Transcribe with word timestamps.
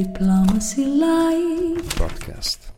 Diplomacy 0.00 0.88
Light 0.96 1.84
Podcast. 2.00 2.72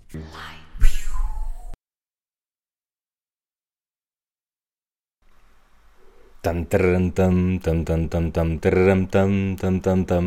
Tum 6.42 6.66
tum 6.66 7.14
tum 7.14 7.60
tum 7.62 7.84
tum 7.86 8.08
tum 8.10 8.58
tum 8.58 9.06
tum 9.06 9.54
tum 9.54 9.80
tum 9.80 10.04
tum. 10.04 10.26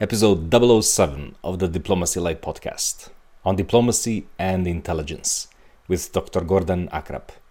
Episode 0.00 0.48
007 0.48 1.36
of 1.44 1.58
the 1.58 1.68
Diplomacy 1.68 2.16
Light 2.18 2.40
podcast 2.40 3.10
on 3.44 3.52
diplomacy 3.56 4.24
and 4.38 4.66
intelligence 4.66 5.48
with 5.86 6.10
Dr. 6.16 6.40
Gordan 6.40 6.88
Akrap. 6.96 7.43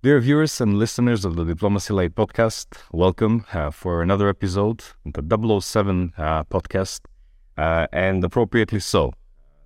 Dear 0.00 0.20
viewers 0.20 0.60
and 0.60 0.78
listeners 0.78 1.24
of 1.24 1.34
the 1.34 1.44
Diplomacy 1.44 1.92
Light 1.92 2.14
podcast, 2.14 2.68
welcome 2.92 3.44
uh, 3.52 3.72
for 3.72 4.00
another 4.00 4.28
episode, 4.28 4.84
the 5.04 5.60
007 5.60 6.12
uh, 6.16 6.44
podcast, 6.44 7.00
uh, 7.56 7.88
and 7.92 8.22
appropriately 8.22 8.78
so. 8.78 9.12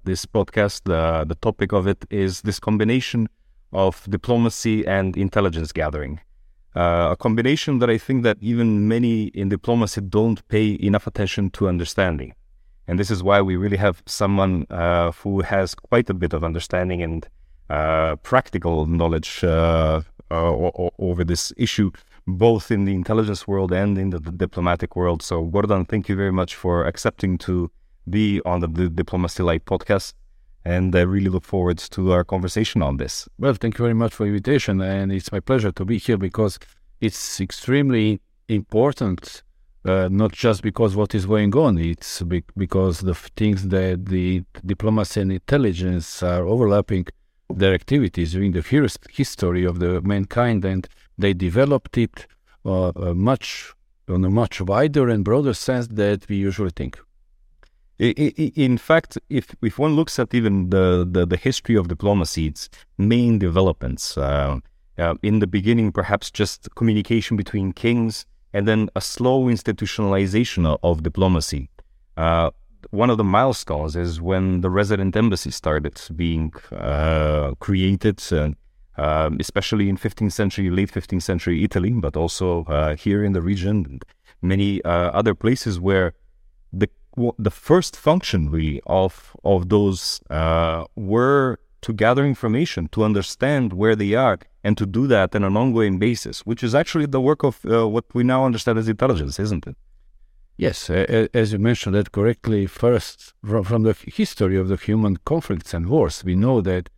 This 0.05 0.25
podcast, 0.25 0.91
uh, 0.91 1.25
the 1.25 1.35
topic 1.35 1.75
of 1.75 1.87
it 1.87 2.07
is 2.09 2.41
this 2.41 2.59
combination 2.59 3.29
of 3.75 4.07
diplomacy 4.09 4.87
and 4.87 5.19
intelligence 5.19 5.71
gathering. 5.71 6.19
Uh, 6.75 7.09
a 7.11 7.17
combination 7.19 7.79
that 7.81 7.91
I 7.91 7.99
think 7.99 8.23
that 8.23 8.39
even 8.41 8.89
many 8.89 9.25
in 9.35 9.51
diplomacy 9.51 10.01
don't 10.01 10.49
pay 10.49 10.79
enough 10.81 11.07
attention 11.07 11.51
to 11.51 11.69
understanding. 11.69 12.33
And 12.89 12.99
this 12.99 13.11
is 13.11 13.23
why 13.23 13.43
we 13.43 13.57
really 13.57 13.77
have 13.77 14.03
someone 14.07 14.67
uh, 14.71 15.13
who 15.13 15.43
has 15.43 15.75
quite 15.75 16.09
a 16.09 16.15
bit 16.15 16.33
of 16.33 16.43
understanding 16.43 17.03
and 17.03 17.29
practical 18.23 18.87
knowledge 18.87 19.45
uh, 19.45 20.03
over 20.31 21.25
this 21.25 21.53
issue, 21.57 21.91
both 22.27 22.71
in 22.71 22.85
the 22.85 22.95
intelligence 22.95 23.47
world 23.47 23.73
and 23.73 23.99
in 23.99 24.11
the, 24.11 24.19
the, 24.19 24.33
diplomatic 24.33 24.97
world. 24.97 25.23
So, 25.23 25.43
Gordan, 25.45 25.85
thank 25.87 26.09
you 26.09 26.17
very 26.17 26.33
much 26.33 26.55
for 26.55 26.85
accepting 26.85 27.39
to 27.39 27.71
be 28.09 28.41
on 28.45 28.61
the, 28.61 28.69
the 28.69 28.89
Diplomacy 28.89 29.43
Light 29.43 29.65
podcast. 29.65 30.15
And 30.65 30.95
I 30.95 31.01
really 31.01 31.29
look 31.29 31.45
forward 31.45 31.79
to 31.79 32.13
our 32.13 32.25
conversation 32.25 32.83
on 32.83 32.97
this. 32.97 33.29
Well, 33.39 33.55
thank 33.55 33.79
you 33.79 33.83
very 33.83 33.95
much 33.95 34.15
for 34.15 34.27
invitation. 34.27 34.81
And 34.81 35.11
it's 35.11 35.33
my 35.33 35.41
pleasure 35.41 35.73
to 35.73 35.85
be 35.85 35.99
here 35.99 36.17
because 36.17 36.59
it's 37.01 37.41
extremely 37.41 38.21
important, 38.49 39.43
uh, 39.85 40.09
not 40.11 40.33
just 40.33 40.63
because 40.63 40.95
what 40.95 41.15
is 41.17 41.27
going 41.27 41.55
on, 41.57 41.79
it's 41.79 42.23
be- 42.23 42.45
because 42.57 43.01
the 43.01 43.15
things 43.15 43.69
that 43.69 44.07
the 44.07 44.45
diplomacy 44.65 45.21
and 45.21 45.33
intelligence 45.33 46.23
are 46.23 46.47
overlapping 46.47 47.07
their 47.59 47.75
activities 47.75 48.33
during 48.33 48.53
the 48.53 48.63
first 48.63 49.07
history 49.11 49.65
of 49.65 49.79
the 49.79 50.01
mankind, 50.03 50.65
and 50.65 50.89
they 51.19 51.35
developed 51.35 51.97
it 51.99 52.27
uh, 52.65 52.89
uh, 52.89 53.15
much 53.15 53.73
on 54.09 54.25
a 54.25 54.31
much 54.31 54.61
wider 54.61 55.09
and 55.09 55.25
broader 55.25 55.55
sense 55.55 55.87
that 55.89 56.29
we 56.29 56.37
usually 56.37 56.71
think. 56.71 56.99
In 57.99 58.79
fact, 58.79 59.17
if 59.29 59.55
if 59.63 59.79
one 59.79 59.95
looks 59.95 60.19
at 60.19 60.35
even 60.35 60.71
the, 60.71 61.07
the, 61.09 61.25
the 61.25 61.37
history 61.37 61.77
of 61.77 61.87
diplomacy, 61.89 62.47
its 62.47 62.69
main 62.99 63.39
developments, 63.39 64.19
uh, 64.19 64.59
uh, 64.99 65.15
in 65.23 65.39
the 65.39 65.47
beginning, 65.47 65.93
perhaps 65.93 66.31
just 66.31 66.69
communication 66.75 67.37
between 67.37 67.73
kings, 67.73 68.27
and 68.53 68.67
then 68.67 68.89
a 68.97 69.01
slow 69.01 69.45
institutionalization 69.45 70.79
of, 70.83 71.03
diplomacy. 71.03 71.71
Uh, 72.17 72.51
one 72.91 73.11
of 73.11 73.19
the 73.19 73.25
milestones 73.25 73.97
is 73.97 74.21
when 74.21 74.61
the 74.61 74.71
resident 74.71 75.17
embassy 75.17 75.51
started 75.51 76.01
being 76.15 76.53
uh, 76.73 77.53
created, 77.59 78.23
uh, 78.97 79.31
especially 79.41 79.89
in 79.89 79.97
15th 79.97 80.33
century, 80.33 80.71
late 80.71 80.93
15th 80.93 81.23
century 81.23 81.65
Italy, 81.65 81.91
but 81.93 82.17
also 82.17 82.65
uh, 82.65 82.95
here 82.97 83.25
in 83.25 83.33
the 83.33 83.43
region, 83.43 84.01
many 84.41 84.83
uh, 84.85 84.91
other 84.91 85.35
places 85.35 85.81
where 85.81 86.15
the 86.73 86.89
the 87.39 87.51
first 87.51 87.95
function 87.95 88.51
really 88.51 88.81
of 88.87 89.37
of 89.45 89.69
those 89.69 90.21
uh, 90.31 90.85
were 90.97 91.59
to 91.83 91.93
gather 91.93 92.25
information, 92.25 92.89
to 92.89 93.05
understand 93.05 93.73
where 93.75 93.95
they 93.95 94.15
are, 94.15 94.39
and 94.65 94.79
to 94.79 94.87
do 94.87 95.07
that 95.07 95.35
on 95.35 95.45
an 95.45 95.57
ongoing 95.57 95.99
basis, 95.99 96.47
which 96.47 96.63
is 96.63 96.75
actually 96.75 97.07
the 97.07 97.21
work 97.21 97.43
of 97.43 97.63
what 97.65 98.05
we 98.15 98.23
now 98.23 98.47
understand 98.47 98.79
as 98.79 98.89
intelligence, 98.89 99.39
isn't 99.39 99.67
it? 99.67 99.77
Yes, 100.57 100.91
as 100.91 101.53
you 101.53 101.59
mentioned 101.59 101.95
that 101.95 102.13
correctly, 102.13 102.67
first, 102.67 103.35
from 103.43 103.83
the 103.83 103.97
history 104.07 104.57
of 104.57 104.69
the 104.69 104.77
human 104.77 105.17
conflicts 105.25 105.75
and 105.75 105.89
wars, 105.89 106.23
we 106.25 106.37
know 106.37 106.61
that, 106.61 106.89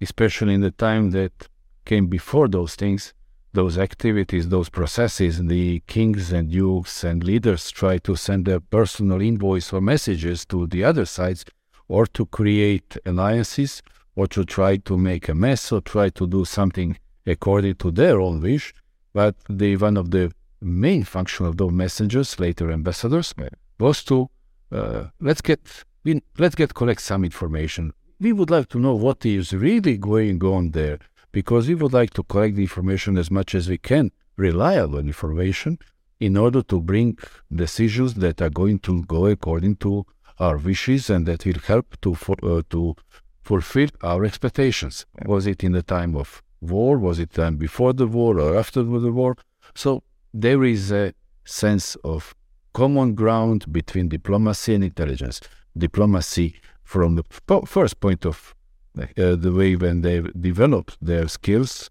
especially 0.00 0.54
in 0.54 0.60
the 0.60 0.72
time 0.72 1.12
that 1.12 1.48
came 1.84 2.08
before 2.08 2.48
those 2.48 2.74
things, 2.74 3.14
those 3.52 3.78
activities, 3.78 4.48
those 4.48 4.68
processes, 4.68 5.42
the 5.44 5.80
kings 5.86 6.30
and 6.32 6.50
dukes 6.50 7.04
and 7.04 7.24
leaders 7.24 7.70
try 7.70 7.96
to 7.98 8.14
send 8.14 8.48
a 8.48 8.60
personal 8.60 9.22
invoice 9.22 9.72
or 9.72 9.80
messages 9.80 10.44
to 10.44 10.66
the 10.66 10.84
other 10.84 11.06
sides, 11.06 11.44
or 11.88 12.06
to 12.06 12.26
create 12.26 12.98
alliances, 13.06 13.82
or 14.14 14.26
to 14.26 14.44
try 14.44 14.76
to 14.76 14.98
make 14.98 15.28
a 15.28 15.34
mess, 15.34 15.72
or 15.72 15.80
try 15.80 16.10
to 16.10 16.26
do 16.26 16.44
something 16.44 16.98
according 17.24 17.76
to 17.76 17.90
their 17.90 18.20
own 18.20 18.40
wish. 18.42 18.74
But 19.14 19.36
the 19.48 19.76
one 19.76 19.96
of 19.96 20.10
the 20.10 20.32
main 20.60 21.04
function 21.04 21.46
of 21.46 21.56
those 21.56 21.72
messengers, 21.72 22.38
later 22.38 22.70
ambassadors, 22.70 23.34
was 23.78 24.02
to 24.04 24.30
uh, 24.72 25.04
let's 25.20 25.40
get 25.40 25.84
we, 26.04 26.22
let's 26.38 26.54
get 26.54 26.74
collect 26.74 27.00
some 27.02 27.24
information. 27.24 27.92
We 28.20 28.32
would 28.32 28.50
like 28.50 28.68
to 28.70 28.78
know 28.78 28.94
what 28.94 29.26
is 29.26 29.52
really 29.52 29.96
going 29.98 30.42
on 30.42 30.70
there 30.70 30.98
because 31.32 31.68
we 31.68 31.74
would 31.74 31.92
like 31.92 32.12
to 32.14 32.22
collect 32.22 32.56
the 32.56 32.62
information 32.62 33.18
as 33.18 33.30
much 33.30 33.54
as 33.54 33.68
we 33.68 33.76
can, 33.76 34.10
reliable 34.36 35.00
information, 35.00 35.78
in 36.18 36.36
order 36.36 36.62
to 36.62 36.80
bring 36.80 37.18
decisions 37.54 38.14
that 38.14 38.40
are 38.40 38.50
going 38.50 38.78
to 38.80 39.04
go 39.04 39.26
according 39.26 39.76
to 39.76 40.06
our 40.38 40.56
wishes 40.56 41.10
and 41.10 41.26
that 41.26 41.44
will 41.44 41.60
help 41.66 42.00
to 42.00 42.16
uh, 42.42 42.62
to 42.70 42.96
fulfill 43.42 43.88
our 44.02 44.24
expectations. 44.24 45.06
Was 45.24 45.46
it 45.46 45.62
in 45.62 45.72
the 45.72 45.82
time 45.82 46.16
of 46.16 46.42
war? 46.60 46.98
Was 46.98 47.18
it 47.18 47.30
time 47.32 47.56
before 47.56 47.92
the 47.92 48.06
war 48.06 48.40
or 48.40 48.56
after 48.56 48.82
the 48.82 49.12
war? 49.12 49.36
So 49.74 50.02
there 50.32 50.64
is 50.64 50.92
a 50.92 51.14
sense 51.44 51.96
of 52.04 52.34
common 52.72 53.14
ground 53.14 53.72
between 53.72 54.08
diplomacy 54.08 54.74
and 54.74 54.84
intelligence. 54.84 55.40
Diplomacy, 55.76 56.56
from 56.84 57.16
the 57.16 57.24
first 57.66 58.00
point 58.00 58.26
of 58.26 58.54
uh, 58.98 59.36
the 59.36 59.52
way 59.52 59.76
when 59.76 60.00
they 60.02 60.20
developed 60.38 60.96
their 61.00 61.28
skills, 61.28 61.90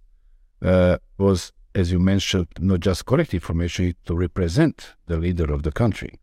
uh, 0.61 0.97
was, 1.17 1.51
as 1.73 1.91
you 1.91 1.99
mentioned, 1.99 2.47
not 2.59 2.79
just 2.79 3.05
correct 3.05 3.33
information 3.33 3.93
to 4.05 4.15
represent 4.15 4.93
the 5.07 5.17
leader 5.17 5.51
of 5.53 5.63
the 5.63 5.71
country, 5.71 6.19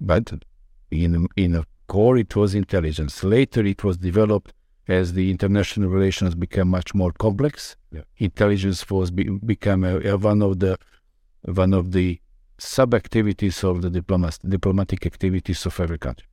but 0.00 0.32
in 0.90 1.28
in 1.36 1.54
a 1.54 1.64
core 1.86 2.18
it 2.18 2.34
was 2.36 2.54
intelligence. 2.54 3.24
Later 3.24 3.64
it 3.64 3.82
was 3.82 3.96
developed 3.96 4.52
as 4.86 5.12
the 5.12 5.30
international 5.30 5.88
relations 5.90 6.34
became 6.34 6.68
much 6.68 6.94
more 6.94 7.12
complex. 7.12 7.76
Yeah. 7.92 8.02
Intelligence 8.16 8.88
was 8.90 9.10
be, 9.10 9.24
become 9.24 9.84
a, 9.84 10.00
a 10.00 10.16
one 10.16 10.42
of 10.42 10.60
the 10.60 10.78
one 11.54 11.74
of 11.74 11.92
the 11.92 12.20
sub 12.58 12.94
activities 12.94 13.64
of 13.64 13.82
the 13.82 13.90
diplomat, 13.90 14.38
diplomatic 14.46 15.06
activities 15.06 15.64
of 15.66 15.78
every 15.80 15.98
country. 15.98 16.26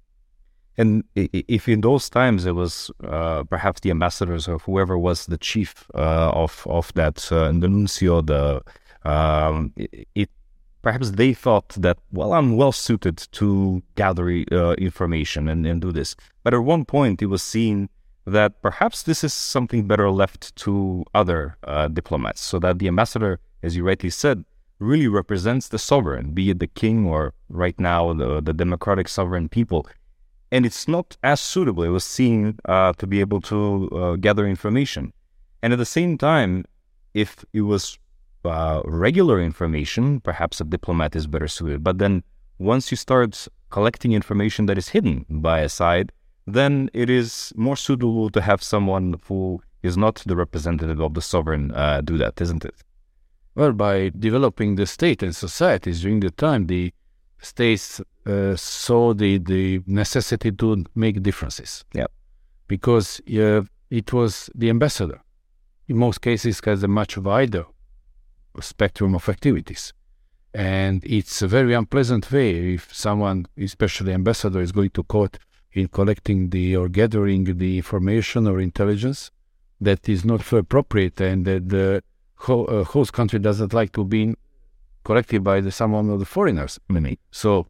And 0.78 1.06
if 1.16 1.70
in 1.70 1.81
those 1.81 2.09
times 2.09 2.46
it 2.46 2.52
was 2.52 2.92
uh, 3.03 3.44
perhaps 3.46 3.80
the 3.80 3.92
ambassadors 3.92 4.48
or 4.48 4.59
whoever 4.59 4.98
was 4.98 5.26
the 5.26 5.38
chief 5.38 5.90
uh, 5.96 6.31
of 6.34 6.68
of 6.70 6.94
that 6.96 7.31
uh, 7.31 7.48
the 7.48 7.70
nuncio, 7.70 8.22
the 8.22 8.62
um, 9.06 9.72
it, 9.78 10.30
perhaps 10.81 11.12
they 11.12 11.34
thought 11.34 11.70
that 11.70 11.97
well 12.12 12.34
I'm 12.34 12.58
well 12.58 12.74
suited 12.74 13.18
to 13.32 13.82
gather 13.96 14.44
uh, 14.52 14.74
information 14.74 15.47
and, 15.47 15.66
and 15.66 15.82
do 15.82 15.94
this. 15.94 16.16
But 16.44 16.53
at 16.53 16.64
one 16.64 16.84
point 16.84 17.22
it 17.22 17.28
was 17.28 17.42
seen 17.42 17.88
that 18.26 18.62
perhaps 18.62 19.03
this 19.03 19.24
is 19.24 19.34
something 19.34 19.88
better 19.88 20.09
left 20.09 20.56
to 20.58 21.06
other 21.14 21.58
uh, 21.64 21.88
diplomats, 21.88 22.42
so 22.42 22.59
that 22.59 22.80
the 22.80 22.88
ambassador, 22.88 23.40
as 23.64 23.78
you 23.78 23.86
rightly 23.86 24.09
said, 24.09 24.44
really 24.80 25.08
represents 25.08 25.69
the 25.69 25.80
sovereign, 25.80 26.31
be 26.31 26.50
it 26.50 26.59
the 26.59 26.68
king 26.68 27.06
or 27.06 27.34
right 27.50 27.80
now 27.80 28.13
the, 28.13 28.41
the 28.41 28.53
democratic 28.53 29.08
sovereign 29.08 29.47
people. 29.49 29.88
And 30.52 30.66
it's 30.66 30.88
not 30.88 31.17
as 31.23 31.41
suitable, 31.41 31.84
it 31.84 31.90
was 31.90 32.03
seen 32.03 32.58
uh, 32.66 32.94
to 32.94 33.08
be 33.08 33.20
able 33.20 33.41
to 33.41 33.90
uh, 33.90 34.16
gather 34.16 34.46
information. 34.47 35.14
And 35.61 35.73
at 35.73 35.79
the 35.79 35.85
same 35.85 36.17
time, 36.17 36.66
if 37.14 37.44
it 37.53 37.61
was 37.61 37.97
uh, 38.44 38.82
regular 38.85 39.41
information, 39.41 40.20
perhaps 40.20 40.61
a 40.61 40.64
diplomat 40.64 41.16
is 41.16 41.28
better 41.28 41.47
suited. 41.47 41.84
But 41.84 41.97
then 41.97 42.23
once 42.59 42.91
you 42.91 42.97
start 42.97 43.47
collecting 43.70 44.11
information 44.11 44.67
that 44.67 44.78
is 44.78 44.90
hidden 44.90 45.26
by 45.29 45.61
a 45.61 45.70
side, 45.70 46.11
then 46.46 46.90
it 46.94 47.09
is 47.09 47.52
more 47.55 47.76
suitable 47.76 48.29
to 48.29 48.41
have 48.41 48.61
someone 48.61 49.16
who 49.28 49.61
is 49.82 49.97
not 49.97 50.23
the 50.26 50.35
representative 50.35 50.99
of 50.99 51.14
the 51.14 51.22
sovereign 51.22 51.72
uh, 51.72 52.02
do 52.02 52.17
that, 52.17 52.40
isn't 52.40 52.64
it? 52.64 52.76
Well, 53.55 53.72
by 53.72 54.11
developing 54.17 54.75
the 54.75 54.85
state 54.85 55.23
and 55.23 55.34
societies 55.34 56.02
during 56.02 56.19
the 56.19 56.31
time, 56.31 56.67
the 56.67 56.93
states 57.40 58.02
uh, 58.25 58.55
saw 58.55 59.13
the, 59.13 59.37
the 59.37 59.81
necessity 59.87 60.52
to 60.52 60.84
make 60.93 61.23
differences. 61.23 61.85
Yeah. 61.93 62.07
Because 62.67 63.22
uh, 63.22 63.61
it 63.90 64.11
was 64.11 64.49
the 64.53 64.69
ambassador, 64.69 65.22
in 65.87 65.97
most 65.97 66.22
cases, 66.22 66.59
has 66.66 66.84
a 66.84 66.87
much 66.87 67.17
wider 67.17 67.66
spectrum 68.59 69.16
of 69.16 69.28
activities. 69.29 69.93
And 70.53 71.03
it's 71.05 71.41
a 71.41 71.47
very 71.47 71.73
unpleasant 71.73 72.31
way 72.31 72.73
if 72.73 72.93
someone, 72.93 73.46
especially 73.58 74.13
ambassador, 74.13 74.61
is 74.61 74.72
going 74.72 74.91
to 74.91 75.03
court 75.03 75.37
in 75.73 75.87
collecting 75.90 76.49
the 76.49 76.75
or 76.75 76.87
gathering 76.87 77.58
the 77.58 77.78
information 77.78 78.47
or 78.47 78.59
intelligence 78.59 79.31
that 79.81 80.08
is 80.08 80.23
not 80.23 80.51
appropriate 80.53 81.19
and 81.19 81.46
that 81.46 81.69
the 81.69 82.01
ho- 82.46 82.66
uh, 82.66 82.84
host 82.84 83.12
country 83.14 83.40
doesn't 83.40 83.74
like 83.74 83.92
to 83.94 84.03
be 84.03 84.36
collected 85.03 85.44
by 85.44 85.62
the, 85.62 85.72
someone 85.72 86.09
of 86.09 86.20
the 86.20 86.26
foreigners. 86.26 86.80
So 87.32 87.68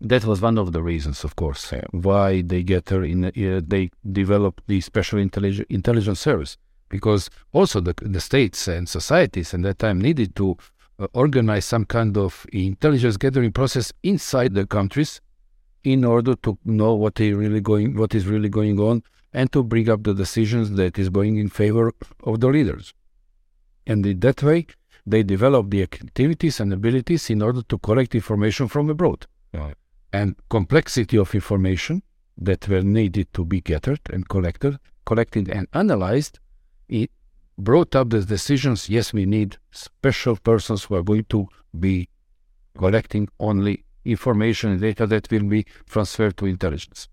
that 0.00 0.24
was 0.24 0.40
one 0.40 0.58
of 0.58 0.72
the 0.72 0.82
reasons, 0.82 1.24
of 1.24 1.36
course, 1.36 1.72
why 1.92 2.42
they 2.42 2.62
get 2.62 2.88
her 2.90 3.04
in. 3.04 3.24
Uh, 3.24 3.60
they 3.66 3.90
developed 4.10 4.62
the 4.66 4.80
special 4.80 5.18
intelligence 5.18 5.66
intelligence 5.70 6.20
service 6.20 6.56
because 6.88 7.30
also 7.52 7.80
the 7.80 7.94
the 8.16 8.20
states 8.20 8.68
and 8.68 8.88
societies 8.88 9.54
at 9.54 9.62
that 9.62 9.78
time 9.78 10.00
needed 10.00 10.34
to 10.36 10.56
uh, 10.98 11.06
organize 11.12 11.64
some 11.64 11.84
kind 11.84 12.16
of 12.16 12.46
intelligence 12.52 13.16
gathering 13.16 13.52
process 13.52 13.92
inside 14.02 14.54
the 14.54 14.66
countries 14.66 15.20
in 15.84 16.04
order 16.04 16.34
to 16.36 16.58
know 16.64 17.10
really 17.18 17.60
going 17.60 17.96
what 17.96 18.14
is 18.14 18.26
really 18.26 18.48
going 18.48 18.78
on 18.78 19.02
and 19.32 19.50
to 19.52 19.62
bring 19.62 19.88
up 19.88 20.02
the 20.02 20.14
decisions 20.14 20.72
that 20.72 20.98
is 20.98 21.08
going 21.08 21.36
in 21.38 21.48
favor 21.48 21.92
of 22.24 22.40
the 22.40 22.48
leaders. 22.48 22.94
And 23.86 24.06
in 24.06 24.20
that 24.20 24.42
way, 24.42 24.66
they 25.06 25.22
develop 25.22 25.70
the 25.70 25.82
activities 25.82 26.60
and 26.60 26.72
abilities 26.72 27.30
in 27.30 27.42
order 27.42 27.62
to 27.62 27.78
collect 27.78 28.14
information 28.14 28.68
from 28.68 28.90
abroad. 28.90 29.26
Right. 29.52 29.74
And 30.12 30.36
complexity 30.48 31.18
of 31.18 31.34
information 31.34 32.02
that 32.38 32.68
were 32.68 32.82
needed 32.82 33.32
to 33.34 33.44
be 33.44 33.60
gathered 33.60 34.00
and 34.10 34.28
collected, 34.28 34.78
collected 35.04 35.48
and 35.48 35.66
analyzed, 35.72 36.38
it 36.88 37.10
brought 37.58 37.96
up 37.96 38.10
the 38.10 38.22
decisions. 38.22 38.88
Yes, 38.88 39.12
we 39.12 39.26
need 39.26 39.56
special 39.70 40.36
persons 40.36 40.84
who 40.84 40.94
are 40.96 41.02
going 41.02 41.24
to 41.30 41.48
be 41.78 42.08
collecting 42.76 43.28
only 43.40 43.84
information 44.04 44.70
and 44.70 44.80
data 44.80 45.06
that 45.06 45.30
will 45.30 45.44
be 45.44 45.64
transferred 45.88 46.36
to 46.36 46.46
intelligence. 46.46 47.08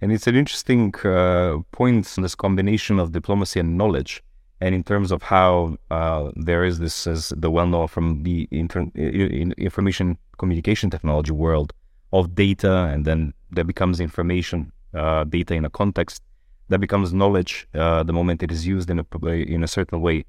And 0.00 0.12
it's 0.12 0.26
an 0.26 0.36
interesting 0.36 0.94
uh, 1.04 1.58
point, 1.72 2.06
this 2.06 2.34
combination 2.34 2.98
of 2.98 3.12
diplomacy 3.12 3.60
and 3.60 3.76
knowledge. 3.76 4.22
And 4.60 4.74
in 4.74 4.82
terms 4.82 5.12
of 5.12 5.22
how 5.22 5.76
uh, 5.90 6.30
there 6.34 6.64
is 6.64 6.78
this, 6.78 7.06
as 7.06 7.32
the 7.36 7.50
well 7.50 7.66
known 7.66 7.86
from 7.88 8.22
the 8.24 8.48
inter- 8.50 8.90
information 8.94 10.18
communication 10.36 10.90
technology 10.90 11.32
world, 11.32 11.72
of 12.12 12.34
data, 12.34 12.84
and 12.92 13.04
then 13.04 13.34
there 13.50 13.64
becomes 13.64 14.00
information, 14.00 14.72
uh, 14.94 15.24
data 15.24 15.54
in 15.54 15.64
a 15.64 15.70
context, 15.70 16.22
that 16.68 16.80
becomes 16.80 17.12
knowledge 17.12 17.68
uh, 17.74 18.02
the 18.02 18.12
moment 18.12 18.42
it 18.42 18.52
is 18.52 18.66
used 18.66 18.90
in 18.90 18.98
a 18.98 19.28
in 19.28 19.62
a 19.62 19.68
certain 19.68 20.00
way. 20.00 20.24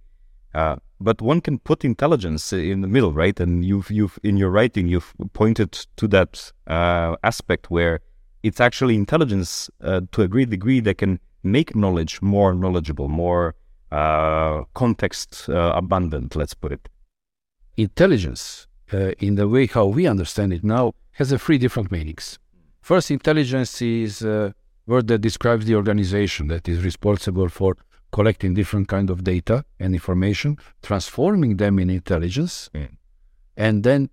Uh, 0.54 0.76
but 1.00 1.22
one 1.22 1.42
can 1.42 1.60
put 1.60 1.86
intelligence 1.86 2.52
in 2.52 2.82
the 2.82 2.88
middle, 2.88 3.14
right? 3.14 3.40
And 3.40 3.64
you've 3.64 3.92
you've 3.92 4.18
in 4.24 4.38
your 4.38 4.50
writing 4.50 4.88
you've 4.88 5.14
pointed 5.34 5.72
to 5.98 6.08
that 6.08 6.52
uh, 6.68 7.16
aspect 7.24 7.70
where 7.70 8.02
it's 8.44 8.60
actually 8.60 8.96
intelligence 8.96 9.70
uh, 9.82 10.02
to 10.12 10.22
a 10.22 10.28
great 10.28 10.50
degree 10.50 10.80
that 10.82 10.98
can 10.98 11.20
make 11.44 11.76
knowledge 11.76 12.22
more 12.22 12.54
knowledgeable, 12.54 13.10
more 13.10 13.56
uh, 13.92 14.64
context 14.74 15.50
uh, 15.50 15.72
abundant, 15.76 16.36
let's 16.36 16.54
put 16.54 16.72
it. 16.72 16.90
Intelligence, 17.78 18.68
uh, 18.94 19.12
in 19.20 19.36
the 19.36 19.48
way 19.48 19.68
how 19.68 19.86
we 19.86 20.08
understand 20.08 20.54
it 20.54 20.64
now, 20.64 20.94
has 21.14 21.32
a 21.32 21.40
three 21.40 21.58
different 21.58 21.92
meanings. 21.92 22.40
First, 22.82 23.12
intelligence 23.12 23.82
is 23.82 24.22
a 24.22 24.54
word 24.88 25.08
that 25.08 25.20
describes 25.20 25.66
the 25.66 25.76
organization 25.76 26.48
that 26.48 26.68
is 26.68 26.84
responsible 26.84 27.50
for 27.50 27.78
collecting 28.12 28.54
different 28.54 28.88
kind 28.88 29.10
of 29.10 29.24
data 29.24 29.64
and 29.80 29.94
information, 29.94 30.58
transforming 30.82 31.58
them 31.58 31.78
in 31.80 31.90
intelligence, 31.90 32.70
Mm. 32.74 32.90
and 33.56 33.84
then 33.84 34.10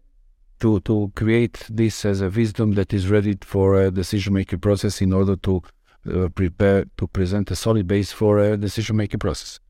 to 0.61 0.81
to 0.81 1.13
create 1.15 1.67
this 1.71 2.05
as 2.05 2.21
a 2.21 2.29
wisdom 2.29 2.73
that 2.75 2.93
is 2.93 3.09
ready 3.11 3.37
for 3.43 3.81
a 3.81 3.91
decision 3.91 4.33
making 4.35 4.61
process 4.61 5.01
in 5.03 5.13
order 5.13 5.37
to 5.37 5.63
uh, 6.11 6.29
prepare 6.35 6.85
to 6.97 7.07
present 7.07 7.51
a 7.51 7.57
solid 7.57 7.87
base 7.87 8.13
for 8.13 8.39
a 8.39 8.57
decision 8.57 8.97
making 8.97 9.21
process. 9.21 9.61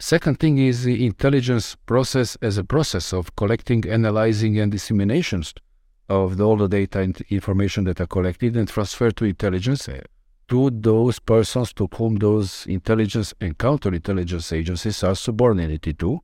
Second 0.00 0.40
thing 0.40 0.58
is 0.58 0.82
the 0.82 1.06
intelligence 1.06 1.76
process 1.86 2.36
as 2.42 2.58
a 2.58 2.64
process 2.64 3.12
of 3.12 3.34
collecting, 3.36 3.88
analyzing, 3.88 4.58
and 4.58 4.72
disseminations 4.72 5.54
of 6.08 6.40
all 6.40 6.56
the 6.56 6.68
data 6.68 7.00
and 7.00 7.20
information 7.30 7.84
that 7.84 8.00
are 8.00 8.06
collected 8.06 8.56
and 8.56 8.68
transferred 8.68 9.16
to 9.16 9.24
intelligence 9.24 9.88
eh, 9.88 10.00
to 10.48 10.70
those 10.70 11.18
persons 11.18 11.72
to 11.72 11.88
whom 11.96 12.16
those 12.16 12.66
intelligence 12.66 13.32
and 13.40 13.56
counterintelligence 13.56 14.52
agencies 14.52 15.02
are 15.04 15.14
subordinated 15.14 15.98
to. 15.98 16.20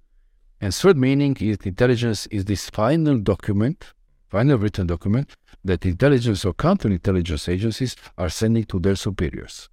And 0.60 0.74
third 0.74 0.98
meaning 0.98 1.36
is 1.40 1.58
intelligence 1.64 2.26
is 2.26 2.44
this 2.44 2.68
final 2.68 3.18
document, 3.18 3.94
final 4.28 4.58
written 4.58 4.88
document 4.88 5.34
that 5.64 5.86
intelligence 5.86 6.44
or 6.44 6.52
counterintelligence 6.54 7.48
agencies 7.48 7.96
are 8.18 8.28
sending 8.28 8.64
to 8.64 8.78
their 8.80 8.96
superiors. 8.96 9.70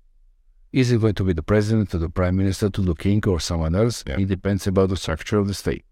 Is 0.81 0.91
it 0.91 1.01
going 1.01 1.15
to 1.15 1.23
be 1.23 1.33
the 1.33 1.47
president, 1.53 1.89
to 1.89 1.97
the 1.97 2.11
prime 2.19 2.35
minister, 2.41 2.69
to 2.69 2.81
the 2.89 2.93
king, 2.93 3.21
or 3.31 3.39
someone 3.39 3.73
else? 3.73 4.03
Yeah. 4.05 4.19
It 4.19 4.27
depends 4.27 4.67
about 4.67 4.89
the 4.89 4.99
structure 5.05 5.39
of 5.39 5.47
the 5.47 5.55
state. 5.63 5.83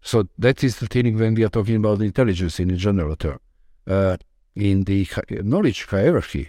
So 0.00 0.16
that 0.44 0.64
is 0.64 0.72
the 0.80 0.86
thing 0.86 1.18
when 1.18 1.34
we 1.34 1.44
are 1.44 1.54
talking 1.58 1.76
about 1.76 2.00
intelligence 2.00 2.58
in 2.58 2.70
a 2.70 2.76
general 2.86 3.16
term. 3.16 3.38
Uh, 3.86 4.16
in 4.56 4.84
the 4.84 5.06
knowledge 5.52 5.84
hierarchy, 5.84 6.46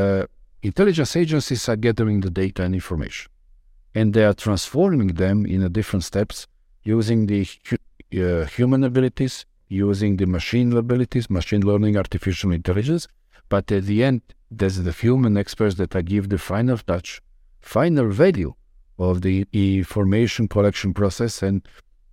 uh, 0.00 0.24
intelligence 0.62 1.16
agencies 1.16 1.66
are 1.70 1.76
gathering 1.76 2.20
the 2.20 2.32
data 2.42 2.62
and 2.62 2.74
information, 2.74 3.30
and 3.94 4.12
they 4.12 4.24
are 4.30 4.34
transforming 4.34 5.10
them 5.24 5.46
in 5.46 5.62
a 5.62 5.70
different 5.70 6.04
steps 6.04 6.46
using 6.82 7.24
the 7.24 7.48
hu- 7.68 8.22
uh, 8.22 8.44
human 8.56 8.84
abilities, 8.84 9.46
using 9.68 10.18
the 10.18 10.26
machine 10.26 10.76
abilities, 10.76 11.30
machine 11.30 11.62
learning, 11.70 11.96
artificial 11.96 12.50
intelligence. 12.52 13.08
But 13.48 13.72
at 13.72 13.84
the 13.84 14.04
end, 14.04 14.20
there's 14.50 14.78
the 14.78 14.92
human 14.92 15.36
experts 15.36 15.76
that 15.76 15.94
are 15.94 16.02
give 16.02 16.28
the 16.28 16.38
final 16.38 16.78
touch, 16.78 17.20
final 17.60 18.08
value 18.08 18.54
of 18.98 19.22
the 19.22 19.46
information 19.52 20.48
collection 20.48 20.92
process 20.92 21.42
and 21.42 21.66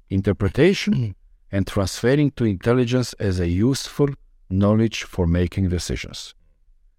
interpretation 0.10 0.94
mm-hmm. 0.94 1.12
and 1.52 1.66
transferring 1.68 2.32
to 2.32 2.46
intelligence 2.46 3.14
as 3.14 3.40
a 3.40 3.48
useful 3.48 4.10
knowledge 4.50 5.04
for 5.04 5.26
making 5.26 5.70
decisions. 5.70 6.36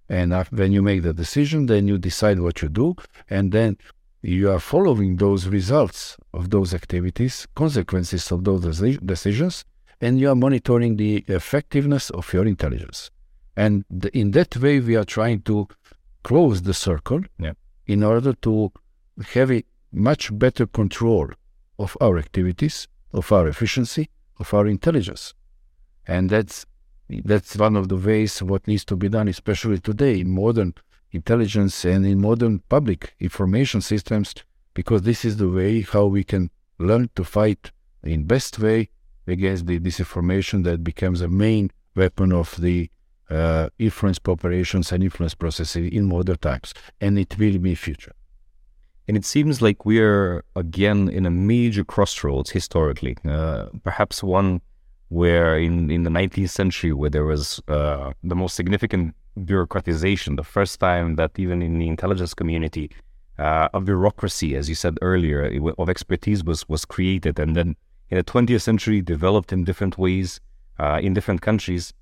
And 0.08 0.32
when 0.50 0.72
you 0.72 0.82
make 0.82 1.02
the 1.02 1.12
decision, 1.12 1.66
then 1.66 1.88
you 1.88 1.98
decide 1.98 2.40
what 2.40 2.62
you 2.62 2.68
do, 2.68 2.94
and 3.28 3.52
then 3.52 3.76
you 4.22 4.50
are 4.50 4.60
following 4.60 5.16
those 5.16 5.46
results 5.48 6.16
of 6.32 6.50
those 6.50 6.74
activities, 6.74 7.46
consequences 7.54 8.30
of 8.30 8.44
those 8.44 8.80
decisions, 9.04 9.64
and 10.00 10.18
you 10.20 10.30
are 10.30 10.34
monitoring 10.34 10.96
the 10.96 11.24
effectiveness 11.28 12.10
of 12.10 12.32
your 12.32 12.46
intelligence. 12.46 13.10
And 13.56 13.84
in 14.12 14.32
that 14.32 14.56
way, 14.56 14.80
we 14.80 14.96
are 14.96 15.04
trying 15.04 15.40
to 15.42 15.68
close 16.22 16.62
the 16.62 16.74
circle 16.74 17.22
Yeah. 17.38 17.52
in 17.86 18.02
order 18.02 18.32
to 18.34 18.72
have 19.34 19.50
a 19.50 19.64
much 19.92 20.36
better 20.38 20.66
control 20.66 21.30
of 21.78 21.96
our 22.00 22.18
activities, 22.18 22.86
of 23.12 23.32
our 23.32 23.46
efficiency, 23.48 24.10
of 24.38 24.52
our 24.52 24.66
intelligence. 24.66 25.34
And 26.06 26.28
that's 26.30 26.66
that's 27.08 27.56
one 27.56 27.76
of 27.76 27.88
the 27.88 27.96
ways 27.96 28.42
what 28.42 28.66
needs 28.66 28.84
to 28.84 28.96
be 28.96 29.08
done, 29.08 29.28
especially 29.28 29.78
today 29.78 30.18
in 30.20 30.28
modern 30.30 30.74
intelligence 31.12 31.84
and 31.84 32.04
in 32.04 32.20
modern 32.20 32.58
public 32.68 33.14
information 33.20 33.80
systems, 33.80 34.34
because 34.74 35.02
this 35.02 35.24
is 35.24 35.36
the 35.36 35.48
way 35.48 35.82
how 35.82 36.04
we 36.06 36.24
can 36.24 36.50
learn 36.78 37.08
to 37.14 37.22
fight 37.24 37.70
in 38.02 38.24
best 38.24 38.58
way 38.58 38.90
against 39.26 39.66
the 39.66 39.78
disinformation 39.78 40.64
that 40.64 40.82
becomes 40.82 41.20
a 41.20 41.28
main 41.28 41.70
weapon 41.94 42.32
of 42.32 42.60
the 42.60 42.90
uh, 43.30 43.68
influence 43.78 44.18
operations 44.26 44.92
and 44.92 45.02
influence 45.02 45.34
processes 45.34 45.88
in 45.92 46.06
modern 46.06 46.36
times, 46.36 46.74
and 47.00 47.18
it 47.18 47.36
will 47.38 47.58
be 47.58 47.74
future. 47.74 48.12
And 49.08 49.16
it 49.16 49.24
seems 49.24 49.62
like 49.62 49.84
we're 49.84 50.44
again 50.56 51.08
in 51.08 51.26
a 51.26 51.30
major 51.30 51.84
crossroads 51.84 52.50
historically. 52.50 53.16
Uh, 53.24 53.66
perhaps 53.84 54.22
one 54.22 54.60
where 55.08 55.56
in, 55.58 55.90
in 55.90 56.02
the 56.02 56.10
19th 56.10 56.50
century, 56.50 56.92
where 56.92 57.10
there 57.10 57.24
was 57.24 57.60
uh, 57.68 58.12
the 58.24 58.34
most 58.34 58.56
significant 58.56 59.14
bureaucratization, 59.38 60.36
the 60.36 60.42
first 60.42 60.80
time 60.80 61.14
that 61.16 61.30
even 61.38 61.62
in 61.62 61.78
the 61.78 61.86
intelligence 61.86 62.34
community, 62.34 62.90
uh, 63.38 63.68
a 63.74 63.80
bureaucracy, 63.80 64.56
as 64.56 64.68
you 64.68 64.74
said 64.74 64.98
earlier, 65.02 65.48
of 65.78 65.88
expertise 65.88 66.42
was, 66.42 66.68
was 66.68 66.84
created. 66.84 67.38
And 67.38 67.54
then 67.54 67.76
in 68.10 68.16
the 68.16 68.24
20th 68.24 68.62
century, 68.62 69.00
developed 69.00 69.52
in 69.52 69.62
different 69.64 69.98
ways 69.98 70.40
uh, 70.78 70.98
in 71.02 71.14
different 71.14 71.42
countries. 71.42 71.92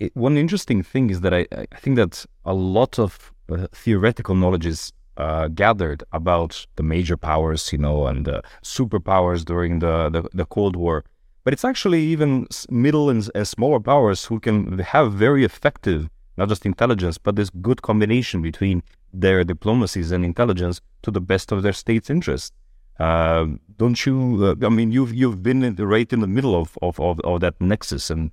Uh, 0.00 0.04
it, 0.04 0.16
one 0.16 0.36
interesting 0.36 0.82
thing 0.82 1.10
is 1.10 1.20
that 1.20 1.34
I, 1.34 1.46
I 1.52 1.76
think 1.76 1.96
that 1.96 2.26
a 2.44 2.54
lot 2.54 2.98
of 2.98 3.32
uh, 3.50 3.66
theoretical 3.72 4.34
knowledge 4.34 4.66
is 4.66 4.92
uh, 5.16 5.48
gathered 5.48 6.02
about 6.12 6.66
the 6.76 6.82
major 6.82 7.16
powers, 7.16 7.72
you 7.72 7.78
know, 7.78 8.06
and 8.06 8.24
the 8.24 8.42
superpowers 8.62 9.44
during 9.44 9.80
the, 9.80 10.08
the, 10.10 10.28
the 10.32 10.46
Cold 10.46 10.76
War. 10.76 11.04
But 11.44 11.52
it's 11.52 11.64
actually 11.64 12.02
even 12.02 12.46
middle 12.68 13.10
and, 13.10 13.28
and 13.34 13.48
smaller 13.48 13.80
powers 13.80 14.24
who 14.24 14.40
can 14.40 14.78
have 14.78 15.12
very 15.12 15.44
effective, 15.44 16.08
not 16.36 16.48
just 16.48 16.66
intelligence, 16.66 17.18
but 17.18 17.36
this 17.36 17.50
good 17.50 17.82
combination 17.82 18.42
between 18.42 18.82
their 19.12 19.42
diplomacies 19.44 20.12
and 20.12 20.24
intelligence 20.24 20.80
to 21.02 21.10
the 21.10 21.20
best 21.20 21.50
of 21.52 21.62
their 21.62 21.72
state's 21.72 22.10
interest. 22.10 22.52
Uh, 22.98 23.46
don't 23.78 24.04
you? 24.04 24.38
Uh, 24.62 24.66
I 24.66 24.68
mean, 24.68 24.92
you've 24.92 25.14
you've 25.14 25.42
been 25.42 25.62
in 25.62 25.76
the, 25.76 25.86
right 25.86 26.12
in 26.12 26.20
the 26.20 26.26
middle 26.26 26.54
of 26.54 26.76
of, 26.82 27.00
of, 27.00 27.18
of 27.20 27.40
that 27.40 27.58
nexus, 27.58 28.10
and 28.10 28.30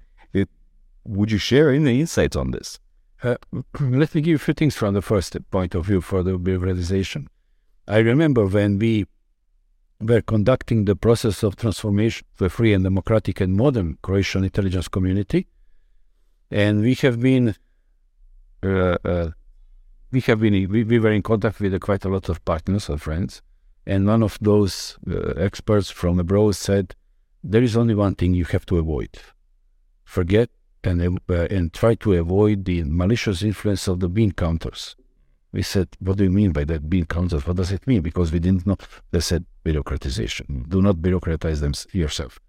would 1.07 1.31
you 1.31 1.37
share 1.37 1.71
any 1.71 2.01
insights 2.01 2.35
on 2.35 2.51
this? 2.51 2.79
Uh, 3.23 3.35
let 3.79 4.13
me 4.13 4.21
give 4.21 4.27
you 4.27 4.35
a 4.35 4.39
few 4.39 4.53
things 4.53 4.75
from 4.75 4.93
the 4.93 5.01
first 5.01 5.35
point 5.49 5.73
of 5.73 5.85
view 5.85 6.01
for 6.01 6.21
the 6.23 6.37
bureaucratization. 6.37 7.27
I 7.87 7.99
remember 7.99 8.45
when 8.45 8.77
we 8.77 9.07
were 9.99 10.21
conducting 10.21 10.85
the 10.85 10.95
process 10.95 11.41
of 11.41 11.55
transformation 11.55 12.27
to 12.37 12.45
a 12.45 12.49
free 12.49 12.73
and 12.73 12.83
democratic 12.83 13.41
and 13.41 13.55
modern 13.55 13.97
Croatian 14.01 14.43
intelligence 14.43 14.87
community, 14.87 15.47
and 16.51 16.81
we 16.81 16.93
have 16.95 17.19
been 17.19 17.55
uh, 18.63 18.97
uh, 19.03 19.29
we 20.11 20.21
have 20.21 20.39
been 20.39 20.69
we, 20.69 20.83
we, 20.83 20.99
were 20.99 21.11
in 21.11 21.21
contact 21.21 21.59
with 21.59 21.79
quite 21.79 22.05
a 22.05 22.09
lot 22.09 22.29
of 22.29 22.43
partners 22.45 22.89
or 22.89 22.97
friends, 22.97 23.41
and 23.85 24.05
one 24.05 24.21
of 24.21 24.37
those 24.41 24.97
uh, 25.09 25.33
experts 25.37 25.89
from 25.89 26.19
abroad 26.19 26.55
said, 26.55 26.93
"There 27.43 27.63
is 27.63 27.75
only 27.75 27.95
one 27.95 28.15
thing 28.15 28.33
you 28.33 28.45
have 28.45 28.65
to 28.67 28.77
avoid: 28.77 29.17
forget 30.03 30.49
and 30.84 31.19
uh, 31.29 31.48
and 31.50 31.74
try 31.74 31.96
to 31.96 32.13
avoid 32.13 32.65
the 32.65 32.84
malicious 32.84 33.41
influence 33.43 33.88
of 33.88 34.00
the 34.00 34.10
bean 34.10 34.31
counters." 34.31 34.96
We 35.51 35.62
said, 35.63 35.88
"What 36.00 36.17
do 36.17 36.24
you 36.24 36.31
mean 36.31 36.51
by 36.51 36.65
that 36.65 36.89
bean 36.89 37.05
counters? 37.05 37.46
What 37.48 37.57
does 37.57 37.72
it 37.72 37.88
mean?" 37.88 38.01
Because 38.01 38.31
we 38.31 38.39
didn't 38.39 38.65
know. 38.67 38.77
They 39.12 39.22
said, 39.22 39.46
"Bureaucratization. 39.65 40.69
Do 40.69 40.81
not 40.81 40.98
bureaucratize 40.98 41.60
them 41.62 41.74
yourself." 41.91 42.39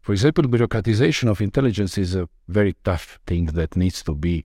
For 0.00 0.12
example, 0.12 0.44
bureaucratization 0.44 1.28
of 1.30 1.40
intelligence 1.40 1.96
is 1.96 2.14
a 2.14 2.28
very 2.48 2.74
tough 2.82 3.20
thing 3.26 3.46
that 3.46 3.76
needs 3.76 4.02
to 4.02 4.14
be 4.14 4.44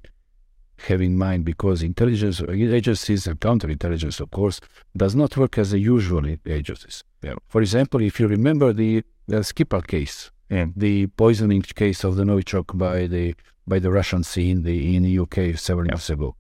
have 0.82 1.02
in 1.02 1.18
mind 1.18 1.44
because 1.46 1.82
intelligence 1.82 2.42
agencies 2.42 3.28
and 3.28 3.40
counterintelligence, 3.40 4.20
of 4.20 4.30
course, 4.32 4.60
does 4.96 5.16
not 5.16 5.36
work 5.36 5.58
as 5.58 5.72
the 5.72 5.80
usual 5.80 6.24
agencies. 6.46 7.04
Yeah. 7.22 7.36
For 7.48 7.62
example, 7.62 8.02
if 8.02 8.20
you 8.20 8.28
remember 8.28 8.74
the, 8.74 9.04
the 9.28 9.38
Skripal 9.38 9.86
case, 9.86 10.32
yeah. 10.50 10.66
the 10.76 11.08
poisoning 11.08 11.62
case 11.62 12.04
of 12.04 12.16
the 12.16 12.24
Novichok 12.24 12.78
by 12.78 13.08
the 13.08 13.36
by 13.68 13.80
the 13.80 13.92
Russian 13.92 14.24
scene 14.24 14.64
the, 14.64 14.96
in 14.96 15.04
the 15.04 15.20
UK 15.20 15.58
several 15.58 15.88
yeah. 15.88 15.96
years 15.96 16.10
ago, 16.10 16.36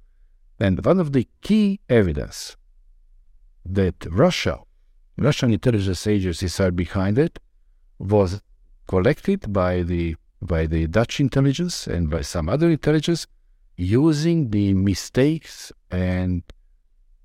and 0.60 0.84
one 0.86 1.00
of 1.00 1.12
the 1.12 1.28
key 1.42 1.80
evidence 1.90 2.56
that 3.66 3.96
Russia, 4.10 4.60
Russian 5.18 5.52
intelligence 5.52 6.08
agencies 6.08 6.60
are 6.60 6.72
behind 6.72 7.20
it, 7.20 7.40
was 8.00 8.42
collected 8.88 9.52
by 9.52 9.84
the 9.84 10.16
by 10.42 10.66
the 10.68 10.88
Dutch 10.88 11.20
intelligence 11.20 11.88
and 11.88 12.10
by 12.10 12.22
some 12.22 12.48
other 12.48 12.70
intelligence 12.70 13.28
using 13.76 14.50
the 14.52 14.74
mistakes 14.74 15.72
and 15.92 16.44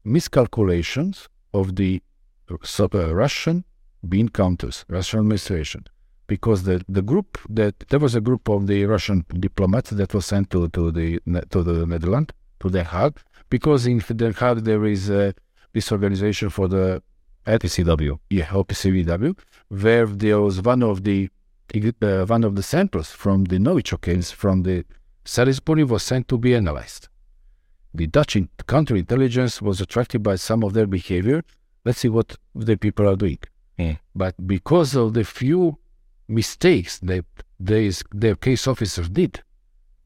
miscalculations 0.05 1.29
of 1.55 1.77
the 1.77 2.03
uh, 2.51 3.15
Russian 3.15 3.65
bean 4.09 4.29
counters, 4.29 4.85
Russian 4.89 5.21
administration. 5.21 5.85
Because 6.35 6.61
the, 6.69 6.77
the 6.99 7.05
group 7.11 7.29
that 7.59 7.75
there 7.91 8.03
was 8.07 8.15
a 8.21 8.23
group 8.29 8.45
of 8.55 8.61
the 8.71 8.81
Russian 8.95 9.19
diplomats 9.47 9.91
that 10.01 10.11
was 10.17 10.25
sent 10.33 10.47
to, 10.53 10.61
to 10.77 10.83
the 10.99 11.09
to 11.55 11.59
the 11.69 11.77
Netherlands 11.93 12.33
to 12.61 12.67
Den 12.77 12.87
Haag 12.95 13.15
because 13.55 13.87
in 13.93 13.99
Den 14.23 14.33
Haag 14.41 14.57
there 14.69 14.85
is 14.87 15.03
uh, 15.11 15.33
this 15.75 15.87
organization 15.97 16.49
for 16.57 16.67
the 16.69 17.03
OPCW. 17.47 18.19
Yeah, 18.31 18.47
OPCW, 18.47 19.31
where 19.69 20.07
there 20.07 20.41
was 20.41 20.63
one 20.73 20.83
of 20.83 20.97
the 21.05 21.29
uh, 21.75 22.25
one 22.35 22.45
of 22.49 22.53
the 22.59 22.63
samples 22.63 23.11
from 23.23 23.39
the 23.45 23.59
Novichok 23.59 24.03
case 24.09 24.31
from 24.43 24.57
the 24.63 24.85
Salisbury 25.25 25.85
was 25.85 26.03
sent 26.03 26.29
to 26.29 26.37
be 26.39 26.55
analyzed. 26.55 27.09
The 27.95 28.07
Dutch 28.07 28.35
counterintelligence 28.73 29.61
was 29.69 29.81
attracted 29.81 30.23
by 30.23 30.37
some 30.37 30.61
of 30.67 30.73
their 30.73 30.87
behavior. 30.87 31.39
Let's 31.85 32.01
see 32.01 32.09
what 32.09 32.29
the 32.55 32.77
people 32.77 33.07
are 33.11 33.17
doing. 33.17 33.41
Mm. 33.79 33.99
But 34.15 34.35
because 34.55 34.95
of 34.95 35.15
the 35.15 35.25
few 35.25 35.79
mistakes 36.29 36.99
that 37.01 37.25
they, 37.59 37.91
their 38.13 38.37
case 38.37 38.67
officers 38.67 39.09
did, 39.09 39.43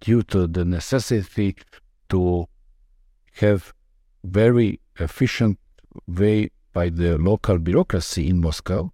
due 0.01 0.23
to 0.23 0.47
the 0.47 0.65
necessity 0.65 1.57
to 2.09 2.47
have 3.35 3.73
very 4.25 4.81
efficient 4.99 5.59
way 6.07 6.51
by 6.73 6.89
the 6.89 7.17
local 7.19 7.59
bureaucracy 7.59 8.29
in 8.29 8.41
Moscow, 8.41 8.93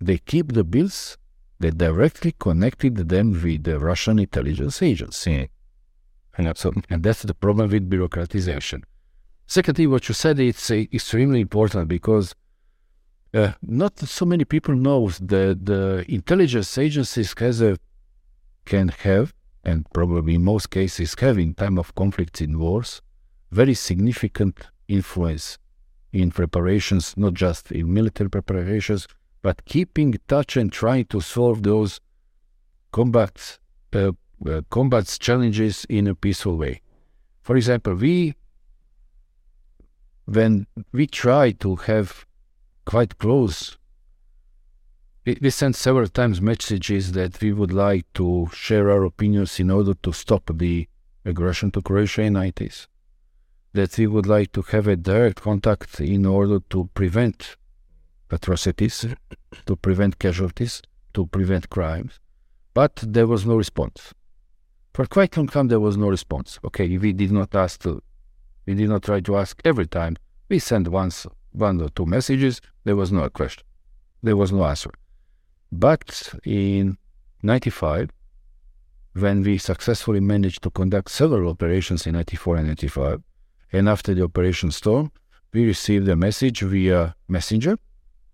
they 0.00 0.18
keep 0.18 0.52
the 0.52 0.64
bills 0.64 1.18
that 1.60 1.76
directly 1.76 2.34
connected 2.38 2.96
them 3.08 3.32
with 3.42 3.64
the 3.64 3.78
Russian 3.78 4.18
intelligence 4.18 4.80
agency. 4.82 5.50
And, 6.36 6.56
so, 6.56 6.72
and 6.88 7.02
that's 7.02 7.22
the 7.22 7.34
problem 7.34 7.70
with 7.70 7.90
bureaucratization. 7.90 8.82
Secondly, 9.46 9.86
what 9.86 10.08
you 10.08 10.14
said 10.14 10.38
is 10.38 10.70
uh, 10.70 10.74
extremely 10.92 11.40
important 11.40 11.88
because 11.88 12.34
uh, 13.34 13.52
not 13.62 13.98
so 13.98 14.24
many 14.24 14.44
people 14.44 14.74
know 14.74 15.08
that 15.10 15.66
the 15.66 16.04
intelligence 16.08 16.78
agencies 16.78 17.34
has 17.38 17.60
a, 17.60 17.76
can 18.64 18.88
have, 18.88 19.34
and 19.64 19.86
probably 19.92 20.34
in 20.34 20.44
most 20.44 20.70
cases 20.70 21.14
have 21.20 21.38
in 21.38 21.54
time 21.54 21.78
of 21.78 21.94
conflicts 21.94 22.40
in 22.40 22.58
wars, 22.58 23.02
very 23.50 23.74
significant 23.74 24.66
influence 24.88 25.58
in 26.12 26.30
preparations, 26.30 27.14
not 27.16 27.34
just 27.34 27.70
in 27.70 27.92
military 27.92 28.30
preparations, 28.30 29.06
but 29.42 29.64
keeping 29.66 30.18
touch 30.26 30.56
and 30.56 30.72
trying 30.72 31.04
to 31.06 31.20
solve 31.20 31.62
those 31.62 32.00
combats 32.92 33.58
uh, 33.92 34.12
uh, 34.46 34.62
combats 34.70 35.18
challenges 35.18 35.84
in 35.88 36.06
a 36.06 36.14
peaceful 36.14 36.56
way. 36.56 36.80
For 37.42 37.56
example, 37.56 37.94
we 37.94 38.34
when 40.26 40.66
we 40.92 41.06
try 41.06 41.52
to 41.52 41.76
have 41.76 42.26
quite 42.88 43.18
close, 43.18 43.76
we, 45.26 45.36
we 45.42 45.50
sent 45.50 45.76
several 45.76 46.08
times 46.08 46.40
messages 46.40 47.12
that 47.12 47.38
we 47.42 47.52
would 47.52 47.70
like 47.70 48.06
to 48.14 48.48
share 48.54 48.90
our 48.90 49.04
opinions 49.04 49.60
in 49.60 49.70
order 49.70 49.92
to 49.92 50.10
stop 50.10 50.50
the 50.54 50.88
aggression 51.26 51.70
to 51.70 51.82
Croatia 51.82 52.22
in 52.22 52.32
90s. 52.32 52.86
That 53.74 53.98
we 53.98 54.06
would 54.06 54.26
like 54.26 54.52
to 54.52 54.62
have 54.72 54.86
a 54.88 54.96
direct 54.96 55.42
contact 55.42 56.00
in 56.00 56.24
order 56.24 56.60
to 56.70 56.88
prevent 56.94 57.56
atrocities, 58.30 59.04
to 59.66 59.76
prevent 59.76 60.18
casualties, 60.18 60.80
to 61.12 61.26
prevent 61.26 61.68
crimes. 61.68 62.18
But 62.72 62.94
there 63.06 63.26
was 63.26 63.44
no 63.44 63.56
response. 63.56 64.14
For 64.94 65.04
quite 65.04 65.36
long 65.36 65.48
time, 65.48 65.68
there 65.68 65.78
was 65.88 65.98
no 65.98 66.08
response. 66.08 66.58
Okay, 66.64 66.96
we 66.96 67.12
did 67.12 67.32
not 67.32 67.54
ask 67.54 67.82
to, 67.82 68.02
we 68.64 68.72
did 68.72 68.88
not 68.88 69.02
try 69.02 69.20
to 69.20 69.36
ask 69.36 69.60
every 69.62 69.86
time. 69.86 70.16
We 70.48 70.58
sent 70.58 70.88
once 70.88 71.26
one 71.52 71.80
or 71.80 71.88
two 71.90 72.06
messages. 72.06 72.60
There 72.84 72.96
was 72.96 73.12
no 73.12 73.28
question. 73.30 73.64
There 74.22 74.36
was 74.36 74.52
no 74.52 74.64
answer. 74.64 74.90
But 75.70 76.34
in 76.44 76.98
95, 77.42 78.10
when 79.14 79.42
we 79.42 79.58
successfully 79.58 80.20
managed 80.20 80.62
to 80.62 80.70
conduct 80.70 81.10
several 81.10 81.50
operations 81.50 82.06
in 82.06 82.14
94 82.14 82.56
and 82.56 82.66
95, 82.68 83.22
and 83.72 83.88
after 83.88 84.14
the 84.14 84.24
Operation 84.24 84.70
Storm, 84.70 85.12
we 85.52 85.66
received 85.66 86.08
a 86.08 86.16
message 86.16 86.60
via 86.60 87.14
messenger, 87.28 87.78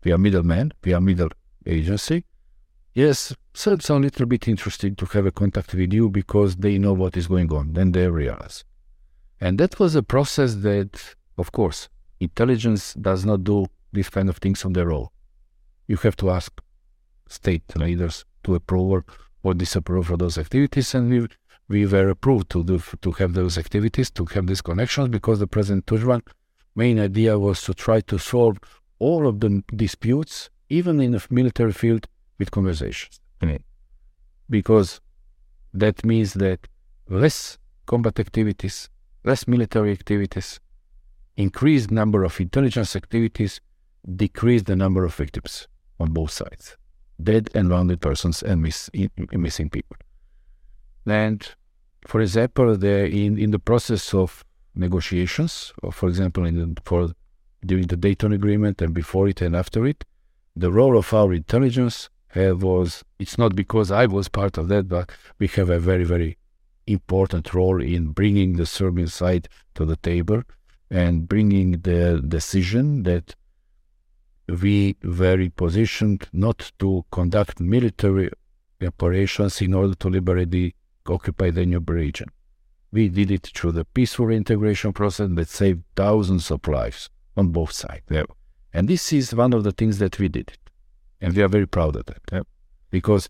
via 0.02 0.18
middleman, 0.18 0.72
via 0.82 1.00
middle 1.00 1.30
agency, 1.66 2.24
Yes, 2.94 3.34
so 3.54 3.72
it's 3.72 3.90
a 3.90 3.96
little 3.96 4.26
bit 4.26 4.46
interesting 4.46 4.94
to 4.94 5.06
have 5.06 5.26
a 5.26 5.32
contact 5.32 5.74
with 5.74 5.92
you 5.92 6.08
because 6.08 6.54
they 6.54 6.78
know 6.78 6.92
what 6.92 7.16
is 7.16 7.26
going 7.26 7.52
on. 7.52 7.72
Then 7.72 7.90
they 7.90 8.08
realize. 8.08 8.64
And 9.40 9.58
that 9.58 9.80
was 9.80 9.96
a 9.96 10.02
process 10.02 10.54
that, 10.56 11.16
of 11.36 11.50
course, 11.50 11.88
intelligence 12.20 12.94
does 12.94 13.24
not 13.24 13.44
do 13.44 13.66
these 13.92 14.10
kind 14.10 14.28
of 14.28 14.38
things 14.38 14.64
on 14.64 14.72
their 14.72 14.90
own. 14.92 15.08
You 15.86 15.96
have 15.98 16.16
to 16.16 16.30
ask 16.30 16.60
state 17.28 17.64
leaders 17.76 18.24
to 18.44 18.54
approve 18.54 19.04
or 19.42 19.54
disapprove 19.54 20.10
of 20.10 20.18
those 20.18 20.38
activities, 20.38 20.94
and 20.94 21.10
we 21.10 21.28
we 21.68 21.86
were 21.86 22.10
approved 22.10 22.50
to 22.50 22.62
do 22.62 22.78
to 23.00 23.12
have 23.12 23.32
those 23.32 23.56
activities, 23.56 24.10
to 24.10 24.24
have 24.26 24.46
these 24.46 24.60
connections, 24.60 25.08
because 25.08 25.38
the 25.38 25.46
President 25.46 25.86
Tudjman 25.86 26.20
main 26.74 26.98
idea 26.98 27.38
was 27.38 27.62
to 27.62 27.72
try 27.72 28.00
to 28.00 28.18
solve 28.18 28.58
all 28.98 29.26
of 29.26 29.40
the 29.40 29.62
disputes, 29.74 30.50
even 30.68 31.00
in 31.00 31.12
the 31.12 31.26
military 31.30 31.72
field, 31.72 32.06
with 32.38 32.50
conversations. 32.50 33.20
Mm. 33.40 33.60
Because 34.50 35.00
that 35.72 36.04
means 36.04 36.34
that 36.34 36.68
less 37.08 37.58
combat 37.86 38.18
activities, 38.20 38.90
less 39.24 39.46
military 39.48 39.92
activities, 39.92 40.60
increased 41.36 41.90
number 41.90 42.24
of 42.24 42.40
intelligence 42.40 42.94
activities, 42.96 43.60
decreased 44.16 44.66
the 44.66 44.76
number 44.76 45.04
of 45.04 45.14
victims 45.14 45.68
on 45.98 46.12
both 46.12 46.30
sides, 46.30 46.76
dead 47.22 47.50
and 47.54 47.70
wounded 47.70 48.00
persons 48.00 48.42
and 48.42 48.62
miss, 48.62 48.90
missing 49.32 49.70
people. 49.70 49.96
And 51.06 51.46
for 52.06 52.20
example, 52.20 52.76
the, 52.76 53.06
in, 53.06 53.38
in 53.38 53.50
the 53.50 53.58
process 53.58 54.14
of 54.14 54.44
negotiations, 54.74 55.72
or 55.82 55.92
for 55.92 56.08
example, 56.08 56.44
in 56.44 56.56
the, 56.56 56.80
for 56.84 57.10
during 57.64 57.86
the 57.86 57.96
Dayton 57.96 58.32
Agreement 58.32 58.82
and 58.82 58.92
before 58.92 59.28
it 59.28 59.40
and 59.40 59.56
after 59.56 59.86
it, 59.86 60.04
the 60.56 60.70
role 60.70 60.96
of 60.96 61.12
our 61.12 61.32
intelligence 61.32 62.08
was 62.34 63.04
it's 63.18 63.38
not 63.38 63.54
because 63.54 63.90
I 63.90 64.06
was 64.06 64.28
part 64.28 64.58
of 64.58 64.68
that, 64.68 64.88
but 64.88 65.10
we 65.38 65.46
have 65.48 65.70
a 65.70 65.78
very 65.78 66.04
very 66.04 66.36
important 66.86 67.54
role 67.54 67.80
in 67.80 68.08
bringing 68.08 68.56
the 68.56 68.66
Serbian 68.66 69.08
side 69.08 69.48
to 69.74 69.84
the 69.84 69.96
table 69.96 70.42
and 70.94 71.28
bringing 71.28 71.72
the 71.72 72.22
decision 72.26 73.02
that 73.02 73.34
we 74.46 74.96
were 75.02 75.48
positioned 75.56 76.28
not 76.32 76.70
to 76.78 77.04
conduct 77.10 77.58
military 77.58 78.30
operations 78.80 79.60
in 79.60 79.74
order 79.74 79.96
to 79.96 80.08
liberate 80.08 80.52
the 80.52 80.72
occupied 81.08 81.56
Danube 81.56 81.90
region. 81.90 82.28
We 82.92 83.08
did 83.08 83.32
it 83.32 83.50
through 83.52 83.72
the 83.72 83.84
peaceful 83.86 84.30
integration 84.30 84.92
process 84.92 85.28
that 85.32 85.48
saved 85.48 85.82
thousands 85.96 86.52
of 86.52 86.66
lives 86.68 87.10
on 87.36 87.48
both 87.48 87.72
sides. 87.72 88.04
And 88.72 88.86
this 88.86 89.12
is 89.12 89.34
one 89.34 89.52
of 89.52 89.64
the 89.64 89.72
things 89.72 89.98
that 89.98 90.20
we 90.20 90.28
did. 90.28 90.52
And 91.20 91.34
we 91.34 91.42
are 91.42 91.48
very 91.48 91.66
proud 91.66 91.96
of 91.96 92.06
that. 92.06 92.46
Because 92.90 93.28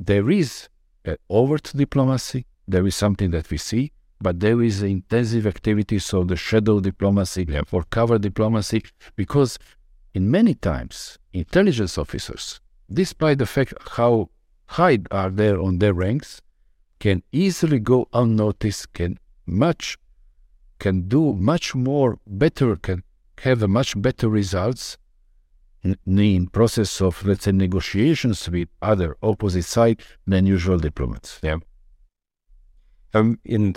there 0.00 0.30
is 0.30 0.70
uh, 1.06 1.16
overt 1.28 1.72
diplomacy, 1.76 2.46
there 2.66 2.86
is 2.86 2.96
something 2.96 3.32
that 3.32 3.50
we 3.50 3.58
see, 3.58 3.92
but 4.22 4.40
there 4.40 4.62
is 4.62 4.82
intensive 4.82 5.46
activities 5.46 6.12
of 6.14 6.28
the 6.28 6.36
shadow 6.36 6.80
diplomacy 6.80 7.44
yeah. 7.48 7.62
or 7.72 7.82
cover 7.84 8.18
diplomacy 8.18 8.82
because 9.16 9.58
in 10.14 10.30
many 10.30 10.54
times 10.54 11.18
intelligence 11.32 11.98
officers, 11.98 12.60
despite 12.90 13.38
the 13.38 13.46
fact 13.46 13.74
how 13.92 14.28
high 14.66 14.98
are 15.10 15.30
there 15.30 15.60
on 15.60 15.78
their 15.78 15.94
ranks, 15.94 16.40
can 17.00 17.22
easily 17.32 17.78
go 17.78 18.08
unnoticed, 18.12 18.92
can 18.92 19.18
much 19.46 19.98
can 20.78 21.08
do 21.08 21.32
much 21.32 21.74
more 21.74 22.18
better, 22.26 22.76
can 22.76 23.02
have 23.38 23.68
much 23.68 24.00
better 24.00 24.28
results 24.28 24.98
in, 25.82 25.96
in 26.06 26.46
process 26.48 27.00
of 27.00 27.24
let's 27.24 27.44
say 27.44 27.52
negotiations 27.52 28.48
with 28.48 28.68
other 28.80 29.16
opposite 29.22 29.64
side 29.64 30.00
than 30.26 30.46
usual 30.46 30.78
diplomats. 30.78 31.40
Yeah. 31.42 31.58
Um, 33.14 33.38
and 33.46 33.76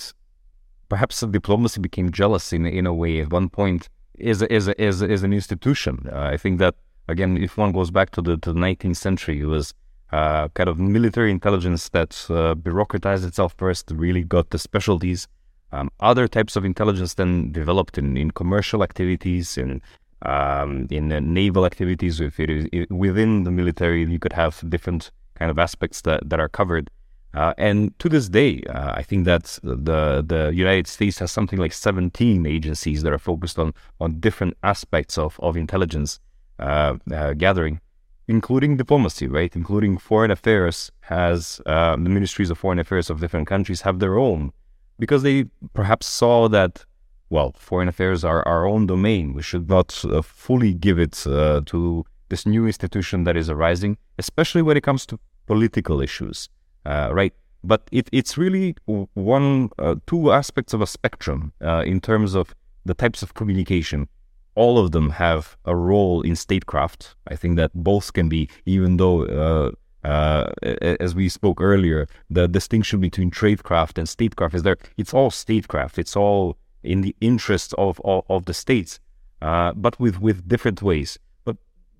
perhaps 0.89 1.21
diplomacy 1.21 1.79
became 1.81 2.11
jealous 2.11 2.53
in 2.53 2.65
in 2.65 2.85
a 2.85 2.93
way 2.93 3.19
at 3.21 3.31
one 3.31 3.49
point 3.49 3.89
as 4.23 4.41
a, 4.41 4.81
as, 4.81 5.01
as 5.01 5.23
an 5.23 5.33
institution. 5.33 6.07
Uh, 6.11 6.29
I 6.33 6.37
think 6.37 6.59
that 6.59 6.75
again, 7.07 7.37
if 7.37 7.57
one 7.57 7.71
goes 7.71 7.91
back 7.91 8.11
to 8.11 8.21
the 8.21 8.37
to 8.37 8.53
the 8.53 8.59
19th 8.59 8.97
century, 8.97 9.41
it 9.41 9.45
was 9.45 9.73
uh, 10.11 10.47
kind 10.49 10.69
of 10.69 10.79
military 10.79 11.31
intelligence 11.31 11.89
that 11.89 12.11
uh, 12.29 12.55
bureaucratized 12.55 13.25
itself 13.27 13.53
first, 13.57 13.91
really 13.91 14.23
got 14.23 14.49
the 14.51 14.59
specialties. 14.59 15.27
Um, 15.71 15.89
other 15.99 16.27
types 16.27 16.55
of 16.55 16.63
intelligence 16.63 17.15
then 17.15 17.51
developed 17.51 17.97
in, 17.97 18.15
in 18.15 18.31
commercial 18.31 18.83
activities, 18.83 19.57
in 19.57 19.81
um, 20.21 20.87
in 20.89 21.09
naval 21.33 21.65
activities. 21.65 22.21
If 22.21 22.39
it 22.39 22.49
is 22.49 22.67
it, 22.71 22.89
within 22.91 23.43
the 23.43 23.51
military, 23.51 24.05
you 24.05 24.19
could 24.19 24.33
have 24.33 24.63
different 24.69 25.11
kind 25.35 25.51
of 25.51 25.59
aspects 25.59 26.01
that, 26.01 26.29
that 26.29 26.39
are 26.39 26.49
covered. 26.49 26.89
Uh, 27.35 27.53
and 27.57 27.97
to 27.99 28.07
this 28.07 28.29
day, 28.29 28.63
uh, 28.69 28.93
I 28.95 29.03
think 29.03 29.25
that 29.25 29.59
the 29.61 30.23
the 30.25 30.51
United 30.53 30.87
States 30.87 31.19
has 31.19 31.31
something 31.31 31.59
like 31.59 31.73
17 31.73 32.45
agencies 32.45 33.03
that 33.03 33.11
are 33.11 33.19
focused 33.19 33.59
on 33.59 33.73
on 33.99 34.21
different 34.21 34.55
aspects 34.63 35.17
of 35.17 35.37
of 35.41 35.57
intelligence 35.57 36.19
uh, 36.59 36.95
uh 37.11 37.33
gathering, 37.33 37.81
including 38.29 38.77
diplomacy, 38.77 39.27
right? 39.27 39.53
Including 39.53 39.97
foreign 39.97 40.31
affairs 40.31 40.91
has 41.01 41.59
uh, 41.65 41.97
the 41.97 42.09
ministries 42.09 42.49
of 42.49 42.57
foreign 42.57 42.79
affairs 42.79 43.09
of 43.09 43.19
different 43.19 43.47
countries 43.47 43.81
have 43.81 43.99
their 43.99 44.17
own 44.17 44.53
because 44.97 45.21
they 45.23 45.45
perhaps 45.73 46.07
saw 46.07 46.47
that 46.47 46.85
well, 47.29 47.53
foreign 47.57 47.89
affairs 47.89 48.23
are 48.23 48.47
our 48.47 48.65
own 48.65 48.85
domain. 48.87 49.33
We 49.33 49.41
should 49.41 49.67
not 49.67 50.05
uh, 50.05 50.21
fully 50.21 50.73
give 50.73 50.99
it 50.99 51.13
to 51.25 52.05
this 52.29 52.45
new 52.45 52.65
institution 52.65 53.25
that 53.25 53.35
is 53.35 53.49
arising, 53.49 53.97
especially 54.17 54.61
when 54.61 54.77
it 54.77 54.83
comes 54.83 55.05
to 55.07 55.19
political 55.47 55.99
issues 56.01 56.49
uh, 56.85 57.09
right? 57.11 57.33
But 57.63 57.87
it, 57.91 58.09
it's 58.11 58.37
really 58.37 58.75
one, 59.15 59.69
uh, 59.79 59.95
two 60.05 60.31
aspects 60.31 60.73
of 60.73 60.81
a 60.81 60.87
spectrum 60.87 61.51
uh, 61.61 61.83
in 61.85 61.99
terms 61.99 62.35
of 62.35 62.53
the 62.85 62.93
types 62.93 63.23
of 63.23 63.33
communication. 63.33 64.07
All 64.53 64.77
of 64.77 64.91
them 64.91 65.09
have 65.09 65.57
a 65.65 65.75
role 65.75 66.21
in 66.21 66.35
statecraft. 66.35 67.15
I 67.27 67.35
think 67.35 67.57
that 67.57 67.71
both 67.73 68.13
can 68.13 68.29
be, 68.29 68.49
even 68.65 68.97
though, 68.97 69.25
uh, 69.25 69.71
uh, 70.07 70.51
as 70.99 71.15
we 71.15 71.27
spoke 71.27 71.59
earlier, 71.59 72.07
the 72.29 72.47
distinction 72.47 73.01
between 73.01 73.31
tradecraft 73.31 73.97
and 73.97 74.07
statecraft 74.07 74.53
is 74.53 74.63
there. 74.63 74.77
It's 74.97 75.13
all 75.13 75.31
statecraft. 75.31 75.97
It's 75.97 76.15
all 76.15 76.57
in 76.83 77.01
the 77.01 77.15
interest 77.19 77.73
of, 77.77 77.99
of, 78.05 78.23
of 78.29 78.45
the 78.45 78.53
states, 78.53 78.99
but 79.41 79.99
with, 79.99 80.21
with 80.21 80.47
different 80.47 80.81
ways. 80.81 81.17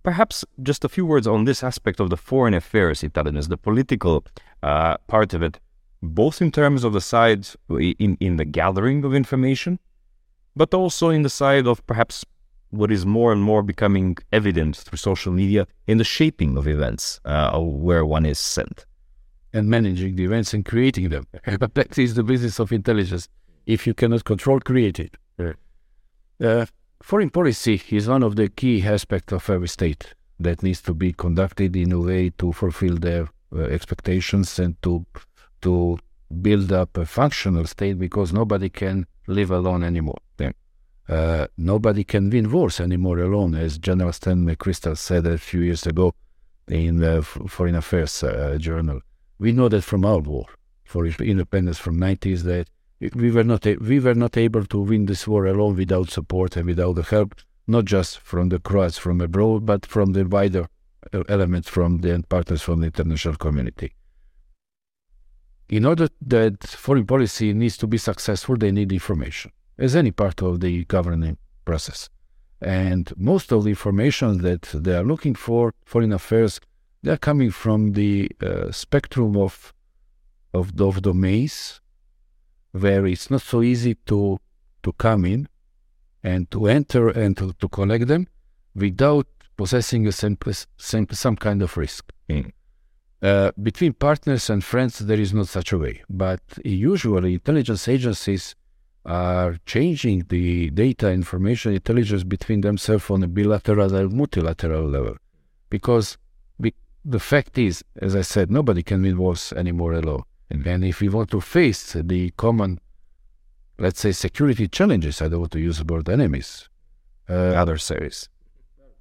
Perhaps 0.05 0.45
just 0.61 0.85
a 0.85 0.89
few 0.89 1.05
words 1.05 1.25
on 1.25 1.45
this 1.45 1.63
aspect 1.63 1.99
of 1.99 2.11
the 2.11 2.17
foreign 2.17 2.53
affairs 2.53 3.03
intelligence, 3.03 3.47
the 3.47 3.57
political 3.57 4.23
uh, 4.61 4.97
part 5.07 5.33
of 5.33 5.41
it, 5.41 5.59
both 6.03 6.43
in 6.43 6.51
terms 6.51 6.83
of 6.83 6.93
the 6.93 7.01
side 7.01 7.47
in, 7.69 8.15
in 8.19 8.37
the 8.37 8.45
gathering 8.45 9.03
of 9.03 9.15
information, 9.15 9.79
but 10.55 10.75
also 10.75 11.09
in 11.09 11.23
the 11.23 11.29
side 11.29 11.65
of 11.65 11.85
perhaps 11.87 12.23
what 12.69 12.91
is 12.91 13.03
more 13.03 13.31
and 13.31 13.41
more 13.41 13.63
becoming 13.63 14.15
evident 14.31 14.77
through 14.77 14.97
social 14.97 15.31
media 15.31 15.65
in 15.87 15.97
the 15.97 16.03
shaping 16.03 16.55
of 16.55 16.67
events 16.67 17.19
uh, 17.25 17.57
where 17.59 18.05
one 18.05 18.27
is 18.27 18.37
sent. 18.37 18.85
And 19.53 19.69
managing 19.69 20.17
the 20.17 20.25
events 20.25 20.53
and 20.53 20.63
creating 20.63 21.09
them. 21.09 21.25
but 21.59 21.73
that 21.73 21.97
is 21.97 22.13
the 22.13 22.23
business 22.23 22.59
of 22.59 22.71
intelligence. 22.71 23.27
If 23.65 23.87
you 23.87 23.95
cannot 23.95 24.25
control, 24.25 24.59
create 24.59 24.99
it. 24.99 25.17
Yeah. 25.39 25.53
Uh, 26.39 26.65
Foreign 27.05 27.29
policy 27.29 27.79
is 27.91 28.07
one 28.07 28.23
of 28.23 28.35
the 28.35 28.49
key 28.49 28.81
aspects 28.81 29.31
of 29.31 29.47
every 29.47 29.67
state 29.67 30.15
that 30.39 30.63
needs 30.63 30.81
to 30.81 30.95
be 30.95 31.13
conducted 31.13 31.75
in 31.75 31.91
a 31.91 31.99
way 31.99 32.31
to 32.31 32.51
fulfill 32.51 32.95
their 32.95 33.27
uh, 33.55 33.59
expectations 33.65 34.57
and 34.57 34.81
to 34.81 35.05
to 35.61 35.99
build 36.41 36.71
up 36.71 36.97
a 36.97 37.05
functional 37.05 37.65
state 37.65 37.99
because 37.99 38.33
nobody 38.33 38.69
can 38.69 39.05
live 39.27 39.51
alone 39.51 39.83
anymore. 39.83 40.17
Uh, 41.07 41.45
nobody 41.57 42.03
can 42.03 42.31
win 42.31 42.51
wars 42.51 42.79
anymore 42.79 43.19
alone, 43.19 43.53
as 43.53 43.77
General 43.77 44.11
Stan 44.11 44.43
McChrystal 44.43 44.97
said 44.97 45.27
a 45.27 45.37
few 45.37 45.61
years 45.61 45.85
ago 45.85 46.11
in 46.67 46.97
the 46.97 47.21
Foreign 47.21 47.75
Affairs 47.75 48.23
uh, 48.23 48.57
Journal. 48.59 48.99
We 49.37 49.51
know 49.51 49.69
that 49.69 49.83
from 49.83 50.05
our 50.05 50.17
war 50.17 50.47
for 50.83 51.05
independence 51.05 51.77
from 51.77 51.99
90s 51.99 52.41
that 52.45 52.67
we 52.99 53.31
were 53.31 53.43
not 53.43 53.65
we 53.65 53.99
were 53.99 54.15
not 54.15 54.37
able 54.37 54.65
to 54.65 54.79
win 54.79 55.05
this 55.05 55.27
war 55.27 55.45
alone 55.45 55.75
without 55.75 56.09
support 56.09 56.55
and 56.55 56.65
without 56.65 56.95
the 56.95 57.03
help, 57.03 57.35
not 57.67 57.85
just 57.85 58.19
from 58.19 58.49
the 58.49 58.59
Croats 58.59 58.97
from 58.97 59.21
abroad, 59.21 59.65
but 59.65 59.85
from 59.85 60.13
the 60.13 60.25
wider 60.25 60.67
uh, 61.13 61.23
elements 61.27 61.69
from 61.69 61.99
the 61.99 62.23
partners 62.29 62.61
from 62.61 62.79
the 62.79 62.87
international 62.87 63.35
community. 63.35 63.93
In 65.67 65.85
order 65.85 66.07
that 66.21 66.63
foreign 66.63 67.05
policy 67.05 67.53
needs 67.53 67.75
to 67.77 67.87
be 67.87 67.97
successful, 67.97 68.55
they 68.55 68.71
need 68.71 68.91
information, 68.91 69.51
as 69.77 69.95
any 69.95 70.11
part 70.11 70.41
of 70.41 70.59
the 70.59 70.85
governing 70.85 71.37
process. 71.65 72.09
And 72.61 73.11
most 73.17 73.51
of 73.51 73.63
the 73.63 73.71
information 73.71 74.41
that 74.43 74.61
they 74.73 74.95
are 74.95 75.03
looking 75.03 75.35
for, 75.35 75.73
foreign 75.83 76.13
affairs, 76.13 76.59
they 77.01 77.11
are 77.11 77.17
coming 77.17 77.51
from 77.51 77.93
the 77.93 78.31
uh, 78.41 78.71
spectrum 78.71 79.35
of, 79.35 79.73
of, 80.53 80.79
of 80.79 81.01
domains 81.01 81.81
where 82.81 83.05
it's 83.05 83.29
not 83.29 83.41
so 83.41 83.61
easy 83.61 83.95
to 84.05 84.39
to 84.83 84.91
come 84.93 85.25
in 85.25 85.47
and 86.23 86.49
to 86.51 86.67
enter 86.67 87.09
and 87.09 87.37
to, 87.37 87.53
to 87.53 87.67
collect 87.69 88.07
them 88.07 88.27
without 88.75 89.27
possessing 89.57 90.05
a 90.07 90.11
simple, 90.11 90.53
simple, 90.77 91.15
some 91.15 91.35
kind 91.35 91.61
of 91.61 91.75
risk. 91.77 92.11
Mm. 92.29 92.51
Uh, 93.21 93.51
between 93.63 93.93
partners 93.93 94.49
and 94.49 94.63
friends, 94.63 94.99
there 94.99 95.19
is 95.19 95.33
not 95.33 95.47
such 95.47 95.71
a 95.71 95.77
way. 95.77 96.03
But 96.09 96.41
usually, 96.63 97.33
intelligence 97.33 97.87
agencies 97.87 98.55
are 99.05 99.57
changing 99.65 100.25
the 100.29 100.69
data, 100.71 101.09
information, 101.11 101.73
intelligence 101.73 102.23
between 102.23 102.61
themselves 102.61 103.09
on 103.09 103.23
a 103.23 103.27
bilateral 103.27 103.95
and 103.95 104.13
multilateral 104.13 104.87
level. 104.87 105.15
Because 105.69 106.17
the 107.07 107.19
fact 107.19 107.57
is, 107.57 107.83
as 108.01 108.15
I 108.15 108.21
said, 108.21 108.51
nobody 108.51 108.81
can 108.81 109.03
win 109.03 109.17
wars 109.17 109.53
anymore 109.55 109.93
alone. 109.93 110.23
And 110.49 110.63
then 110.63 110.83
if 110.83 111.01
we 111.01 111.09
want 111.09 111.31
to 111.31 111.41
face 111.41 111.93
the 111.93 112.31
common, 112.31 112.79
let's 113.79 113.99
say, 113.99 114.11
security 114.11 114.67
challenges, 114.67 115.21
I 115.21 115.27
don't 115.27 115.39
want 115.41 115.51
to 115.53 115.59
use 115.59 115.79
the 115.79 115.91
word 115.91 116.09
enemies, 116.09 116.69
uh, 117.29 117.33
other 117.33 117.77
series, 117.77 118.29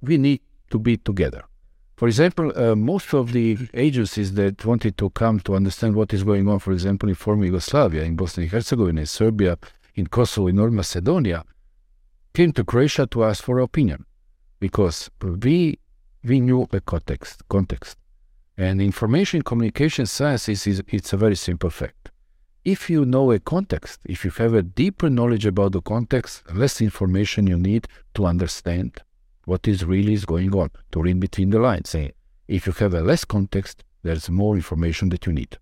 we 0.01 0.17
need 0.17 0.41
to 0.71 0.79
be 0.79 0.97
together. 0.97 1.43
For 1.97 2.07
example, 2.07 2.51
uh, 2.57 2.75
most 2.75 3.13
of 3.13 3.31
the 3.31 3.57
agencies 3.73 4.33
that 4.33 4.65
wanted 4.65 4.97
to 4.97 5.09
come 5.11 5.39
to 5.41 5.55
understand 5.55 5.95
what 5.95 6.13
is 6.13 6.23
going 6.23 6.47
on, 6.49 6.59
for 6.59 6.73
example, 6.73 7.07
in 7.07 7.15
former 7.15 7.45
Yugoslavia, 7.45 8.03
in 8.03 8.15
Bosnia 8.15 8.45
and 8.45 8.51
Herzegovina, 8.51 9.01
in 9.01 9.07
Serbia, 9.07 9.57
in 9.95 10.07
Kosovo, 10.07 10.47
in 10.47 10.57
North 10.57 10.73
Macedonia, 10.73 11.45
came 12.33 12.51
to 12.51 12.65
Croatia 12.65 13.07
to 13.07 13.23
ask 13.23 13.41
for 13.43 13.59
opinion 13.59 14.05
because 14.59 15.09
we 15.41 15.79
we 16.23 16.41
knew 16.41 16.67
the 16.71 16.81
context 16.81 17.47
context 17.47 17.97
and 18.57 18.81
information 18.81 19.41
communication 19.41 20.05
science 20.05 20.47
is, 20.49 20.65
it's 20.87 21.13
a 21.13 21.17
very 21.17 21.35
simple 21.35 21.69
fact. 21.69 22.11
If 22.63 22.89
you 22.89 23.05
know 23.05 23.31
a 23.31 23.39
context, 23.39 23.99
if 24.05 24.25
you 24.25 24.31
have 24.31 24.53
a 24.53 24.63
deeper 24.63 25.09
knowledge 25.09 25.45
about 25.45 25.73
the 25.73 25.81
context, 25.81 26.43
less 26.53 26.81
information 26.81 27.47
you 27.47 27.59
need 27.59 27.87
to 28.15 28.25
understand 28.25 29.01
what 29.45 29.67
is 29.67 29.85
really 29.85 30.13
is 30.13 30.25
going 30.25 30.55
on, 30.55 30.71
to 30.91 31.01
read 31.01 31.19
between 31.19 31.51
the 31.51 31.59
lines. 31.59 31.95
If 32.47 32.65
you 32.65 32.73
have 32.73 32.93
a 32.93 33.01
less 33.01 33.23
context, 33.25 33.83
there's 34.01 34.29
more 34.29 34.55
information 34.55 35.09
that 35.09 35.25
you 35.25 35.33
need. 35.33 35.57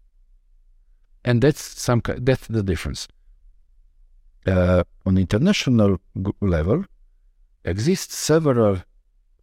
And 1.25 1.41
that's 1.41 1.61
some 1.61 2.01
that's 2.05 2.47
the 2.47 2.63
difference. 2.63 3.07
Uh, 4.45 4.83
on 5.05 5.17
international 5.17 5.97
level, 6.41 6.83
exist 7.63 8.11
several 8.11 8.81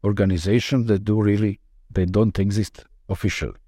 organizations 0.05 0.87
that 0.87 1.05
do 1.05 1.21
really 1.21 1.61
they 1.91 2.05
don't 2.05 2.39
exist 2.39 2.85
officially. 3.11 3.59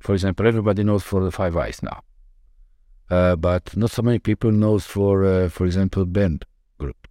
For 0.00 0.14
example, 0.14 0.46
everybody 0.46 0.82
knows 0.82 1.04
for 1.04 1.22
the 1.22 1.30
Five 1.30 1.56
Eyes 1.56 1.80
now, 1.82 2.00
uh, 3.10 3.36
but 3.36 3.76
not 3.76 3.90
so 3.90 4.02
many 4.02 4.18
people 4.18 4.50
knows 4.50 4.84
for, 4.86 5.24
uh, 5.24 5.48
for 5.48 5.66
example, 5.66 6.04
Berne 6.06 6.40
Group. 6.78 7.06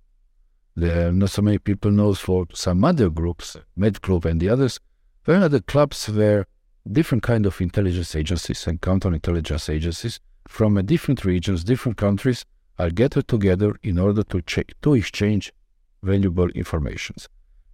Not 0.76 1.30
so 1.30 1.42
many 1.42 1.60
people 1.60 1.92
knows 1.92 2.20
for 2.20 2.48
some 2.54 2.84
other 2.84 3.10
groups, 3.10 3.56
Med 3.76 4.02
Group 4.02 4.26
and 4.26 4.40
the 4.42 4.50
others. 4.50 4.80
There 5.26 5.42
are 5.42 5.50
the 5.50 5.62
clubs 5.62 6.10
where 6.10 6.48
different 6.92 7.24
kind 7.24 7.46
of 7.46 7.62
intelligence 7.62 8.16
agencies 8.16 8.66
and 8.66 8.82
counterintelligence 8.82 9.70
agencies 9.70 10.20
from 10.48 10.78
uh, 10.78 10.82
different 10.82 11.24
regions, 11.26 11.64
different 11.64 11.98
countries 11.98 12.46
are 12.80 12.90
gathered 12.90 13.28
together 13.28 13.76
in 13.84 14.00
order 14.00 14.24
to 14.24 14.42
check, 14.42 14.74
to 14.82 14.96
exchange 14.96 15.54
valuable 16.02 16.50
informations. 16.50 17.28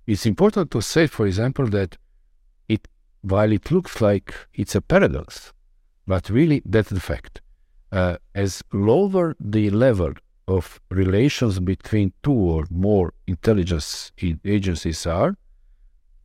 It's 0.08 0.26
important 0.26 0.72
to 0.72 0.82
say, 0.82 1.08
for 1.08 1.26
example, 1.28 1.68
that 1.68 1.98
while 3.32 3.52
it 3.52 3.72
looks 3.72 4.02
like 4.02 4.34
it's 4.54 4.76
a 4.76 4.82
paradox, 4.82 5.52
but 6.06 6.30
really 6.30 6.62
that's 6.66 6.90
the 6.90 7.00
fact. 7.00 7.42
Uh, 7.92 8.18
as 8.34 8.62
lower 8.74 9.36
the 9.40 9.70
level 9.70 10.14
of 10.48 10.80
relations 10.90 11.60
between 11.60 12.14
two 12.24 12.40
or 12.56 12.66
more 12.70 13.14
intelligence 13.28 14.12
agencies 14.44 15.06
are, 15.08 15.36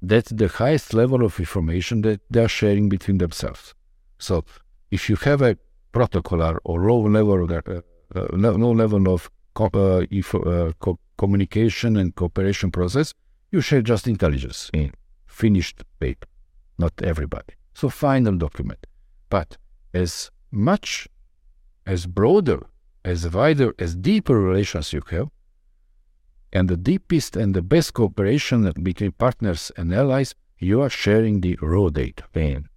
that's 0.03 0.31
the 0.31 0.49
highest 0.49 0.95
level 0.95 1.25
of 1.25 1.39
information 1.39 2.03
that 2.03 2.21
they 2.31 2.43
are 2.45 2.49
sharing 2.49 2.89
between 2.89 3.19
themselves. 3.19 3.75
So, 4.19 4.45
if 4.91 5.09
you 5.09 5.17
have 5.17 5.43
a 5.43 5.57
protocol 5.93 6.59
or 6.65 6.81
low 6.89 7.01
level, 7.03 7.45
of, 7.45 7.51
uh, 7.51 7.81
uh, 8.15 8.27
low 8.33 8.73
level 8.73 9.13
of 9.15 9.31
co- 9.55 9.71
uh, 9.75 10.07
if, 10.11 10.35
uh, 10.35 10.73
co- 10.81 10.99
communication 11.17 11.97
and 11.97 12.15
cooperation 12.15 12.71
process, 12.71 13.15
you 13.53 13.61
share 13.61 13.83
just 13.83 14.07
intelligence 14.07 14.71
in 14.73 14.93
finished 15.27 15.83
paper, 15.99 16.27
not 16.85 16.95
everybody. 17.03 17.55
So, 17.75 17.88
final 17.88 18.37
document. 18.47 18.83
But 19.29 19.57
as 19.95 20.31
much 20.51 21.09
as 21.87 22.07
broader, 22.07 22.61
as 23.05 23.29
wider, 23.29 23.75
as 23.79 23.95
deeper 23.95 24.38
relations 24.38 24.93
you 24.93 25.03
have, 25.11 25.29
and 26.53 26.69
the 26.69 26.77
deepest 26.77 27.37
and 27.37 27.55
the 27.55 27.62
best 27.62 27.95
cooperation 27.95 28.59
between 28.83 29.12
partners 29.12 29.71
and 29.77 29.95
allies, 29.95 30.35
you 30.59 30.81
are 30.83 30.90
sharing 30.90 31.40
the 31.40 31.57
raw 31.62 31.88
data, 31.88 32.25
pain. 32.33 32.69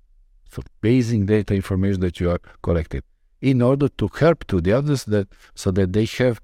So 0.51 0.61
basic 0.81 1.25
data 1.25 1.55
information 1.55 2.01
that 2.01 2.19
you 2.19 2.29
are 2.29 2.41
collecting 2.61 3.01
in 3.41 3.61
order 3.61 3.89
to 3.89 4.09
help 4.19 4.45
to 4.45 4.61
the 4.61 4.71
others 4.71 5.03
that 5.05 5.27
so 5.55 5.71
that 5.71 5.91
they 5.91 6.05
have 6.19 6.39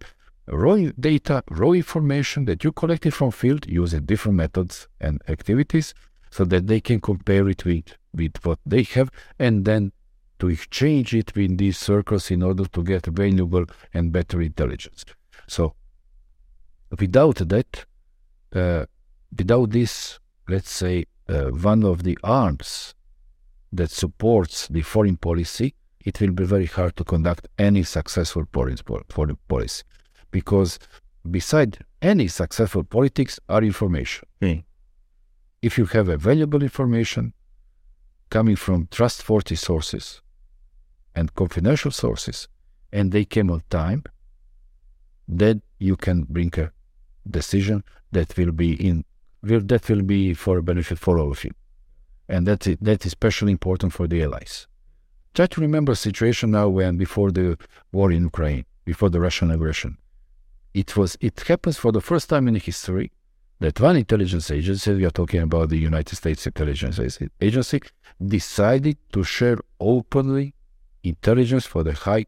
raw 0.48 0.76
data, 1.00 1.44
raw 1.50 1.72
information 1.72 2.46
that 2.46 2.64
you 2.64 2.72
collected 2.72 3.14
from 3.14 3.32
field 3.32 3.66
using 3.68 4.02
different 4.06 4.36
methods 4.36 4.88
and 5.00 5.22
activities 5.28 5.94
so 6.32 6.46
that 6.46 6.68
they 6.68 6.80
can 6.80 7.00
compare 7.00 7.48
it 7.50 7.66
with, 7.66 7.96
with 8.14 8.34
what 8.44 8.60
they 8.66 8.84
have 8.84 9.10
and 9.38 9.66
then 9.66 9.92
to 10.40 10.48
exchange 10.48 11.14
it 11.14 11.36
in 11.36 11.58
these 11.58 11.78
circles 11.78 12.32
in 12.32 12.42
order 12.42 12.66
to 12.66 12.84
get 12.84 13.06
valuable 13.06 13.66
and 13.94 14.12
better 14.12 14.42
intelligence. 14.42 15.06
So 15.48 15.74
without 16.98 17.38
that, 17.50 17.86
uh, 18.56 18.86
without 19.38 19.72
this, 19.72 20.20
let's 20.48 20.72
say, 20.72 21.06
uh, 21.28 21.50
one 21.50 21.84
of 21.84 22.04
the 22.04 22.18
arms 22.24 22.96
that 23.72 23.92
supports 23.92 24.68
the 24.68 24.82
foreign 24.82 25.18
policy, 25.18 25.76
it 26.04 26.20
will 26.20 26.32
be 26.32 26.46
very 26.46 26.66
hard 26.66 26.96
to 26.96 27.04
conduct 27.04 27.48
any 27.58 27.84
successful 27.84 28.46
foreign 28.52 29.38
policy. 29.48 29.84
Because 30.32 30.80
beside 31.30 31.80
any 32.02 32.28
successful 32.28 32.84
politics 32.84 33.40
are 33.50 33.62
information. 33.62 34.28
Mm. 34.42 34.64
If 35.62 35.78
you 35.78 35.86
have 35.88 36.08
a 36.08 36.18
valuable 36.18 36.64
information 36.64 37.34
coming 38.30 38.56
from 38.56 38.88
trustworthy 38.92 39.56
sources 39.56 40.22
and 41.16 41.34
confidential 41.36 41.92
sources, 41.92 42.48
and 42.92 43.12
they 43.12 43.26
came 43.26 43.52
on 43.52 43.64
time, 43.70 44.04
then 45.28 45.62
you 45.80 45.96
can 45.96 46.24
bring 46.24 46.52
a 46.58 46.72
decision 47.30 47.84
that 48.12 48.38
will 48.38 48.52
be 48.52 48.74
in 48.74 49.04
will, 49.44 49.62
that 49.62 49.90
will 49.90 50.02
be 50.02 50.34
for 50.34 50.62
benefit 50.62 50.98
for 50.98 51.20
all 51.20 51.32
of 51.32 51.44
you, 51.44 51.52
and 52.28 52.48
that 52.48 52.66
is, 52.66 52.78
that 52.82 53.06
is 53.06 53.08
especially 53.08 53.52
important 53.52 53.94
for 53.94 54.08
the 54.08 54.24
allies. 54.24 54.68
Try 55.34 55.48
to 55.48 55.62
remember 55.62 55.92
a 55.92 55.96
situation 55.96 56.52
now 56.52 56.70
when 56.70 56.98
before 56.98 57.32
the 57.32 57.58
war 57.92 58.12
in 58.12 58.24
Ukraine, 58.24 58.66
before 58.86 59.10
the 59.10 59.20
Russian 59.20 59.52
aggression, 59.52 59.98
it 60.74 60.96
was 60.98 61.18
it 61.22 61.40
happens 61.42 61.78
for 61.78 61.92
the 61.92 62.02
first 62.02 62.30
time 62.30 62.48
in 62.48 62.56
history 62.56 63.12
that 63.60 63.80
one 63.80 63.98
intelligence 63.98 64.52
agency, 64.52 64.94
we 64.94 65.06
are 65.06 65.12
talking 65.12 65.42
about 65.42 65.70
the 65.70 65.78
United 65.78 66.16
States 66.16 66.46
Intelligence 66.48 67.00
Agency, 67.42 67.82
decided 68.26 68.98
to 69.12 69.24
share 69.24 69.58
openly 69.80 70.54
intelligence 71.04 71.66
for 71.66 71.84
the 71.84 71.94
high 71.94 72.26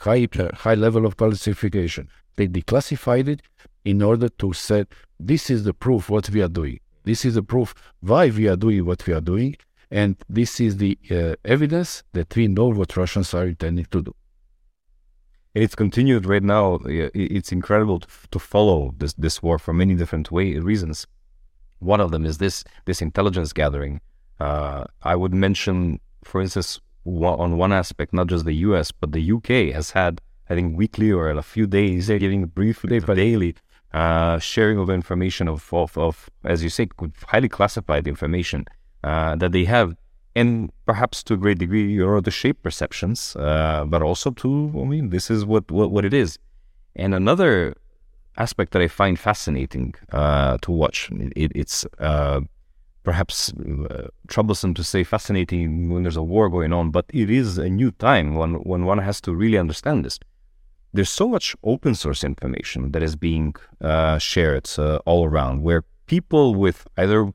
high 0.00 0.26
high 0.54 0.74
level 0.74 1.06
of 1.06 1.16
classification. 1.16 2.08
They 2.36 2.48
declassified 2.48 3.28
it 3.28 3.42
in 3.84 4.02
order 4.02 4.28
to 4.28 4.52
say 4.52 4.86
this 5.20 5.50
is 5.50 5.64
the 5.64 5.74
proof 5.74 6.10
what 6.10 6.28
we 6.30 6.42
are 6.42 6.48
doing. 6.48 6.80
This 7.04 7.24
is 7.24 7.34
the 7.34 7.42
proof 7.42 7.74
why 8.00 8.30
we 8.30 8.48
are 8.48 8.56
doing 8.56 8.84
what 8.84 9.06
we 9.06 9.12
are 9.12 9.20
doing, 9.20 9.56
and 9.90 10.16
this 10.28 10.60
is 10.60 10.78
the 10.78 10.98
uh, 11.10 11.36
evidence 11.44 12.02
that 12.12 12.34
we 12.34 12.48
know 12.48 12.68
what 12.68 12.96
Russians 12.96 13.32
are 13.34 13.46
intending 13.46 13.86
to 13.92 14.02
do. 14.02 14.14
It's 15.56 15.74
continued 15.74 16.26
right 16.26 16.42
now. 16.42 16.80
It's 16.84 17.50
incredible 17.50 18.00
to 18.30 18.38
follow 18.38 18.94
this 18.98 19.14
this 19.14 19.42
war 19.42 19.58
for 19.58 19.72
many 19.72 19.94
different 19.94 20.30
way 20.30 20.58
reasons. 20.58 21.06
One 21.78 21.98
of 21.98 22.10
them 22.10 22.26
is 22.26 22.36
this 22.36 22.62
this 22.84 23.00
intelligence 23.00 23.54
gathering. 23.54 24.02
Uh, 24.38 24.84
I 25.02 25.14
would 25.16 25.32
mention, 25.32 26.00
for 26.24 26.42
instance, 26.42 26.78
on 27.06 27.56
one 27.56 27.72
aspect, 27.72 28.12
not 28.12 28.26
just 28.26 28.44
the 28.44 28.52
U.S. 28.68 28.92
but 28.92 29.12
the 29.12 29.22
U.K. 29.36 29.70
has 29.70 29.92
had, 29.92 30.20
I 30.50 30.54
think, 30.56 30.76
weekly 30.76 31.10
or 31.10 31.30
a 31.30 31.42
few 31.42 31.66
days, 31.66 32.08
giving 32.08 32.42
a 32.42 32.46
brief 32.46 32.82
daily 32.82 33.54
uh, 33.94 34.38
sharing 34.38 34.78
of 34.78 34.90
information 34.90 35.48
of, 35.48 35.72
of, 35.72 35.96
of, 35.96 36.28
as 36.44 36.62
you 36.64 36.68
say, 36.68 36.86
highly 37.28 37.48
classified 37.48 38.06
information 38.06 38.66
uh, 39.02 39.36
that 39.36 39.52
they 39.52 39.64
have, 39.64 39.96
and 40.36 40.70
perhaps 40.84 41.22
to 41.24 41.34
a 41.34 41.36
great 41.38 41.58
degree, 41.58 41.90
you 41.90 42.04
know, 42.04 42.20
to 42.20 42.30
shape 42.30 42.62
perceptions, 42.62 43.34
uh, 43.36 43.84
but 43.86 44.02
also 44.02 44.30
to, 44.32 44.70
I 44.78 44.84
mean, 44.84 45.08
this 45.08 45.30
is 45.30 45.46
what, 45.46 45.70
what, 45.70 45.90
what 45.90 46.04
it 46.04 46.12
is. 46.12 46.38
And 46.94 47.14
another 47.14 47.74
aspect 48.36 48.72
that 48.72 48.82
I 48.82 48.88
find 48.88 49.18
fascinating 49.18 49.94
uh, 50.12 50.58
to 50.60 50.70
watch, 50.70 51.10
it, 51.10 51.52
it's 51.54 51.86
uh, 51.98 52.40
perhaps 53.02 53.50
uh, 53.54 54.08
troublesome 54.28 54.74
to 54.74 54.84
say 54.84 55.04
fascinating 55.04 55.88
when 55.88 56.02
there's 56.02 56.18
a 56.18 56.22
war 56.22 56.50
going 56.50 56.72
on, 56.74 56.90
but 56.90 57.06
it 57.14 57.30
is 57.30 57.56
a 57.56 57.70
new 57.70 57.90
time 57.90 58.34
when, 58.34 58.56
when 58.56 58.84
one 58.84 58.98
has 58.98 59.22
to 59.22 59.34
really 59.34 59.58
understand 59.58 60.04
this 60.04 60.20
there's 60.92 61.10
so 61.10 61.28
much 61.28 61.54
open 61.62 61.94
source 61.94 62.24
information 62.24 62.92
that 62.92 63.02
is 63.02 63.16
being 63.16 63.54
uh, 63.82 64.16
shared 64.16 64.66
uh, 64.78 64.98
all 65.04 65.26
around 65.26 65.62
where 65.62 65.84
people 66.06 66.54
with 66.54 66.86
either 66.96 67.30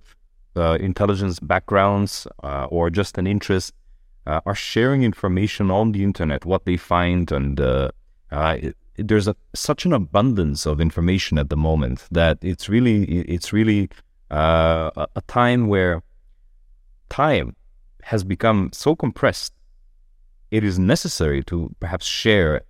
intelligence 0.55 1.39
backgrounds 1.39 2.27
uh, 2.43 2.65
or 2.69 2.89
just 2.89 3.17
an 3.17 3.27
interest 3.27 3.73
uh, 4.25 4.41
are 4.45 4.55
sharing 4.55 5.03
information 5.03 5.71
on 5.71 5.91
the 5.91 6.03
internet, 6.03 6.45
what 6.45 6.65
they 6.65 6.77
find. 6.77 7.31
And 7.31 7.59
uh, 7.59 7.91
it, 8.31 8.75
there's 8.97 9.27
a, 9.27 9.35
such 9.55 9.85
an 9.85 9.93
abundance 9.93 10.65
of 10.65 10.79
information 10.79 11.37
at 11.37 11.49
the 11.49 11.57
moment 11.57 12.07
that 12.11 12.37
it's 12.41 12.69
really, 12.69 13.03
it's 13.21 13.51
really 13.53 13.89
a, 14.29 15.07
a 15.15 15.21
time 15.27 15.67
where 15.67 16.01
time 17.09 17.55
has 18.03 18.23
become 18.23 18.69
so 18.73 18.95
compressed. 18.95 19.53
It 20.49 20.63
is 20.63 20.77
necessary 20.77 21.43
to 21.43 21.73
perhaps 21.79 22.05
share 22.05 22.61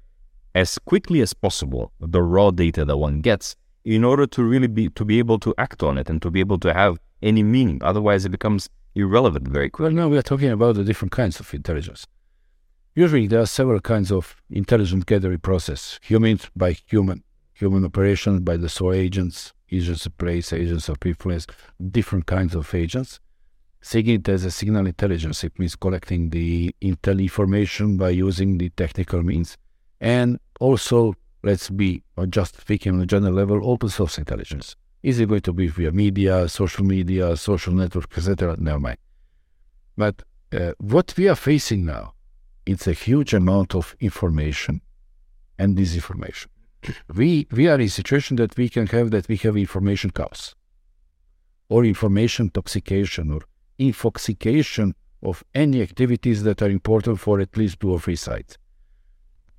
as 0.53 0.77
quickly 0.79 1.21
as 1.21 1.33
possible 1.33 1.91
the 1.99 2.21
raw 2.21 2.51
data 2.51 2.85
that 2.85 2.97
one 2.97 3.21
gets 3.21 3.55
in 3.83 4.03
order 4.03 4.27
to 4.27 4.43
really 4.43 4.67
be 4.67 4.89
to 4.89 5.03
be 5.05 5.17
able 5.17 5.39
to 5.39 5.53
act 5.57 5.81
on 5.81 5.97
it 5.97 6.09
and 6.09 6.21
to 6.21 6.29
be 6.29 6.39
able 6.39 6.59
to 6.59 6.73
have 6.73 6.97
any 7.21 7.43
meaning. 7.43 7.79
Otherwise, 7.81 8.25
it 8.25 8.29
becomes 8.29 8.69
irrelevant 8.95 9.47
very 9.47 9.69
quickly. 9.69 9.95
Well, 9.95 10.03
now 10.03 10.09
we 10.09 10.17
are 10.17 10.23
talking 10.23 10.49
about 10.49 10.75
the 10.75 10.83
different 10.83 11.11
kinds 11.11 11.39
of 11.39 11.53
intelligence. 11.53 12.05
Usually, 12.95 13.27
there 13.27 13.41
are 13.41 13.45
several 13.45 13.79
kinds 13.79 14.11
of 14.11 14.35
intelligence 14.49 15.03
gathering 15.05 15.39
process: 15.39 15.99
human 16.01 16.39
by 16.55 16.77
human, 16.87 17.23
human 17.53 17.85
operations 17.85 18.41
by 18.41 18.57
the 18.57 18.69
SOA 18.69 18.93
agents, 18.93 19.53
agents 19.71 20.05
of 20.05 20.17
place, 20.17 20.51
agents 20.51 20.89
of 20.89 20.97
influence, 21.05 21.47
different 21.91 22.25
kinds 22.25 22.55
of 22.55 22.73
agents. 22.75 23.19
SIGINT 23.83 24.29
as 24.29 24.45
a 24.45 24.51
signal 24.51 24.85
intelligence, 24.85 25.43
it 25.43 25.57
means 25.57 25.75
collecting 25.75 26.29
the 26.29 26.75
intel 26.83 27.19
information 27.19 27.97
by 27.97 28.09
using 28.09 28.59
the 28.59 28.69
technical 28.69 29.23
means 29.23 29.57
and 30.01 30.39
also 30.59 31.13
let's 31.43 31.69
be 31.69 32.03
just 32.29 32.59
speaking 32.59 32.95
on 32.95 33.01
a 33.01 33.05
general 33.05 33.33
level 33.33 33.69
open 33.69 33.89
source 33.89 34.17
intelligence 34.17 34.75
is 35.03 35.19
it 35.19 35.29
going 35.29 35.41
to 35.41 35.53
be 35.53 35.67
via 35.67 35.91
media 35.91 36.47
social 36.47 36.85
media 36.85 37.35
social 37.35 37.73
network 37.73 38.17
etc 38.17 38.55
never 38.59 38.79
mind. 38.79 38.97
But 39.97 40.23
uh, 40.53 40.73
what 40.79 41.13
we 41.17 41.27
are 41.27 41.35
facing 41.35 41.85
now 41.85 42.13
it's 42.65 42.87
a 42.87 42.93
huge 42.93 43.33
amount 43.33 43.75
of 43.75 43.95
information 43.99 44.81
and 45.57 45.77
disinformation. 45.77 46.47
We 47.13 47.47
we 47.51 47.67
are 47.67 47.75
in 47.75 47.81
a 47.81 47.89
situation 47.89 48.37
that 48.37 48.57
we 48.57 48.69
can 48.69 48.87
have 48.87 49.11
that 49.11 49.27
we 49.27 49.37
have 49.37 49.55
information 49.57 50.11
chaos 50.11 50.55
or 51.69 51.85
information 51.85 52.47
intoxication 52.47 53.31
or 53.31 53.41
infoxication 53.79 54.93
of 55.23 55.43
any 55.53 55.81
activities 55.81 56.43
that 56.43 56.61
are 56.61 56.69
important 56.69 57.19
for 57.19 57.39
at 57.39 57.55
least 57.55 57.79
two 57.79 57.91
or 57.91 57.99
three 57.99 58.15
sites. 58.15 58.57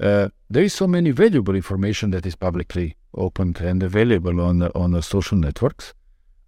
Uh, 0.01 0.29
there 0.51 0.65
is 0.65 0.75
so 0.75 0.87
many 0.87 1.11
valuable 1.13 1.55
information 1.55 2.11
that 2.11 2.27
is 2.27 2.35
publicly 2.35 2.97
open 3.15 3.55
and 3.61 3.83
available 3.83 4.41
on 4.41 4.59
the, 4.59 4.75
on 4.77 4.93
the 4.93 5.03
social 5.03 5.39
networks, 5.39 5.95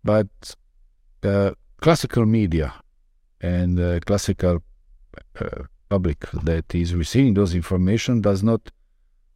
but 0.02 0.28
uh, 1.22 1.52
classical 1.80 2.26
media 2.26 2.74
and 3.40 3.78
uh, 3.78 4.00
classical 4.00 4.62
uh, 5.40 5.46
public 5.88 6.20
that 6.42 6.74
is 6.74 6.94
receiving 6.94 7.34
those 7.34 7.54
information 7.54 8.20
does 8.20 8.42
not 8.42 8.70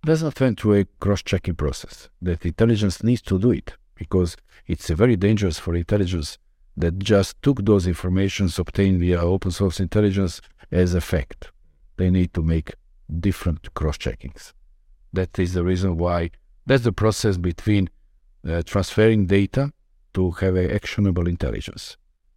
does 0.04 0.22
not 0.22 0.40
went 0.40 0.60
through 0.60 0.74
a 0.74 0.84
cross-checking 1.00 1.56
process. 1.56 2.08
That 2.22 2.46
intelligence 2.46 3.02
needs 3.02 3.22
to 3.22 3.38
do 3.38 3.50
it 3.50 3.76
because 3.96 4.36
it's 4.66 4.88
very 4.90 5.16
dangerous 5.16 5.58
for 5.58 5.74
intelligence 5.74 6.38
that 6.76 7.00
just 7.00 7.42
took 7.42 7.64
those 7.64 7.86
informations 7.88 8.58
obtained 8.58 9.00
via 9.00 9.20
open 9.20 9.50
source 9.50 9.80
intelligence 9.80 10.40
as 10.70 10.94
a 10.94 11.00
fact. 11.00 11.50
They 11.96 12.10
need 12.10 12.32
to 12.34 12.42
make 12.42 12.74
different 13.20 13.74
cross-checkings. 13.74 14.52
That 15.12 15.36
is 15.38 15.54
the 15.54 15.64
reason 15.64 15.96
why 15.96 16.30
that's 16.68 16.85
the 16.85 16.92
process 16.92 17.37
between 17.37 17.88
uh, 18.48 18.62
transferring 18.62 19.26
data 19.26 19.72
to 20.14 20.31
have 20.33 20.57
a 20.57 20.72
actionable 20.74 21.26
intelligence. 21.26 21.96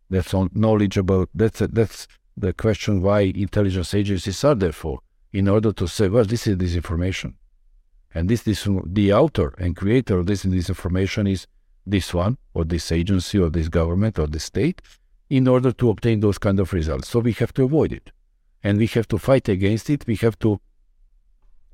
That's 0.09 0.33
on 0.33 0.49
knowledgeable. 0.53 1.27
That's 1.33 1.61
a, 1.61 1.67
that's 1.67 2.07
the 2.37 2.53
question 2.53 3.01
why 3.01 3.21
intelligence 3.21 3.93
agencies 3.93 4.43
are 4.43 4.55
there 4.55 4.71
for, 4.71 4.99
in 5.31 5.47
order 5.47 5.71
to 5.73 5.87
say, 5.87 6.07
well, 6.09 6.25
this 6.25 6.47
is 6.47 6.57
this 6.57 6.75
information. 6.75 7.35
And 8.13 8.29
this, 8.29 8.43
this 8.43 8.67
the 8.85 9.13
author 9.13 9.53
and 9.57 9.75
creator 9.75 10.19
of 10.19 10.25
this, 10.25 10.43
this 10.43 10.69
information 10.69 11.27
is 11.27 11.47
this 11.85 12.13
one 12.13 12.37
or 12.53 12.65
this 12.65 12.91
agency 12.91 13.37
or 13.39 13.49
this 13.49 13.69
government 13.69 14.19
or 14.19 14.27
this 14.27 14.45
state 14.45 14.81
in 15.29 15.47
order 15.47 15.71
to 15.71 15.89
obtain 15.89 16.19
those 16.19 16.37
kind 16.37 16.59
of 16.59 16.73
results. 16.73 17.07
So 17.07 17.19
we 17.19 17.33
have 17.33 17.53
to 17.53 17.63
avoid 17.63 17.93
it. 17.93 18.11
And 18.63 18.77
we 18.77 18.87
have 18.87 19.07
to 19.09 19.17
fight 19.17 19.49
against 19.49 19.89
it. 19.89 20.05
We 20.05 20.15
have 20.17 20.37
to 20.39 20.59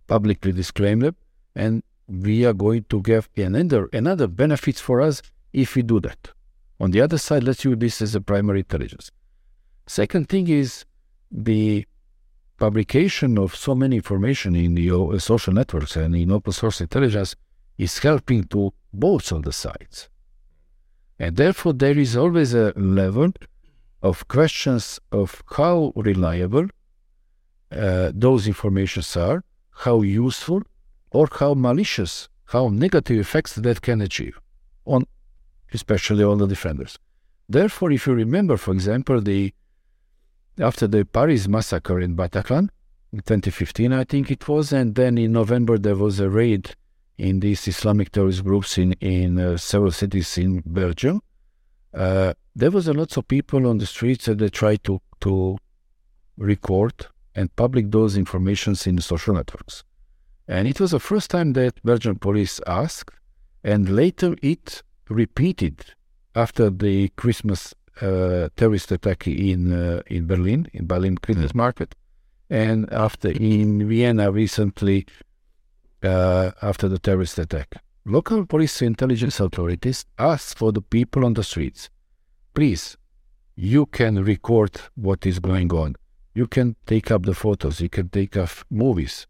publicly 0.08 0.52
disclaim 0.52 1.00
them. 1.00 1.15
And 1.56 1.84
we 2.08 2.46
are 2.46 2.54
going 2.54 2.86
to 2.89 3.02
get 3.02 3.28
another, 3.38 3.89
another 3.93 4.28
benefits 4.28 4.80
for 4.80 5.02
us 5.02 5.22
if 5.54 5.76
we 5.76 5.82
do 5.82 6.00
that. 6.00 6.32
On 6.80 6.91
the 6.91 7.02
other 7.02 7.17
side, 7.17 7.43
let's 7.43 7.65
use 7.65 7.78
this 7.78 8.02
as 8.02 8.15
a 8.15 8.22
primary 8.22 8.60
intelligence. 8.60 9.12
Second 9.88 10.30
thing 10.30 10.48
is 10.48 10.86
the 11.32 11.86
publication 12.58 13.38
of 13.38 13.56
so 13.56 13.76
many 13.76 13.98
information 13.98 14.56
in 14.56 14.76
the 14.76 14.91
uh, 14.91 15.20
social 15.20 15.54
networks 15.54 15.96
and 15.96 16.15
in 16.15 16.32
open 16.32 16.54
source 16.54 16.82
intelligence 16.82 17.36
is 17.78 17.98
helping 18.00 18.43
to 18.46 18.74
both 18.93 19.32
of 19.32 19.43
the 19.43 19.54
sides. 19.54 20.10
And 21.20 21.36
therefore, 21.36 21.74
there 21.74 21.98
is 21.98 22.15
always 22.15 22.54
a 22.54 22.74
level 22.76 23.32
of 24.02 24.28
questions 24.28 25.00
of 25.12 25.43
how 25.56 25.93
reliable 25.96 26.67
uh, 27.72 28.12
those 28.13 28.48
informations 28.48 29.15
are, 29.17 29.43
how 29.72 30.02
useful, 30.02 30.62
or 31.12 31.28
how 31.32 31.54
malicious, 31.54 32.30
how 32.46 32.70
negative 32.70 33.20
effects 33.20 33.56
that 33.56 33.82
can 33.82 34.02
achieve 34.02 34.39
on, 34.86 35.06
especially 35.74 36.24
on 36.24 36.38
the 36.38 36.48
defenders. 36.48 36.98
Therefore, 37.50 37.91
if 37.91 38.08
you 38.08 38.13
remember, 38.13 38.58
for 38.58 38.74
example, 38.74 39.22
the 39.22 39.54
after 40.60 40.88
the 40.88 41.06
Paris 41.06 41.48
massacre 41.48 42.00
in 42.00 42.15
Bataclan, 42.15 42.70
in 43.13 43.20
2015, 43.20 43.93
I 43.93 44.04
think 44.04 44.32
it 44.32 44.48
was, 44.48 44.74
and 44.74 44.96
then 44.96 45.17
in 45.17 45.32
November 45.32 45.78
there 45.78 45.96
was 45.96 46.20
a 46.20 46.30
raid 46.30 46.76
in 47.17 47.39
these 47.39 47.67
Islamic 47.67 48.12
terrorist 48.12 48.43
groups 48.43 48.78
in 48.78 48.93
in 48.93 49.39
uh, 49.39 49.58
several 49.58 49.91
cities 49.91 50.38
in 50.38 50.62
Belgium. 50.65 51.22
Uh, 51.93 52.34
there 52.56 52.72
was 52.72 52.88
a 52.88 52.93
lot 52.93 53.15
of 53.17 53.28
people 53.28 53.65
on 53.67 53.78
the 53.78 53.86
streets 53.86 54.26
that 54.26 54.39
they 54.39 54.50
tried 54.50 54.84
to 54.84 55.00
to 55.22 55.58
record 56.38 57.08
and 57.34 57.56
public 57.56 57.91
those 57.91 58.17
informations 58.17 58.86
in 58.88 59.00
social 59.00 59.34
networks. 59.34 59.84
And 60.48 60.68
it 60.68 60.80
was 60.80 60.92
the 60.92 61.00
first 61.00 61.30
time 61.30 61.54
that 61.54 61.84
Belgian 61.84 62.16
police 62.16 62.62
asked, 62.66 63.12
and 63.64 63.90
later 63.90 64.36
it 64.42 64.82
repeated 65.10 65.84
after 66.36 66.70
the 66.70 67.10
Christmas 67.10 67.74
uh, 68.02 68.50
terrorist 68.56 68.92
attack 68.92 69.28
in 69.28 69.74
uh, 69.74 70.02
in 70.08 70.28
Berlin, 70.28 70.68
in 70.74 70.86
Berlin 70.86 71.18
Christmas 71.18 71.52
mm. 71.52 71.56
market, 71.56 71.96
and 72.50 72.92
after 72.94 73.30
in 73.30 73.88
Vienna 73.90 74.32
recently, 74.32 75.06
uh, 76.04 76.52
after 76.62 76.88
the 76.88 77.00
terrorist 77.00 77.40
attack. 77.40 77.76
Local 78.06 78.46
police 78.46 78.82
intelligence 78.82 79.40
authorities 79.40 80.06
asked 80.18 80.58
for 80.58 80.72
the 80.72 80.82
people 80.82 81.26
on 81.26 81.34
the 81.34 81.44
streets, 81.44 81.90
please, 82.54 82.96
you 83.56 83.86
can 83.88 84.24
record 84.24 84.80
what 84.96 85.26
is 85.26 85.40
going 85.40 85.74
on. 85.74 85.96
You 86.34 86.48
can 86.48 86.76
take 86.86 87.12
up 87.12 87.24
the 87.24 87.34
photos, 87.34 87.82
you 87.82 87.90
can 87.90 88.10
take 88.10 88.38
up 88.38 88.50
movies, 88.70 89.28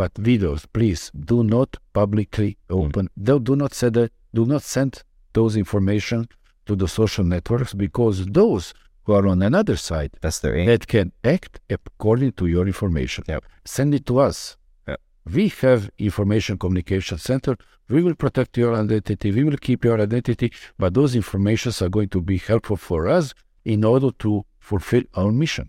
but 0.00 0.14
videos, 0.14 0.64
please 0.72 1.02
do 1.32 1.44
not 1.44 1.76
publicly 1.92 2.56
open. 2.70 3.04
Mm. 3.18 3.24
Do, 3.26 3.34
do 3.48 3.54
not 3.62 3.72
send 3.74 3.96
do 4.38 4.44
not 4.52 4.62
send 4.62 4.92
those 5.34 5.54
information 5.64 6.20
to 6.64 6.72
the 6.74 6.88
social 6.88 7.24
networks 7.34 7.72
because 7.74 8.16
those 8.40 8.64
who 9.02 9.12
are 9.18 9.26
on 9.32 9.42
another 9.42 9.76
side 9.76 10.12
that's 10.22 10.38
their 10.38 10.56
aim. 10.56 10.66
that 10.70 10.86
can 10.94 11.12
act 11.22 11.60
according 11.68 12.32
to 12.38 12.44
your 12.46 12.66
information. 12.66 13.24
Yep. 13.28 13.44
Send 13.76 13.94
it 13.98 14.04
to 14.06 14.14
us. 14.28 14.56
Yep. 14.88 15.00
We 15.34 15.44
have 15.62 15.90
information 15.98 16.56
communication 16.64 17.18
center. 17.18 17.54
We 17.94 18.00
will 18.02 18.18
protect 18.24 18.56
your 18.56 18.72
identity. 18.74 19.28
We 19.38 19.44
will 19.44 19.60
keep 19.68 19.84
your 19.84 19.98
identity, 20.00 20.48
but 20.78 20.94
those 20.94 21.12
informations 21.14 21.82
are 21.82 21.90
going 21.90 22.08
to 22.16 22.22
be 22.22 22.38
helpful 22.38 22.78
for 22.78 23.06
us 23.18 23.34
in 23.74 23.84
order 23.84 24.10
to 24.24 24.46
fulfill 24.60 25.04
our 25.12 25.30
mission. 25.30 25.66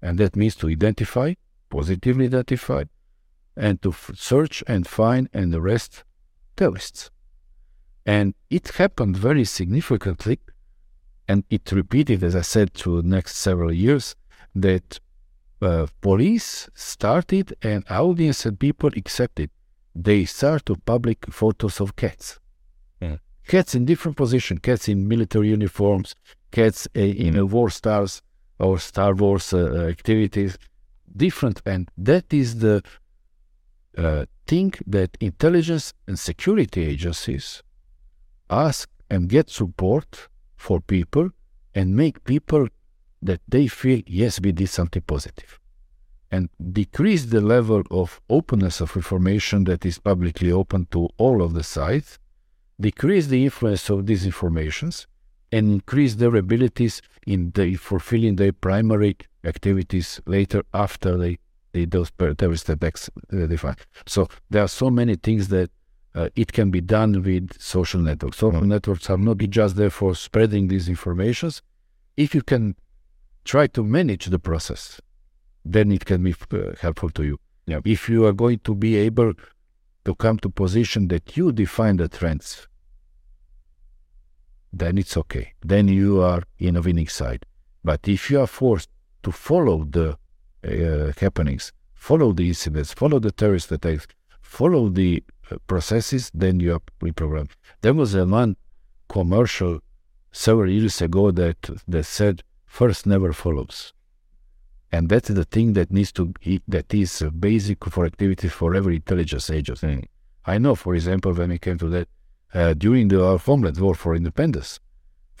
And 0.00 0.16
that 0.22 0.34
means 0.34 0.54
to 0.60 0.68
identify, 0.76 1.34
positively 1.68 2.24
identify, 2.32 2.84
and 3.60 3.80
to 3.82 3.90
f- 3.90 4.10
search 4.14 4.64
and 4.66 4.86
find 4.86 5.28
and 5.32 5.54
arrest 5.54 6.04
terrorists. 6.56 7.10
And 8.06 8.34
it 8.48 8.68
happened 8.82 9.16
very 9.16 9.44
significantly, 9.44 10.40
and 11.28 11.44
it 11.50 11.70
repeated, 11.70 12.24
as 12.24 12.34
I 12.34 12.40
said, 12.40 12.74
through 12.74 13.02
the 13.02 13.08
next 13.08 13.36
several 13.36 13.72
years, 13.72 14.16
that 14.54 14.98
uh, 15.62 15.86
police 16.00 16.68
started 16.74 17.54
and 17.62 17.84
audience 17.90 18.46
and 18.46 18.58
people 18.58 18.90
accepted. 18.96 19.50
They 19.94 20.24
start 20.24 20.66
to 20.66 20.76
public 20.76 21.18
photos 21.30 21.80
of 21.80 21.96
cats. 21.96 22.40
Yeah. 23.00 23.16
Cats 23.46 23.74
in 23.74 23.84
different 23.84 24.16
positions, 24.16 24.60
cats 24.62 24.88
in 24.88 25.06
military 25.06 25.48
uniforms, 25.48 26.14
cats 26.50 26.88
uh, 26.96 27.00
in 27.00 27.38
uh, 27.38 27.44
war 27.44 27.68
stars 27.70 28.22
or 28.58 28.78
Star 28.78 29.14
Wars 29.14 29.52
uh, 29.52 29.86
activities, 29.88 30.56
different. 31.14 31.60
And 31.66 31.90
that 31.98 32.32
is 32.32 32.60
the 32.60 32.82
uh, 33.96 34.24
thing 34.46 34.72
that 34.86 35.16
intelligence 35.20 35.92
and 36.06 36.18
security 36.18 36.84
agencies 36.84 37.62
ask 38.48 38.88
and 39.08 39.28
get 39.28 39.50
support 39.50 40.28
for 40.56 40.80
people 40.80 41.30
and 41.74 41.96
make 41.96 42.24
people 42.24 42.68
that 43.22 43.40
they 43.48 43.66
feel, 43.66 44.02
yes, 44.06 44.40
we 44.40 44.52
did 44.52 44.68
something 44.68 45.02
positive. 45.02 45.58
And 46.30 46.48
decrease 46.72 47.26
the 47.26 47.40
level 47.40 47.82
of 47.90 48.20
openness 48.30 48.80
of 48.80 48.94
information 48.96 49.64
that 49.64 49.84
is 49.84 49.98
publicly 49.98 50.52
open 50.52 50.86
to 50.92 51.08
all 51.18 51.42
of 51.42 51.54
the 51.54 51.64
sites, 51.64 52.18
decrease 52.80 53.26
the 53.26 53.44
influence 53.44 53.90
of 53.90 54.06
these 54.06 54.24
informations, 54.24 55.06
and 55.52 55.72
increase 55.72 56.14
their 56.14 56.36
abilities 56.36 57.02
in 57.26 57.50
the 57.54 57.74
fulfilling 57.74 58.36
their 58.36 58.52
primary 58.52 59.16
activities 59.44 60.20
later 60.26 60.62
after 60.72 61.16
they 61.16 61.38
those 61.72 62.10
terrorist 62.38 62.68
attacks 62.68 63.10
uh, 63.32 63.46
define. 63.46 63.76
So 64.06 64.28
there 64.48 64.62
are 64.62 64.68
so 64.68 64.90
many 64.90 65.16
things 65.16 65.48
that 65.48 65.70
uh, 66.14 66.28
it 66.34 66.52
can 66.52 66.70
be 66.70 66.80
done 66.80 67.22
with 67.22 67.60
social 67.60 68.00
networks. 68.00 68.38
Social 68.38 68.60
mm-hmm. 68.60 68.68
networks 68.68 69.08
are 69.10 69.18
not 69.18 69.38
just 69.38 69.76
there 69.76 69.90
for 69.90 70.14
spreading 70.14 70.68
these 70.68 70.88
informations. 70.88 71.62
If 72.16 72.34
you 72.34 72.42
can 72.42 72.74
try 73.44 73.68
to 73.68 73.84
manage 73.84 74.26
the 74.26 74.38
process, 74.38 75.00
then 75.64 75.92
it 75.92 76.04
can 76.04 76.22
be 76.22 76.34
uh, 76.52 76.74
helpful 76.80 77.10
to 77.10 77.22
you. 77.24 77.38
Yeah. 77.66 77.80
If 77.84 78.08
you 78.08 78.26
are 78.26 78.32
going 78.32 78.60
to 78.60 78.74
be 78.74 78.96
able 78.96 79.34
to 80.04 80.14
come 80.16 80.38
to 80.38 80.50
position 80.50 81.08
that 81.08 81.36
you 81.36 81.52
define 81.52 81.98
the 81.98 82.08
trends, 82.08 82.66
then 84.72 84.98
it's 84.98 85.16
okay. 85.16 85.52
Then 85.62 85.88
you 85.88 86.22
are 86.22 86.42
in 86.58 86.76
a 86.76 86.80
winning 86.80 87.08
side. 87.08 87.44
But 87.84 88.08
if 88.08 88.30
you 88.30 88.40
are 88.40 88.46
forced 88.46 88.88
to 89.22 89.32
follow 89.32 89.84
the 89.84 90.16
uh, 90.64 91.12
happenings, 91.18 91.72
follow 91.94 92.32
the 92.32 92.48
incidents, 92.48 92.92
follow 92.92 93.18
the 93.18 93.32
terrorist 93.32 93.72
attacks, 93.72 94.06
follow 94.40 94.88
the 94.88 95.22
processes, 95.66 96.30
then 96.34 96.60
you 96.60 96.74
are 96.74 96.80
reprogrammed. 97.00 97.50
There 97.80 97.94
was 97.94 98.14
a 98.14 98.26
one 98.26 98.56
commercial 99.08 99.80
several 100.32 100.70
years 100.70 101.02
ago 101.02 101.30
that 101.32 101.58
that 101.88 102.04
said 102.04 102.42
first 102.66 103.06
never 103.06 103.32
follows, 103.32 103.92
and 104.92 105.08
that's 105.08 105.28
the 105.28 105.44
thing 105.44 105.72
that 105.74 105.90
needs 105.90 106.12
to 106.12 106.26
be, 106.26 106.60
that 106.68 106.92
is 106.94 107.22
basic 107.38 107.84
for 107.84 108.06
activity 108.06 108.48
for 108.48 108.74
every 108.74 108.96
intelligence 108.96 109.50
agency. 109.50 109.86
Mm. 109.86 110.04
I 110.46 110.58
know, 110.58 110.74
for 110.74 110.94
example, 110.94 111.32
when 111.32 111.50
we 111.50 111.58
came 111.58 111.78
to 111.78 111.88
that 111.90 112.08
uh, 112.54 112.74
during 112.74 113.08
the 113.08 113.24
uh, 113.24 113.38
Homeland 113.38 113.78
War 113.78 113.94
for 113.94 114.14
Independence, 114.14 114.80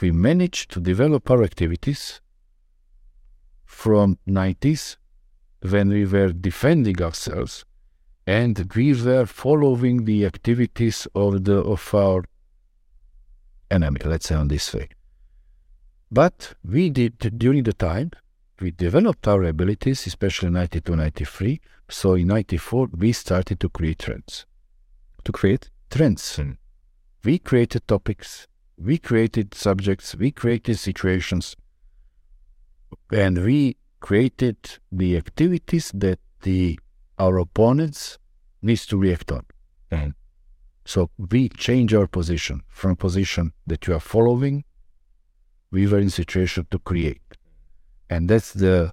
we 0.00 0.10
managed 0.10 0.70
to 0.72 0.80
develop 0.80 1.30
our 1.30 1.42
activities 1.42 2.20
from 3.64 4.18
90s 4.28 4.96
when 5.62 5.88
we 5.88 6.04
were 6.04 6.32
defending 6.32 7.00
ourselves 7.02 7.64
and 8.26 8.70
we 8.74 8.92
were 8.92 9.26
following 9.26 10.04
the 10.04 10.24
activities 10.24 11.06
of 11.14 11.44
the 11.44 11.58
of 11.58 11.94
our 11.94 12.24
enemy. 13.70 14.00
Let's 14.04 14.28
say 14.28 14.34
on 14.34 14.48
this 14.48 14.72
way. 14.74 14.88
But 16.10 16.54
we 16.64 16.90
did 16.90 17.18
during 17.38 17.62
the 17.64 17.72
time 17.72 18.10
we 18.60 18.70
developed 18.72 19.26
our 19.26 19.44
abilities 19.44 20.06
especially 20.06 20.48
in 20.48 20.54
92 20.54 20.96
93 20.96 21.60
so 21.88 22.14
in 22.14 22.28
94 22.28 22.88
we 22.96 23.12
started 23.12 23.60
to 23.60 23.68
create 23.68 23.98
trends. 24.00 24.46
To 25.24 25.32
create? 25.32 25.70
Trends. 25.90 26.36
Hmm. 26.36 26.52
We 27.24 27.38
created 27.38 27.86
topics 27.86 28.46
we 28.78 28.96
created 28.96 29.54
subjects 29.54 30.14
we 30.14 30.30
created 30.30 30.78
situations 30.78 31.56
and 33.12 33.44
we 33.44 33.76
created 34.00 34.56
the 34.90 35.16
activities 35.16 35.92
that 35.94 36.18
the 36.42 36.78
our 37.18 37.38
opponents 37.38 38.18
needs 38.62 38.86
to 38.86 38.96
react 38.96 39.30
on. 39.30 39.44
Mhm. 39.92 40.14
So 40.84 41.10
we 41.18 41.48
change 41.50 41.94
our 41.94 42.06
position 42.06 42.62
from 42.68 42.96
position 42.96 43.52
that 43.66 43.86
you 43.86 43.94
are 43.94 44.00
following. 44.00 44.64
We 45.70 45.86
were 45.86 46.00
in 46.00 46.10
situation 46.10 46.66
to 46.70 46.78
create, 46.78 47.22
and 48.08 48.28
that's 48.28 48.52
the 48.52 48.92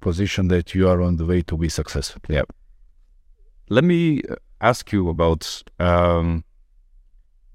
position 0.00 0.48
that 0.48 0.74
you 0.74 0.88
are 0.88 1.00
on 1.02 1.16
the 1.16 1.24
way 1.24 1.42
to 1.42 1.56
be 1.56 1.68
successful. 1.68 2.20
Yeah. 2.28 2.44
Let 3.68 3.84
me 3.84 4.22
uh, 4.22 4.36
ask 4.60 4.92
you 4.92 5.08
about 5.08 5.62
um, 5.80 6.44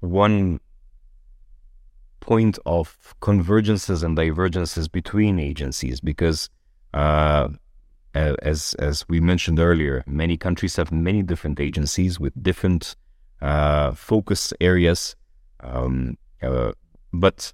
one 0.00 0.60
point 2.20 2.58
of 2.66 3.14
convergences 3.20 4.02
and 4.02 4.16
divergences 4.16 4.88
between 4.88 5.38
agencies, 5.38 6.00
because 6.00 6.50
uh, 6.94 7.48
as 8.14 8.74
as 8.74 9.08
we 9.08 9.20
mentioned 9.20 9.58
earlier, 9.58 10.04
many 10.06 10.36
countries 10.36 10.76
have 10.76 10.92
many 10.92 11.22
different 11.22 11.60
agencies 11.60 12.20
with 12.20 12.32
different 12.42 12.96
uh, 13.40 13.92
focus 13.92 14.52
areas, 14.60 15.16
um, 15.60 16.16
uh, 16.42 16.72
but 17.12 17.52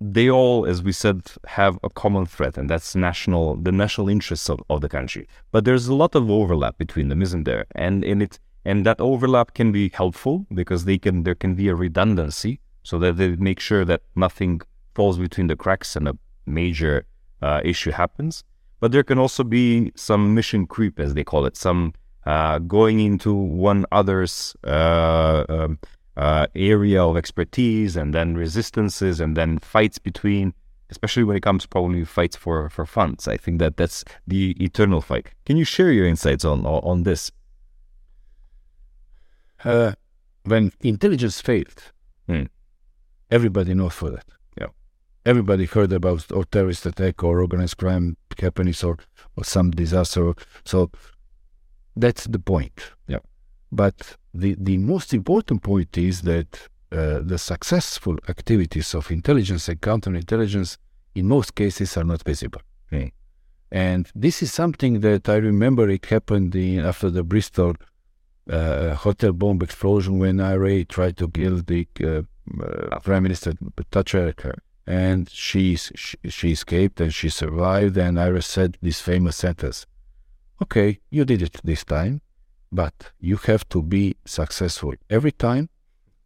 they 0.00 0.28
all, 0.28 0.66
as 0.66 0.82
we 0.82 0.90
said, 0.90 1.22
have 1.46 1.78
a 1.84 1.90
common 1.90 2.26
threat, 2.26 2.58
and 2.58 2.68
that's 2.68 2.96
national 2.96 3.56
the 3.56 3.72
national 3.72 4.08
interests 4.08 4.50
of, 4.50 4.60
of 4.68 4.80
the 4.80 4.88
country. 4.88 5.28
But 5.52 5.64
there's 5.64 5.86
a 5.86 5.94
lot 5.94 6.14
of 6.14 6.28
overlap 6.30 6.76
between 6.78 7.08
them, 7.08 7.22
isn't 7.22 7.44
there? 7.44 7.66
And 7.74 8.04
in 8.04 8.22
it 8.22 8.40
and 8.64 8.86
that 8.86 9.00
overlap 9.00 9.54
can 9.54 9.72
be 9.72 9.90
helpful 9.92 10.46
because 10.52 10.84
they 10.84 10.98
can 10.98 11.22
there 11.22 11.34
can 11.34 11.54
be 11.54 11.68
a 11.68 11.74
redundancy 11.74 12.60
so 12.82 12.98
that 12.98 13.16
they 13.16 13.36
make 13.36 13.60
sure 13.60 13.84
that 13.84 14.02
nothing 14.16 14.60
falls 14.94 15.18
between 15.18 15.46
the 15.46 15.56
cracks 15.56 15.96
and 15.96 16.08
a 16.08 16.16
major 16.46 17.04
uh, 17.42 17.60
issue 17.64 17.90
happens. 17.90 18.44
But 18.80 18.92
there 18.92 19.04
can 19.04 19.18
also 19.18 19.44
be 19.44 19.92
some 19.94 20.34
mission 20.34 20.66
creep, 20.66 20.98
as 20.98 21.14
they 21.14 21.24
call 21.24 21.46
it, 21.46 21.56
some 21.56 21.92
uh, 22.26 22.58
going 22.60 23.00
into 23.00 23.32
one 23.32 23.84
other's 23.92 24.56
uh, 24.64 25.44
um, 25.48 25.78
uh, 26.16 26.46
area 26.54 27.02
of 27.04 27.16
expertise, 27.16 27.96
and 27.96 28.12
then 28.12 28.34
resistances, 28.34 29.20
and 29.20 29.36
then 29.36 29.58
fights 29.58 29.98
between, 29.98 30.52
especially 30.90 31.24
when 31.24 31.36
it 31.36 31.42
comes 31.42 31.64
probably 31.66 32.04
fights 32.04 32.36
for 32.36 32.68
for 32.70 32.84
funds. 32.86 33.28
I 33.28 33.36
think 33.36 33.58
that 33.60 33.76
that's 33.76 34.04
the 34.26 34.50
eternal 34.62 35.00
fight. 35.00 35.28
Can 35.46 35.56
you 35.56 35.64
share 35.64 35.92
your 35.92 36.06
insights 36.06 36.44
on 36.44 36.66
on, 36.66 37.04
this? 37.04 37.30
Uh, 39.64 39.92
when 40.44 40.72
intelligence 40.80 41.40
failed, 41.40 41.92
Hmm. 42.26 42.44
everybody 43.30 43.74
knows 43.74 43.94
for 43.94 44.10
that. 44.10 44.26
Everybody 45.24 45.66
heard 45.66 45.92
about 45.92 46.30
or 46.32 46.44
terrorist 46.44 46.86
attack 46.86 47.22
or 47.22 47.40
organized 47.40 47.76
crime 47.76 48.16
happening 48.38 48.74
or, 48.82 48.98
or 49.36 49.44
some 49.44 49.70
disaster. 49.70 50.34
So 50.64 50.90
that's 51.96 52.24
the 52.26 52.38
point. 52.38 52.92
Yeah. 53.06 53.18
But 53.70 54.16
the, 54.34 54.56
the 54.58 54.78
most 54.78 55.14
important 55.14 55.62
point 55.62 55.96
is 55.96 56.22
that 56.22 56.68
uh, 56.90 57.20
the 57.22 57.38
successful 57.38 58.18
activities 58.28 58.94
of 58.94 59.10
intelligence 59.10 59.68
and 59.68 59.80
counterintelligence 59.80 60.76
in 61.14 61.28
most 61.28 61.54
cases 61.54 61.96
are 61.96 62.04
not 62.04 62.22
visible. 62.24 62.60
Hmm. 62.90 63.06
And 63.70 64.10
this 64.14 64.42
is 64.42 64.52
something 64.52 65.00
that 65.00 65.28
I 65.28 65.36
remember 65.36 65.88
it 65.88 66.04
happened 66.06 66.54
in, 66.54 66.80
after 66.80 67.08
the 67.08 67.22
Bristol 67.22 67.74
uh, 68.50 68.94
hotel 68.94 69.32
bomb 69.32 69.62
explosion 69.62 70.18
when 70.18 70.40
IRA 70.40 70.84
tried 70.84 71.16
to 71.18 71.28
kill 71.28 71.62
the 71.66 71.86
uh, 72.02 72.22
uh, 72.62 72.98
Prime 73.00 73.22
Minister 73.22 73.54
Thatcher, 73.90 74.34
and 74.86 75.28
she, 75.30 75.76
she 75.76 76.16
she 76.28 76.52
escaped 76.52 77.00
and 77.00 77.12
she 77.14 77.28
survived. 77.28 77.96
And 77.96 78.18
IRA 78.18 78.42
said 78.42 78.78
this 78.82 79.00
famous 79.00 79.36
sentence: 79.36 79.86
"Okay, 80.62 81.00
you 81.10 81.24
did 81.24 81.42
it 81.42 81.60
this 81.64 81.84
time, 81.84 82.20
but 82.70 83.12
you 83.20 83.36
have 83.36 83.68
to 83.70 83.82
be 83.82 84.16
successful 84.24 84.94
every 85.08 85.32
time 85.32 85.68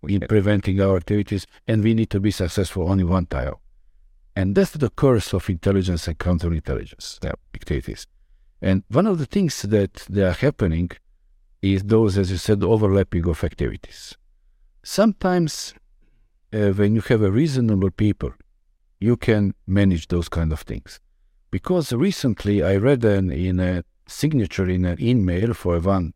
in 0.09 0.21
preventing 0.21 0.81
our 0.81 0.97
activities, 0.97 1.47
and 1.67 1.83
we 1.83 1.95
need 1.95 2.11
to 2.11 2.21
be 2.21 2.31
successful 2.31 2.89
only 2.91 3.05
one 3.05 3.27
time." 3.27 3.55
And 4.35 4.55
that's 4.55 4.73
the 4.73 4.91
curse 4.91 5.33
of 5.33 5.49
intelligence 5.49 6.09
and 6.09 6.19
counterintelligence 6.19 7.25
activities. 7.55 8.07
And 8.61 8.85
one 8.89 9.07
of 9.07 9.19
the 9.19 9.27
things 9.27 9.63
that 9.63 9.95
they 10.09 10.23
are 10.23 10.33
happening 10.33 10.91
is 11.63 11.83
those, 11.83 12.19
as 12.19 12.31
you 12.31 12.37
said, 12.37 12.63
overlapping 12.63 13.27
of 13.29 13.43
activities. 13.45 14.17
Sometimes, 14.83 15.75
uh, 16.53 16.71
when 16.71 16.95
you 16.95 17.01
have 17.03 17.23
a 17.23 17.31
reasonable 17.31 17.91
people, 17.91 18.33
you 19.01 19.17
can 19.17 19.55
manage 19.67 20.09
those 20.09 20.29
kind 20.29 20.53
of 20.53 20.61
things. 20.61 21.01
Because 21.51 21.93
recently 21.93 22.63
I 22.63 22.77
read 22.77 23.05
an, 23.05 23.31
in 23.31 23.61
a 23.61 23.85
signature 24.07 24.69
in 24.69 24.85
an 24.85 25.01
email 25.01 25.55
for 25.55 25.79
one 25.81 26.15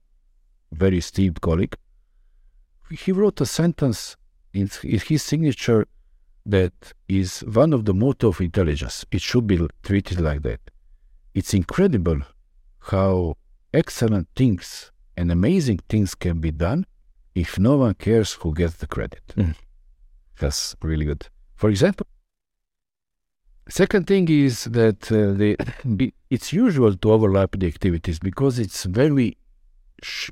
very 0.72 0.98
esteemed 0.98 1.40
colleague, 1.40 1.76
he 2.90 3.12
wrote 3.12 3.40
a 3.40 3.46
sentence 3.46 4.16
in, 4.52 4.70
in 4.82 4.98
his 5.00 5.22
signature 5.22 5.86
that 6.46 6.72
is 7.08 7.40
one 7.40 7.72
of 7.72 7.84
the 7.84 7.94
motto 7.94 8.28
of 8.28 8.40
intelligence. 8.40 9.04
It 9.10 9.20
should 9.20 9.46
be 9.46 9.66
treated 9.82 10.20
like 10.20 10.42
that. 10.42 10.60
It's 11.34 11.54
incredible 11.54 12.22
how 12.80 13.36
excellent 13.72 14.28
things 14.34 14.90
and 15.16 15.30
amazing 15.30 15.80
things 15.88 16.14
can 16.14 16.40
be 16.40 16.50
done 16.50 16.86
if 17.34 17.58
no 17.58 17.76
one 17.76 17.94
cares 17.94 18.32
who 18.32 18.52
gets 18.54 18.74
the 18.74 18.86
credit. 18.86 19.22
Mm. 19.36 19.54
That's 20.38 20.74
really 20.82 21.04
good. 21.04 21.28
For 21.54 21.70
example, 21.70 22.06
second 23.70 24.06
thing 24.06 24.28
is 24.28 24.64
that 24.64 25.10
uh, 25.12 25.32
the, 25.32 26.12
it's 26.30 26.52
usual 26.52 26.94
to 26.96 27.12
overlap 27.12 27.56
the 27.58 27.66
activities 27.66 28.18
because 28.18 28.58
it's 28.58 28.84
very 28.84 29.36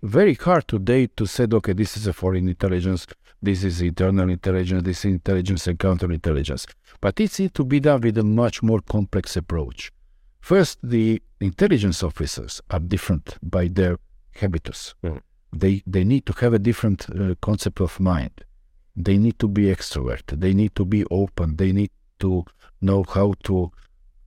very 0.02 0.34
hard 0.34 0.66
today 0.66 1.06
to 1.08 1.26
say, 1.26 1.46
okay, 1.52 1.72
this 1.72 1.96
is 1.96 2.06
a 2.06 2.12
foreign 2.12 2.48
intelligence, 2.48 3.06
this 3.42 3.64
is 3.64 3.82
internal 3.82 4.28
intelligence, 4.30 4.82
this 4.82 5.00
is 5.00 5.12
intelligence 5.12 5.66
and 5.66 5.78
counterintelligence. 5.78 6.66
But 7.00 7.20
it 7.20 7.38
needs 7.38 7.52
to 7.52 7.64
be 7.64 7.80
done 7.80 8.00
with 8.00 8.18
a 8.18 8.24
much 8.24 8.62
more 8.62 8.80
complex 8.80 9.36
approach. 9.36 9.92
First, 10.40 10.78
the 10.82 11.22
intelligence 11.40 12.02
officers 12.02 12.62
are 12.70 12.80
different 12.80 13.36
by 13.42 13.68
their 13.68 13.98
habitus. 14.36 14.94
Mhm. 15.04 15.20
They 15.52 15.82
they 15.86 16.04
need 16.04 16.24
to 16.26 16.32
have 16.40 16.54
a 16.54 16.58
different 16.58 17.08
uh, 17.10 17.34
concept 17.40 17.80
of 17.80 18.00
mind. 18.00 18.44
They 18.96 19.16
need 19.18 19.38
to 19.38 19.48
be 19.48 19.64
extrovert. 19.74 20.26
They 20.26 20.54
need 20.54 20.74
to 20.74 20.84
be 20.84 21.04
open. 21.10 21.56
They 21.56 21.72
need 21.72 21.90
to 22.20 22.44
know 22.80 23.04
how 23.08 23.34
to 23.44 23.70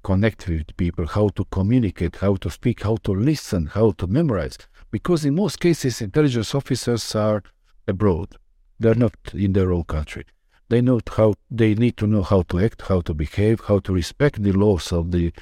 connect 0.04 0.48
with 0.48 0.76
people, 0.78 1.06
how 1.08 1.30
to 1.30 1.46
communicate, 1.46 2.18
how 2.18 2.36
to 2.36 2.50
speak, 2.50 2.84
how 2.84 2.96
to 3.04 3.12
listen, 3.12 3.68
how 3.68 3.92
to 3.92 4.08
memorize. 4.08 4.58
Because 4.90 5.26
in 5.26 5.36
most 5.36 5.60
cases, 5.60 6.02
intelligence 6.02 6.54
officers 6.56 7.16
are 7.16 7.44
abroad. 7.88 8.36
They're 8.80 8.96
not 8.96 9.16
in 9.34 9.54
their 9.54 9.72
own 9.72 9.84
country. 9.84 10.26
They 10.70 10.82
know 10.82 11.00
how 11.16 11.34
they 11.50 11.76
need 11.76 11.98
to 11.98 12.08
know 12.08 12.24
how 12.24 12.44
to 12.44 12.60
act, 12.60 12.84
how 12.84 13.02
to 13.02 13.14
behave, 13.14 13.62
how 13.68 13.80
to 13.80 13.94
respect 13.94 14.42
the 14.42 14.54
laws 14.54 14.92
of 14.92 15.12
the 15.12 15.34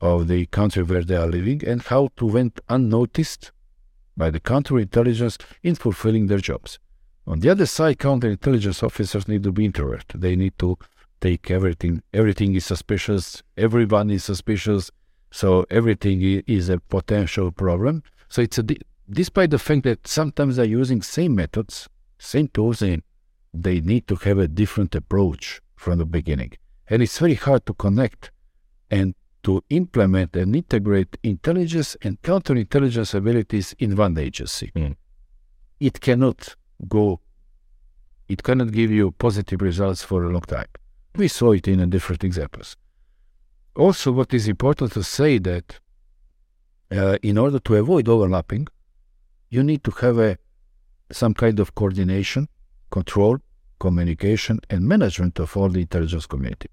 of 0.00 0.26
the 0.26 0.46
country 0.46 0.82
where 0.82 1.04
they 1.04 1.14
are 1.14 1.28
living, 1.28 1.64
and 1.64 1.80
how 1.82 2.08
to 2.16 2.26
went 2.26 2.60
unnoticed 2.68 3.52
by 4.16 4.30
the 4.30 4.40
counterintelligence 4.40 5.40
in 5.62 5.76
fulfilling 5.76 6.26
their 6.26 6.38
jobs. 6.38 6.80
On 7.26 7.38
the 7.38 7.48
other 7.48 7.66
side, 7.66 7.98
counterintelligence 7.98 8.82
officers 8.82 9.28
need 9.28 9.44
to 9.44 9.52
be 9.52 9.64
introvert. 9.64 10.06
They 10.12 10.34
need 10.34 10.58
to 10.58 10.76
take 11.22 11.50
everything. 11.50 12.02
Everything 12.12 12.54
is 12.54 12.66
suspicious. 12.66 13.42
Everyone 13.56 14.10
is 14.10 14.24
suspicious. 14.24 14.90
So 15.30 15.64
everything 15.70 16.20
is 16.46 16.68
a 16.68 16.78
potential 16.78 17.50
problem. 17.52 18.02
So 18.28 18.42
it's 18.42 18.58
a 18.58 18.64
despite 19.10 19.50
the 19.50 19.58
fact 19.58 19.84
that 19.84 20.06
sometimes 20.06 20.56
they're 20.56 20.76
using 20.82 21.00
same 21.00 21.34
methods, 21.34 21.88
same 22.18 22.48
tools, 22.48 22.82
and 22.82 23.02
they 23.54 23.80
need 23.80 24.06
to 24.08 24.16
have 24.16 24.38
a 24.38 24.48
different 24.48 24.94
approach 24.94 25.60
from 25.76 25.98
the 25.98 26.06
beginning. 26.06 26.52
And 26.88 27.02
it's 27.02 27.18
very 27.18 27.34
hard 27.34 27.64
to 27.66 27.74
connect 27.74 28.30
and 28.90 29.14
to 29.44 29.62
implement 29.70 30.36
and 30.36 30.54
integrate 30.54 31.16
intelligence 31.22 31.96
and 32.02 32.20
counterintelligence 32.22 33.14
abilities 33.14 33.74
in 33.78 33.96
one 33.96 34.16
agency. 34.18 34.70
Mm. 34.76 34.96
It 35.80 36.00
cannot 36.00 36.54
go, 36.88 37.20
it 38.28 38.42
cannot 38.42 38.72
give 38.72 38.90
you 38.90 39.12
positive 39.12 39.60
results 39.62 40.02
for 40.02 40.24
a 40.24 40.30
long 40.30 40.42
time. 40.42 40.68
We 41.16 41.28
saw 41.28 41.52
it 41.52 41.68
in 41.68 41.80
a 41.80 41.86
different 41.86 42.24
examples. 42.24 42.76
Also, 43.76 44.12
what 44.12 44.32
is 44.34 44.48
important 44.48 44.92
to 44.92 45.02
say 45.02 45.38
that 45.38 45.78
uh, 46.90 47.16
in 47.22 47.38
order 47.38 47.58
to 47.58 47.76
avoid 47.76 48.08
overlapping, 48.08 48.66
you 49.50 49.62
need 49.62 49.84
to 49.84 49.90
have 49.92 50.18
a 50.18 50.38
some 51.10 51.34
kind 51.34 51.60
of 51.60 51.74
coordination, 51.74 52.48
control, 52.90 53.38
communication, 53.78 54.58
and 54.70 54.86
management 54.86 55.38
of 55.38 55.56
all 55.56 55.68
the 55.68 55.80
intelligence 55.80 56.26
community. 56.26 56.68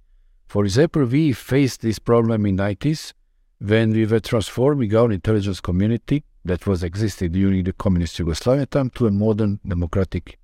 For 0.48 0.64
example, 0.64 1.04
we 1.06 1.34
faced 1.34 1.82
this 1.82 2.00
problem 2.00 2.46
in 2.46 2.58
90s 2.58 3.14
when 3.60 3.92
we 3.92 4.06
were 4.06 4.22
transforming 4.22 4.96
our 4.96 5.12
intelligence 5.12 5.60
community 5.60 6.24
that 6.46 6.66
was 6.66 6.84
existing 6.84 7.34
during 7.34 7.64
the 7.64 7.74
communist 7.74 8.18
Yugoslavia 8.18 8.66
time 8.66 8.90
to 8.92 9.08
a 9.08 9.12
modern 9.12 9.60
democratic 9.68 10.40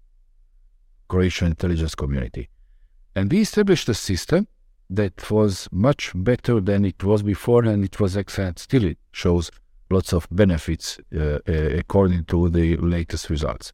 Croatian 1.08 1.48
intelligence 1.48 1.96
community. 1.96 2.50
And 3.16 3.32
we 3.32 3.42
established 3.42 3.88
a 3.90 3.94
system 3.94 4.48
that 4.90 5.32
was 5.32 5.68
much 5.72 6.12
better 6.14 6.60
than 6.60 6.86
it 6.86 7.04
was 7.04 7.24
before, 7.24 7.64
and 7.64 7.84
it 7.84 8.00
was 8.00 8.18
excellent. 8.18 8.60
Still, 8.60 8.86
it 8.86 8.98
shows 9.12 9.52
lots 9.90 10.14
of 10.14 10.28
benefits 10.32 11.00
uh, 11.16 11.40
uh, 11.48 11.52
according 11.52 12.26
to 12.26 12.50
the 12.50 12.78
latest 12.78 13.30
results. 13.30 13.72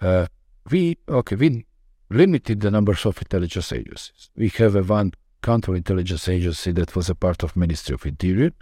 Uh, 0.00 0.26
we 0.70 0.98
okay, 1.08 1.36
we 1.36 1.66
limited 2.10 2.60
the 2.60 2.70
numbers 2.70 3.04
of 3.06 3.18
intelligence 3.18 3.72
agencies. 3.72 4.30
We 4.36 4.48
have 4.50 4.74
a 4.76 4.82
one 4.82 5.12
counterintelligence 5.42 6.28
agency 6.28 6.72
that 6.72 6.94
was 6.94 7.10
a 7.10 7.14
part 7.14 7.42
of 7.42 7.56
Ministry 7.56 7.94
of 7.94 8.06
Interior. 8.06 8.52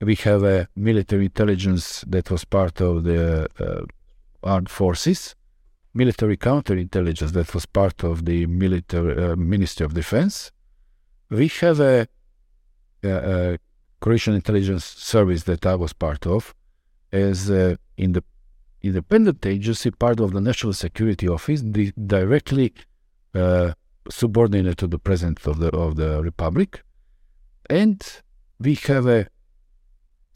We 0.00 0.16
have 0.16 0.42
a 0.42 0.68
military 0.74 1.26
intelligence 1.26 2.04
that 2.06 2.30
was 2.30 2.44
part 2.44 2.80
of 2.80 3.04
the 3.04 3.48
uh, 3.58 3.84
armed 4.42 4.68
forces, 4.68 5.34
military 5.94 6.36
counterintelligence 6.36 7.32
that 7.32 7.54
was 7.54 7.66
part 7.66 8.02
of 8.04 8.24
the 8.24 8.46
military 8.46 9.12
uh, 9.22 9.36
Ministry 9.36 9.86
of 9.86 9.94
Defense. 9.94 10.50
We 11.30 11.48
have 11.60 11.80
a, 11.80 12.06
a, 13.02 13.08
a 13.08 13.58
Croatian 14.00 14.34
intelligence 14.34 14.84
service 14.84 15.44
that 15.44 15.64
I 15.64 15.76
was 15.76 15.92
part 15.92 16.26
of 16.26 16.54
as 17.12 17.50
uh, 17.50 17.76
in 17.96 18.12
the 18.12 18.24
independent 18.82 19.46
agency, 19.46 19.90
part 19.90 20.20
of 20.20 20.32
the 20.32 20.40
National 20.40 20.72
Security 20.72 21.28
Office, 21.28 21.62
directly 21.62 22.74
uh, 23.34 23.72
subordinated 24.10 24.76
to 24.78 24.86
the 24.86 24.98
President 24.98 25.46
of 25.46 25.58
the 25.58 25.70
of 25.70 25.96
the 25.96 26.22
Republic, 26.22 26.82
and 27.70 27.98
we 28.58 28.74
have 28.74 29.06
a, 29.06 29.26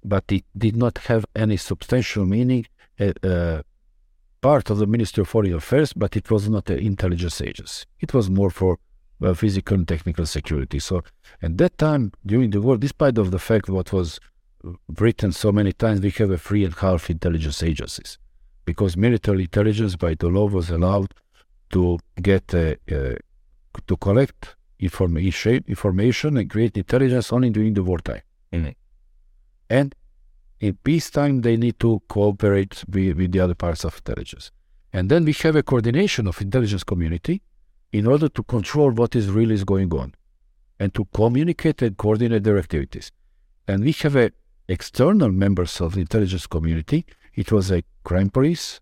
but 0.04 0.24
it 0.30 0.44
did 0.56 0.76
not 0.76 0.98
have 0.98 1.26
any 1.36 1.56
substantial 1.56 2.24
meaning. 2.24 2.66
A, 3.00 3.12
a 3.22 3.62
part 4.41 4.70
of 4.70 4.78
the 4.78 4.86
Ministry 4.86 5.22
of 5.22 5.28
Foreign 5.28 5.55
Affairs, 5.55 5.93
but 5.93 6.16
it 6.16 6.30
was 6.30 6.49
not 6.49 6.70
an 6.70 6.78
intelligence 6.78 7.41
agency. 7.41 7.84
It 8.01 8.14
was 8.14 8.30
more 8.30 8.51
for 8.51 8.78
uh, 9.22 9.34
physical 9.34 9.76
and 9.76 9.89
technical 9.89 10.26
security. 10.26 10.78
So 10.78 11.03
at 11.43 11.59
that 11.59 11.78
time 11.78 12.12
during 12.24 12.51
the 12.51 12.61
war, 12.61 12.76
despite 12.76 13.18
of 13.18 13.30
the 13.30 13.39
fact 13.39 13.68
what 13.68 13.93
was 13.93 14.20
written 14.99 15.32
so 15.32 15.53
many 15.53 15.72
times, 15.72 16.01
we 16.01 16.11
have 16.11 16.30
a 16.30 16.39
three 16.39 16.64
and 16.64 16.74
a 16.74 16.78
half 16.78 17.11
intelligence 17.11 17.62
agencies 17.62 18.18
because 18.64 18.97
military 18.97 19.43
intelligence 19.43 19.97
by 19.97 20.14
the 20.14 20.28
law 20.28 20.47
was 20.47 20.70
allowed 20.70 21.14
to 21.70 21.99
get 22.20 22.55
uh, 22.55 22.74
uh, 22.91 23.14
to 23.86 23.97
collect 23.97 24.57
information, 24.78 25.64
information 25.66 26.36
and 26.36 26.49
create 26.51 26.76
intelligence 26.76 27.32
only 27.32 27.51
during 27.51 27.74
the 27.74 27.82
wartime. 27.82 28.22
Mm-hmm. 28.53 28.70
And 29.70 29.95
in 30.61 30.74
peacetime, 30.74 31.42
they 31.42 31.56
need 31.56 31.78
to 31.80 32.02
cooperate 32.09 32.82
with, 32.88 33.16
with 33.16 33.32
the 33.32 33.40
other 33.40 33.54
parts 33.54 33.84
of 33.84 33.96
intelligence. 33.96 34.50
And 34.92 35.11
then 35.11 35.24
we 35.24 35.32
have 35.34 35.56
a 35.56 35.62
coordination 35.62 36.26
of 36.26 36.40
intelligence 36.40 36.84
community 36.84 37.42
in 37.92 38.06
order 38.06 38.28
to 38.28 38.42
control 38.42 38.90
what 38.90 39.14
is 39.14 39.28
really 39.28 39.54
is 39.54 39.64
going 39.64 39.92
on 39.94 40.14
and 40.80 40.94
to 40.94 41.04
communicate 41.14 41.82
and 41.82 41.96
coordinate 41.96 42.44
their 42.44 42.59
activities. 42.59 43.12
And 43.66 43.84
we 43.84 43.92
have 43.92 44.16
a 44.16 44.30
external 44.68 45.30
members 45.30 45.80
of 45.80 45.94
the 45.94 46.00
intelligence 46.00 46.46
community. 46.46 47.06
It 47.34 47.50
was 47.50 47.70
a 47.70 47.82
crime 48.04 48.30
police, 48.30 48.80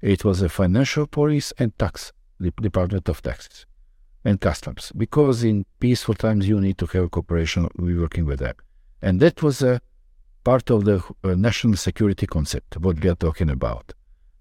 it 0.00 0.24
was 0.24 0.42
a 0.42 0.48
financial 0.48 1.06
police 1.06 1.52
and 1.58 1.76
tax, 1.78 2.12
the 2.38 2.50
Department 2.60 3.08
of 3.08 3.22
Taxes 3.22 3.66
and 4.24 4.40
Customs. 4.40 4.92
Because 4.96 5.44
in 5.44 5.64
peaceful 5.80 6.14
times 6.14 6.48
you 6.48 6.60
need 6.60 6.78
to 6.78 6.86
have 6.86 7.10
cooperation, 7.10 7.68
we 7.76 7.98
working 7.98 8.24
with 8.26 8.40
them. 8.40 8.54
And 9.00 9.20
that 9.20 9.42
was 9.42 9.62
a 9.62 9.80
part 10.44 10.70
of 10.70 10.84
the 10.84 11.02
uh, 11.24 11.34
national 11.34 11.76
security 11.76 12.26
concept, 12.26 12.76
what 12.78 13.02
we 13.02 13.08
are 13.08 13.14
talking 13.14 13.50
about. 13.50 13.92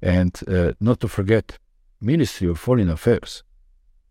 And 0.01 0.37
uh, 0.47 0.73
not 0.79 0.99
to 1.01 1.07
forget, 1.07 1.57
Ministry 2.01 2.47
of 2.49 2.59
Foreign 2.59 2.89
Affairs 2.89 3.43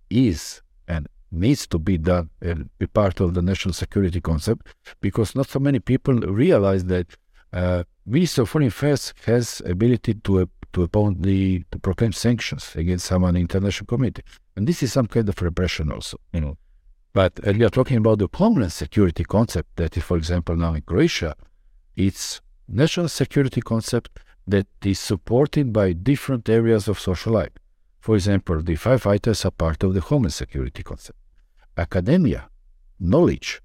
is 0.09 0.63
and 0.87 1.09
needs 1.33 1.67
to 1.69 1.79
be 1.79 1.97
done 1.99 2.31
be 2.79 2.87
part 2.87 3.21
of 3.21 3.35
the 3.35 3.43
national 3.43 3.73
security 3.73 4.21
concept 4.21 4.67
because 5.01 5.35
not 5.35 5.49
so 5.49 5.59
many 5.59 5.79
people 5.79 6.15
realize 6.15 6.85
that 6.85 7.07
uh, 7.53 7.85
Minister 8.07 8.43
of 8.43 8.51
Foreign 8.51 8.69
Affairs 8.69 9.15
has 9.27 9.63
ability 9.65 10.15
to 10.15 10.41
uh, 10.41 10.47
to 10.73 10.85
appoint 10.85 11.23
the 11.23 11.65
to 11.73 11.79
proclaim 11.81 12.13
sanctions 12.13 12.73
against 12.77 13.07
someone 13.07 13.35
in 13.35 13.43
international 13.43 13.87
community, 13.87 14.23
and 14.57 14.67
this 14.67 14.83
is 14.83 14.93
some 14.93 15.07
kind 15.07 15.29
of 15.29 15.41
repression 15.43 15.91
also, 15.91 16.17
you 16.33 16.41
know. 16.41 16.57
But 17.13 17.41
uh, 17.45 17.53
we 17.53 17.65
are 17.65 17.71
talking 17.71 17.97
about 17.97 18.21
the 18.21 18.29
homeland 18.33 18.73
security 18.73 19.25
concept 19.25 19.77
that 19.77 19.97
is, 19.97 20.05
for 20.05 20.17
example, 20.17 20.55
now 20.55 20.75
in 20.75 20.83
Croatia, 20.83 21.35
it's 21.97 22.41
national 22.69 23.09
security 23.09 23.61
concept 23.61 24.19
that 24.47 24.67
is 24.85 24.99
supported 24.99 25.73
by 25.73 25.93
different 25.93 26.49
areas 26.49 26.89
of 26.89 26.99
social 26.99 27.33
life. 27.33 27.53
For 28.01 28.15
example, 28.15 28.63
the 28.63 28.77
firefighters 28.77 29.45
are 29.45 29.51
part 29.51 29.83
of 29.83 29.95
the 29.95 30.01
Homeland 30.01 30.33
Security 30.33 30.83
concept. 30.83 31.19
Academia, 31.77 32.49
knowledge, 32.99 33.61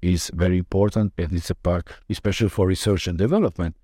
is 0.00 0.30
very 0.34 0.58
important 0.58 1.12
and 1.18 1.32
it's 1.32 1.50
a 1.50 1.54
part, 1.54 1.88
especially 2.08 2.48
for 2.48 2.66
research 2.66 3.06
and 3.06 3.18
development, 3.18 3.76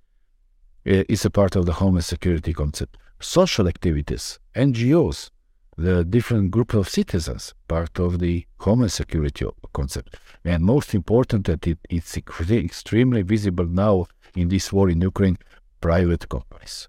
eh, 0.87 1.05
it's 1.09 1.25
a 1.25 1.31
part 1.31 1.55
of 1.55 1.67
the 1.67 1.75
Homeland 1.75 2.05
Security 2.05 2.53
concept. 2.53 2.97
Social 3.21 3.69
activities, 3.69 4.39
NGOs, 4.55 5.31
the 5.79 6.05
different 6.05 6.51
group 6.51 6.75
of 6.75 6.89
citizens, 6.89 7.55
part 7.69 8.01
of 8.01 8.19
the 8.19 8.45
common 8.59 8.89
Security 8.89 9.47
concept. 9.73 10.17
And 10.45 10.65
most 10.65 10.93
important 10.93 11.47
that 11.47 11.67
it, 11.69 11.79
it's 11.89 12.17
extremely 12.17 13.23
visible 13.23 13.67
now 13.67 14.07
in 14.35 14.49
this 14.49 14.73
war 14.73 14.91
in 14.91 15.01
Ukraine, 15.01 15.39
private 15.81 16.29
companies. 16.29 16.89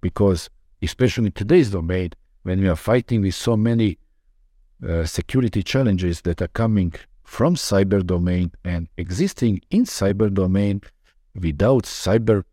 Because 0.00 0.48
especially 0.80 1.26
in 1.26 1.32
today's 1.32 1.70
domain, 1.70 2.10
when 2.44 2.60
we 2.60 2.68
are 2.68 2.76
fighting 2.76 3.20
with 3.22 3.34
so 3.34 3.56
many 3.56 3.98
uh, 4.88 5.04
security 5.04 5.64
challenges 5.64 6.20
that 6.22 6.40
are 6.40 6.48
coming 6.48 6.94
from 7.24 7.56
cyber 7.56 8.06
domain 8.06 8.52
and 8.64 8.88
existing 8.96 9.60
in 9.70 9.84
cyber 9.84 10.32
domain 10.32 10.80
without 11.34 11.82
cyber, 11.82 12.44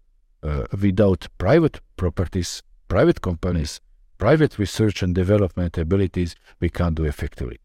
uh, 0.41 0.63
without 0.81 1.27
private 1.37 1.79
properties, 1.97 2.63
private 2.87 3.21
companies, 3.21 3.79
private 4.17 4.57
research 4.57 5.03
and 5.03 5.13
development 5.13 5.77
abilities, 5.77 6.35
we 6.59 6.69
can't 6.69 6.95
do 6.95 7.05
effectively. 7.05 7.59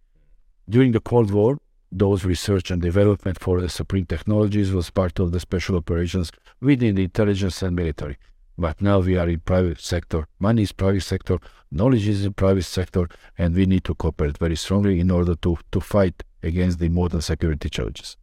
During 0.69 0.93
the 0.93 1.01
Cold 1.01 1.31
War, 1.31 1.59
those 1.91 2.25
research 2.25 2.71
and 2.71 2.81
development 2.81 3.39
for 3.39 3.61
the 3.61 3.69
supreme 3.69 4.07
technologies 4.07 4.73
was 4.73 4.91
part 4.91 5.19
of 5.19 5.33
the 5.33 5.41
special 5.41 5.77
operations 5.77 6.33
within 6.61 6.95
the 6.95 7.05
intelligence 7.05 7.63
and 7.63 7.77
military. 7.77 8.17
But 8.57 8.81
now 8.81 9.01
we 9.01 9.17
are 9.17 9.29
in 9.29 9.41
private 9.41 9.81
sector. 9.81 10.27
Money 10.39 10.63
is 10.63 10.73
private 10.73 11.03
sector. 11.03 11.39
Knowledge 11.71 12.07
is 12.07 12.25
in 12.25 12.35
private 12.35 12.65
sector, 12.65 13.09
and 13.37 13.55
we 13.55 13.67
need 13.67 13.85
to 13.85 13.95
cooperate 13.95 14.39
very 14.39 14.57
strongly 14.57 15.01
in 15.01 15.11
order 15.11 15.35
to 15.37 15.59
to 15.73 15.81
fight 15.81 16.23
against 16.43 16.79
the 16.79 16.89
modern 16.89 17.23
security 17.23 17.69
challenges. 17.71 18.17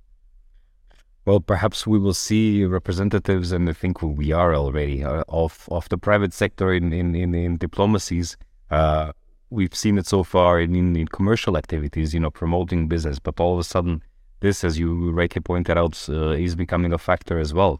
Well, 1.30 1.42
perhaps 1.42 1.86
we 1.86 2.00
will 2.00 2.16
see 2.16 2.66
representatives, 2.66 3.52
and 3.52 3.70
I 3.70 3.74
think 3.74 4.02
we 4.02 4.32
are 4.32 4.56
already 4.56 5.04
uh, 5.04 5.24
of 5.30 5.68
of 5.70 5.88
the 5.90 5.98
private 6.00 6.34
sector 6.34 6.74
in 6.74 6.92
in 6.92 7.14
in, 7.14 7.36
in 7.36 7.58
diplomacies. 7.58 8.36
Uh, 8.72 9.12
we've 9.52 9.76
seen 9.76 10.00
it 10.00 10.08
so 10.08 10.24
far 10.24 10.60
in, 10.60 10.74
in, 10.74 10.96
in 10.96 11.08
commercial 11.08 11.56
activities, 11.56 12.16
you 12.16 12.20
know, 12.20 12.32
promoting 12.32 12.88
business, 12.88 13.20
but 13.20 13.40
all 13.40 13.54
of 13.54 13.60
a 13.60 13.64
sudden, 13.64 14.02
this, 14.40 14.64
as 14.64 14.80
you 14.80 15.12
rightly 15.12 15.40
pointed 15.40 15.78
out, 15.78 16.04
uh, 16.10 16.32
is 16.32 16.56
becoming 16.56 16.94
a 16.94 16.98
factor 16.98 17.38
as 17.38 17.54
well. 17.54 17.80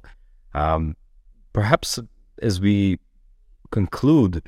Um, 0.54 0.96
perhaps 1.52 1.98
as 2.44 2.62
we 2.62 3.00
conclude, 3.72 4.44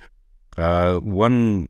uh, 0.58 0.99
one 0.99 1.68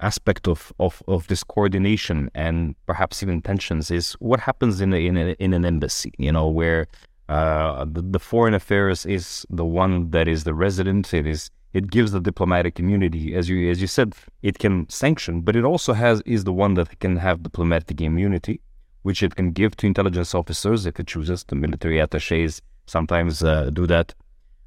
aspect 0.00 0.46
of, 0.46 0.72
of, 0.78 1.02
of 1.08 1.26
this 1.26 1.42
coordination 1.42 2.30
and 2.34 2.74
perhaps 2.86 3.22
even 3.22 3.42
tensions 3.42 3.90
is 3.90 4.12
what 4.14 4.40
happens 4.40 4.80
in 4.80 4.92
a, 4.92 5.06
in, 5.06 5.16
a, 5.16 5.30
in 5.38 5.52
an 5.52 5.64
embassy, 5.64 6.12
you 6.18 6.32
know, 6.32 6.48
where 6.48 6.86
uh, 7.28 7.84
the, 7.84 8.00
the, 8.00 8.18
foreign 8.18 8.54
affairs 8.54 9.04
is 9.04 9.44
the 9.50 9.64
one 9.64 10.10
that 10.10 10.28
is 10.28 10.44
the 10.44 10.54
resident. 10.54 11.12
It 11.12 11.26
is 11.26 11.50
it 11.74 11.90
gives 11.90 12.12
the 12.12 12.20
diplomatic 12.20 12.80
immunity, 12.80 13.34
as 13.34 13.48
you 13.48 13.70
as 13.70 13.80
you 13.80 13.86
said, 13.86 14.14
it 14.42 14.58
can 14.58 14.88
sanction, 14.88 15.42
but 15.42 15.54
it 15.54 15.64
also 15.64 15.92
has 15.92 16.22
is 16.22 16.44
the 16.44 16.52
one 16.52 16.74
that 16.74 16.98
can 17.00 17.16
have 17.18 17.42
diplomatic 17.42 18.00
immunity, 18.00 18.60
which 19.02 19.22
it 19.22 19.36
can 19.36 19.52
give 19.52 19.76
to 19.76 19.86
intelligence 19.86 20.34
officers 20.34 20.86
if 20.86 20.98
it 20.98 21.06
chooses. 21.06 21.44
The 21.44 21.56
military 21.56 21.98
attaches 21.98 22.62
sometimes 22.86 23.42
uh, 23.42 23.70
do 23.70 23.86
that. 23.86 24.14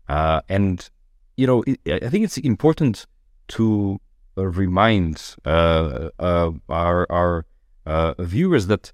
Uh, 0.07 0.41
and, 0.47 0.88
you 1.38 1.47
know, 1.47 1.63
it, 1.65 1.79
I 2.03 2.09
think 2.09 2.23
it's 2.23 2.38
important 2.38 3.07
to 3.49 3.99
remind 4.36 5.36
uh, 5.45 6.09
uh, 6.19 6.51
our 6.69 7.05
our 7.11 7.45
uh, 7.86 8.13
viewers 8.19 8.67
that 8.67 8.91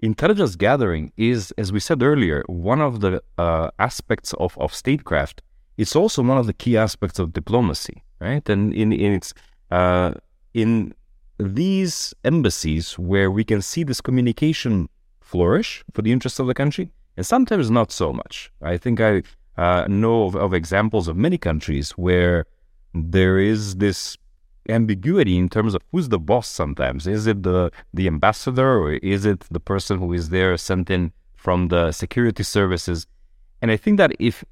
intelligence 0.00 0.56
gathering 0.56 1.12
is, 1.16 1.52
as 1.58 1.72
we 1.72 1.80
said 1.80 2.02
earlier, 2.02 2.44
one 2.46 2.80
of 2.80 3.00
the 3.00 3.22
uh, 3.36 3.70
aspects 3.78 4.32
of, 4.34 4.56
of 4.58 4.74
statecraft. 4.74 5.42
It's 5.76 5.96
also 5.96 6.22
one 6.22 6.38
of 6.38 6.46
the 6.46 6.52
key 6.52 6.76
aspects 6.76 7.18
of 7.18 7.32
diplomacy, 7.32 8.02
right? 8.20 8.46
And 8.48 8.74
in, 8.74 8.92
in 8.92 9.12
its 9.12 9.32
uh, 9.70 10.14
in 10.54 10.94
these 11.38 12.14
embassies 12.24 12.98
where 12.98 13.30
we 13.30 13.44
can 13.44 13.62
see 13.62 13.84
this 13.84 14.00
communication 14.00 14.88
flourish 15.20 15.84
for 15.92 16.02
the 16.02 16.10
interests 16.10 16.40
of 16.40 16.46
the 16.46 16.54
country, 16.54 16.90
and 17.16 17.24
sometimes 17.24 17.70
not 17.70 17.92
so 17.92 18.12
much. 18.12 18.50
I 18.62 18.76
think 18.76 19.00
I 19.00 19.22
uh, 19.56 19.86
know 19.88 20.24
of, 20.24 20.36
of 20.36 20.54
examples 20.54 21.06
of 21.08 21.16
many 21.16 21.38
countries 21.38 21.92
where 21.92 22.46
there 22.94 23.38
is 23.38 23.76
this 23.76 24.16
ambiguity 24.68 25.36
in 25.36 25.48
terms 25.48 25.74
of 25.74 25.82
who's 25.90 26.08
the 26.08 26.18
boss 26.18 26.48
sometimes. 26.48 27.06
Is 27.06 27.26
it 27.26 27.42
the, 27.42 27.70
the 27.94 28.06
ambassador 28.06 28.78
or 28.78 28.92
is 28.94 29.24
it 29.24 29.40
the 29.50 29.60
person 29.60 29.98
who 29.98 30.12
is 30.12 30.28
there 30.30 30.56
sent 30.56 30.90
in 30.90 31.12
from 31.36 31.68
the 31.68 31.92
security 31.92 32.42
services? 32.42 33.06
And 33.62 33.70
I 33.70 33.76
think 33.76 33.98
that 33.98 34.12
if 34.18 34.44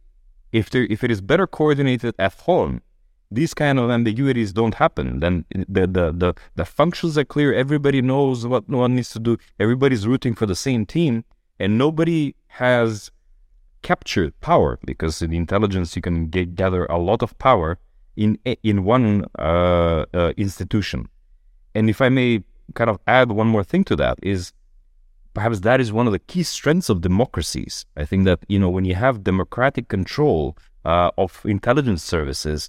if 0.53 0.71
there 0.71 0.87
if 0.89 1.05
it 1.05 1.11
is 1.11 1.21
better 1.21 1.47
coordinated 1.47 2.14
at 2.19 2.33
home, 2.33 2.81
these 3.31 3.55
kind 3.55 3.79
of 3.79 3.91
ambiguities 3.91 4.53
don't 4.53 4.75
happen. 4.75 5.21
Then 5.21 5.45
the 5.51 5.87
the 5.87 6.12
the, 6.12 6.35
the 6.55 6.64
functions 6.64 7.19
are 7.19 7.25
clear, 7.25 7.53
everybody 7.53 8.01
knows 8.03 8.47
what 8.47 8.69
one 8.69 8.95
needs 8.97 9.11
to 9.11 9.21
do, 9.21 9.37
everybody's 9.59 10.07
rooting 10.07 10.35
for 10.35 10.47
the 10.47 10.57
same 10.57 10.87
team, 10.87 11.25
and 11.59 11.77
nobody 11.79 12.35
has 12.49 13.11
captured 13.83 14.39
power 14.41 14.79
because 14.85 15.23
in 15.23 15.33
intelligence 15.33 15.95
you 15.95 16.03
can 16.03 16.29
get, 16.29 16.55
gather 16.55 16.87
a 16.87 16.99
lot 16.99 17.23
of 17.23 17.37
power 17.39 17.79
in 18.17 18.39
in 18.62 18.85
one 18.85 19.25
uh, 19.39 20.05
uh, 20.14 20.33
institution. 20.37 21.09
And 21.75 21.91
if 21.91 22.01
I 22.01 22.09
may 22.09 22.43
kind 22.75 22.91
of 22.91 22.99
add 23.07 23.31
one 23.31 23.47
more 23.47 23.64
thing 23.64 23.85
to 23.85 23.97
that 23.97 24.19
is 24.23 24.53
perhaps 25.35 25.61
that 25.61 25.81
is 25.81 25.93
one 25.93 26.07
of 26.07 26.12
the 26.12 26.19
key 26.19 26.43
strengths 26.43 26.89
of 26.89 27.01
democracies. 27.01 27.85
I 27.97 28.05
think 28.05 28.25
that 28.25 28.41
you 28.49 28.59
know 28.59 28.71
when 28.71 28.85
you 28.85 28.95
have 28.95 29.23
democratic 29.23 29.89
control 29.89 30.57
uh, 30.85 31.11
of 31.19 31.43
intelligence 31.45 32.03
services, 32.03 32.69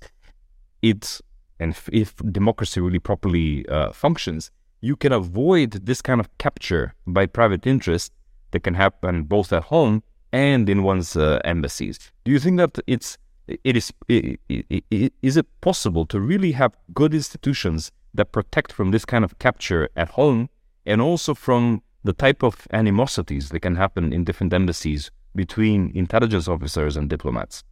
it's 0.81 1.21
and 1.59 1.71
if, 1.71 1.89
if 1.91 2.15
democracy 2.31 2.79
really 2.81 2.99
properly 2.99 3.67
uh, 3.67 3.91
functions, 3.91 4.51
you 4.81 4.95
can 4.95 5.11
avoid 5.11 5.71
this 5.71 6.01
kind 6.01 6.19
of 6.19 6.27
capture 6.37 6.93
by 7.07 7.25
private 7.25 7.65
interest 7.65 8.11
that 8.51 8.61
can 8.61 8.75
happen 8.75 9.23
both 9.23 9.51
at 9.51 9.63
home 9.63 10.03
and 10.31 10.69
in 10.69 10.83
one's 10.83 11.15
uh, 11.15 11.39
embassies. 11.45 11.99
Do 12.25 12.31
you 12.31 12.39
think 12.39 12.57
that 12.57 12.77
it's 12.85 13.17
it 13.47 13.77
is 13.77 13.93
it, 14.07 14.39
it, 14.49 15.13
is 15.21 15.37
it 15.37 15.45
possible 15.61 16.05
to 16.05 16.19
really 16.19 16.51
have 16.53 16.75
good 16.93 17.13
institutions 17.13 17.91
that 18.13 18.31
protect 18.31 18.71
from 18.71 18.91
this 18.91 19.05
kind 19.05 19.23
of 19.23 19.37
capture 19.39 19.89
at 19.95 20.09
home 20.09 20.49
and 20.85 21.01
also 21.01 21.33
from 21.33 21.81
the 22.03 22.13
type 22.13 22.43
of 22.43 22.67
animosities 22.71 23.49
that 23.49 23.59
can 23.59 23.75
happen 23.75 24.13
in 24.13 24.23
different 24.23 24.53
embassies 24.53 25.11
between 25.35 25.91
intelligence 25.93 26.47
officers 26.47 26.97
and 26.97 27.09
diplomats? 27.09 27.63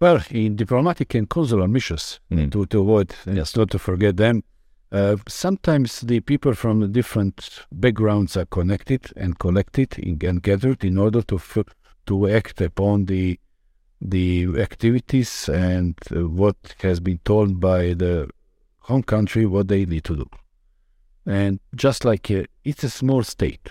Well, 0.00 0.22
in 0.30 0.56
diplomatic 0.56 1.14
and 1.14 1.28
consular 1.28 1.68
missions, 1.68 2.20
mm. 2.30 2.50
to, 2.52 2.66
to 2.66 2.80
avoid, 2.80 3.14
yes, 3.26 3.56
not 3.56 3.70
to 3.70 3.78
forget 3.78 4.16
them, 4.16 4.42
uh, 4.90 5.16
sometimes 5.28 6.00
the 6.00 6.20
people 6.20 6.54
from 6.54 6.92
different 6.92 7.64
backgrounds 7.72 8.36
are 8.36 8.46
connected 8.46 9.12
and 9.16 9.38
collected 9.38 9.96
and 9.98 10.42
gathered 10.42 10.84
in 10.84 10.98
order 10.98 11.22
to 11.22 11.40
to 12.06 12.28
act 12.28 12.60
upon 12.60 13.06
the 13.06 13.38
the 14.04 14.48
activities 14.58 15.48
and 15.48 15.96
uh, 16.14 16.28
what 16.28 16.56
has 16.82 17.00
been 17.00 17.18
told 17.24 17.58
by 17.58 17.94
the 17.94 18.28
home 18.80 19.02
country 19.02 19.46
what 19.46 19.68
they 19.68 19.86
need 19.86 20.04
to 20.04 20.16
do. 20.16 20.28
And 21.26 21.58
just 21.74 22.04
like 22.04 22.30
uh, 22.30 22.42
it's 22.64 22.84
a 22.84 22.90
small 22.90 23.22
state, 23.22 23.70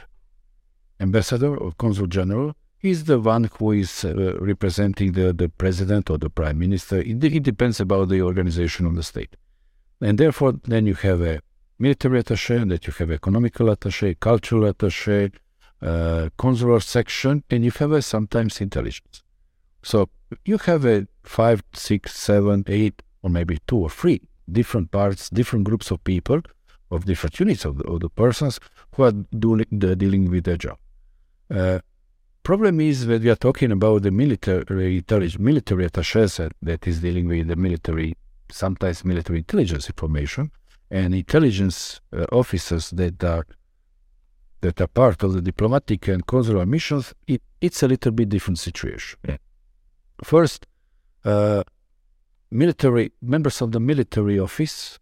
ambassador 1.00 1.56
or 1.56 1.72
consul 1.74 2.08
general 2.08 2.56
is 2.82 3.06
the 3.06 3.20
one 3.20 3.50
who 3.58 3.72
is 3.72 4.04
uh, 4.04 4.38
representing 4.40 5.14
the, 5.14 5.32
the 5.32 5.50
president 5.50 6.10
or 6.10 6.18
the 6.18 6.30
prime 6.30 6.60
minister. 6.60 7.00
It, 7.00 7.24
it, 7.24 7.44
depends 7.44 7.80
about 7.80 8.10
the 8.10 8.22
organization 8.22 8.86
of 8.86 8.96
the 8.96 9.04
state. 9.04 9.36
And 10.02 10.18
therefore, 10.18 10.56
then 10.66 10.86
you 10.86 10.96
have 10.96 11.22
a 11.22 11.40
military 11.80 12.20
attache, 12.20 12.58
and 12.58 12.72
that 12.72 12.86
you 12.88 12.94
have 12.98 13.10
economical 13.10 13.70
attache, 13.70 14.16
cultural 14.16 14.66
attache, 14.66 15.32
uh, 15.82 16.30
consular 16.38 16.80
section, 16.82 17.44
and 17.50 17.64
you 17.64 17.72
have 17.72 17.92
a 17.92 18.02
sometimes 18.02 18.60
intelligence. 18.60 19.23
So 19.84 20.10
you 20.46 20.58
have 20.60 20.86
a 20.86 21.08
five, 21.24 21.64
six, 21.74 22.16
seven, 22.16 22.64
eight, 22.68 23.02
or 23.22 23.30
maybe 23.30 23.60
two 23.68 23.78
or 23.78 23.90
three 23.90 24.22
different 24.52 24.92
parts, 24.92 25.30
different 25.30 25.66
groups 25.66 25.92
of 25.92 26.04
people, 26.04 26.42
of 26.92 27.06
different 27.06 27.40
units 27.40 27.66
of 27.66 27.78
the, 27.78 27.84
of 27.86 28.00
the 28.00 28.10
persons 28.10 28.60
who 28.96 29.04
are 29.04 29.12
doing 29.12 29.66
the, 29.72 29.96
dealing 29.96 30.30
with 30.30 30.46
their 30.46 30.58
job. 30.58 30.78
Uh, 31.54 31.80
problem 32.44 32.80
is 32.80 33.06
that 33.08 33.22
we 33.22 33.30
are 33.30 33.36
talking 33.36 33.72
about 33.72 34.04
the 34.04 34.12
military 34.12 35.04
military 35.40 35.86
attaches 35.86 36.40
that 36.62 36.88
is 36.88 37.00
dealing 37.00 37.28
with 37.28 37.48
the 37.48 37.56
military, 37.56 38.16
sometimes 38.52 39.06
military 39.06 39.40
intelligence 39.40 39.88
information, 39.88 40.52
and 40.92 41.14
intelligence 41.16 42.02
uh, 42.12 42.26
officers 42.32 42.90
that 42.92 43.24
are 43.24 43.46
that 44.62 44.80
are 44.80 44.88
part 44.88 45.22
of 45.24 45.34
the 45.34 45.42
diplomatic 45.42 46.08
and 46.08 46.26
consular 46.26 46.66
missions. 46.66 47.14
It, 47.28 47.42
it's 47.60 47.84
a 47.84 47.88
little 47.88 48.14
bit 48.14 48.30
different 48.30 48.60
situation. 48.60 49.20
Yeah. 49.28 49.38
First, 50.24 50.68
uh, 51.26 51.64
military 52.52 53.12
members 53.22 53.62
of 53.62 53.72
the 53.72 53.80
military 53.80 54.40
office 54.40 55.00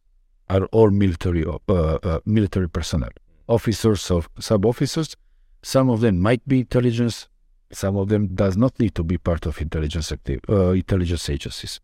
are 0.49 0.65
all 0.71 0.91
military 0.91 1.45
uh, 1.45 1.73
uh, 1.73 2.19
military 2.25 2.69
personnel, 2.69 3.09
officers 3.47 4.11
of 4.11 4.29
sub 4.39 4.65
officers. 4.65 5.15
Some 5.63 5.89
of 5.89 6.01
them 6.01 6.19
might 6.19 6.47
be 6.47 6.59
intelligence. 6.59 7.27
Some 7.71 7.95
of 7.95 8.09
them 8.09 8.27
does 8.35 8.57
not 8.57 8.77
need 8.79 8.95
to 8.95 9.03
be 9.03 9.17
part 9.17 9.45
of 9.45 9.61
intelligence 9.61 10.11
active, 10.11 10.41
uh, 10.49 10.71
intelligence 10.71 11.29
agencies. 11.29 11.79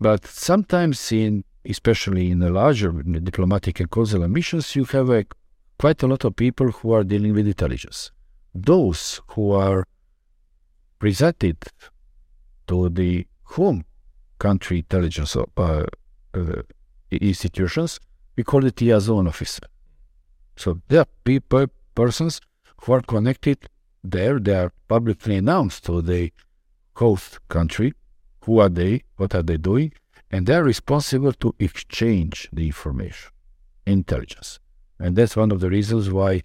But 0.00 0.24
sometimes, 0.26 1.10
in 1.10 1.44
especially 1.64 2.30
in 2.30 2.38
the 2.38 2.50
larger 2.50 2.90
diplomatic 2.92 3.80
and 3.80 3.90
consular 3.90 4.28
missions, 4.28 4.74
you 4.76 4.84
have 4.84 5.10
a, 5.10 5.26
quite 5.78 6.02
a 6.02 6.06
lot 6.06 6.24
of 6.24 6.34
people 6.36 6.70
who 6.70 6.92
are 6.92 7.04
dealing 7.04 7.34
with 7.34 7.46
intelligence. 7.46 8.10
Those 8.54 9.20
who 9.28 9.52
are 9.52 9.84
presented 10.98 11.58
to 12.68 12.88
the 12.88 13.26
home 13.44 13.84
country 14.38 14.78
intelligence 14.78 15.36
uh, 15.36 15.84
uh, 16.34 16.62
institutions, 17.10 18.00
we 18.36 18.44
call 18.44 18.64
it 18.64 18.76
the 18.76 18.86
liaison 18.86 19.26
officer. 19.26 19.66
So 20.56 20.80
there 20.88 21.00
are 21.00 21.06
people, 21.24 21.66
persons 21.94 22.40
who 22.82 22.92
are 22.92 23.00
connected 23.00 23.58
there. 24.04 24.38
They 24.38 24.54
are 24.54 24.72
publicly 24.86 25.36
announced 25.36 25.84
to 25.86 26.02
the 26.02 26.32
host 26.94 27.38
country. 27.48 27.94
Who 28.44 28.60
are 28.60 28.68
they? 28.68 29.02
What 29.16 29.34
are 29.34 29.42
they 29.42 29.56
doing? 29.56 29.92
And 30.30 30.46
they 30.46 30.54
are 30.54 30.62
responsible 30.62 31.32
to 31.34 31.54
exchange 31.58 32.48
the 32.52 32.66
information, 32.66 33.30
intelligence. 33.86 34.60
And 34.98 35.16
that's 35.16 35.36
one 35.36 35.50
of 35.50 35.60
the 35.60 35.70
reasons 35.70 36.10
why 36.10 36.42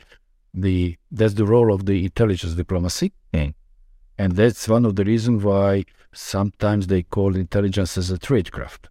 the 0.54 0.96
that's 1.12 1.34
the 1.34 1.46
role 1.46 1.74
of 1.74 1.86
the 1.86 2.06
intelligence 2.06 2.54
diplomacy. 2.54 3.12
Mm. 3.34 3.54
And 4.18 4.34
that's 4.34 4.70
one 4.70 4.86
of 4.86 4.96
the 4.96 5.04
reasons 5.04 5.44
why 5.44 5.86
sometimes 6.14 6.88
they 6.88 7.04
call 7.04 7.36
intelligence 7.36 7.98
as 7.98 8.12
a 8.12 8.18
tradecraft. 8.18 8.88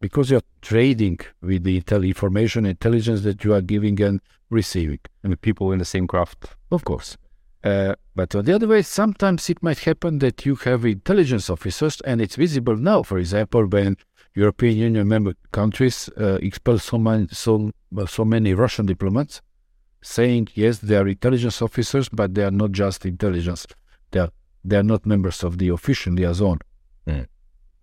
Because 0.00 0.30
you're 0.30 0.42
trading 0.60 1.18
with 1.40 1.64
the 1.64 1.80
intel- 1.80 2.06
information 2.06 2.66
intelligence 2.66 3.22
that 3.22 3.42
you 3.44 3.54
are 3.54 3.62
giving 3.62 4.00
and 4.02 4.20
receiving. 4.50 5.00
And 5.22 5.40
people 5.40 5.72
in 5.72 5.78
the 5.78 5.84
same 5.84 6.06
craft. 6.06 6.46
Of 6.70 6.84
course. 6.84 7.16
Uh, 7.64 7.94
but 8.14 8.34
on 8.34 8.44
the 8.44 8.54
other 8.54 8.68
way, 8.68 8.82
sometimes 8.82 9.50
it 9.50 9.62
might 9.62 9.80
happen 9.80 10.20
that 10.20 10.46
you 10.46 10.54
have 10.54 10.84
intelligence 10.84 11.50
officers, 11.50 12.00
and 12.02 12.20
it's 12.20 12.36
visible 12.36 12.76
now. 12.76 13.02
For 13.02 13.18
example, 13.18 13.66
when 13.66 13.96
European 14.34 14.76
Union 14.76 15.08
member 15.08 15.34
countries 15.50 16.08
uh, 16.20 16.38
expel 16.42 16.78
so 16.78 16.98
many, 16.98 17.26
so, 17.32 17.72
so 18.06 18.24
many 18.24 18.54
Russian 18.54 18.86
diplomats, 18.86 19.40
saying 20.00 20.48
yes, 20.54 20.78
they 20.78 20.96
are 20.96 21.08
intelligence 21.08 21.60
officers, 21.60 22.08
but 22.08 22.34
they 22.34 22.44
are 22.44 22.52
not 22.52 22.70
just 22.70 23.04
intelligence; 23.04 23.66
they 24.12 24.20
are 24.20 24.30
they 24.66 24.76
are 24.76 24.82
not 24.82 25.06
members 25.06 25.44
of 25.44 25.58
the 25.58 25.68
official 25.68 26.12
liaison 26.12 26.58
mm. 27.06 27.26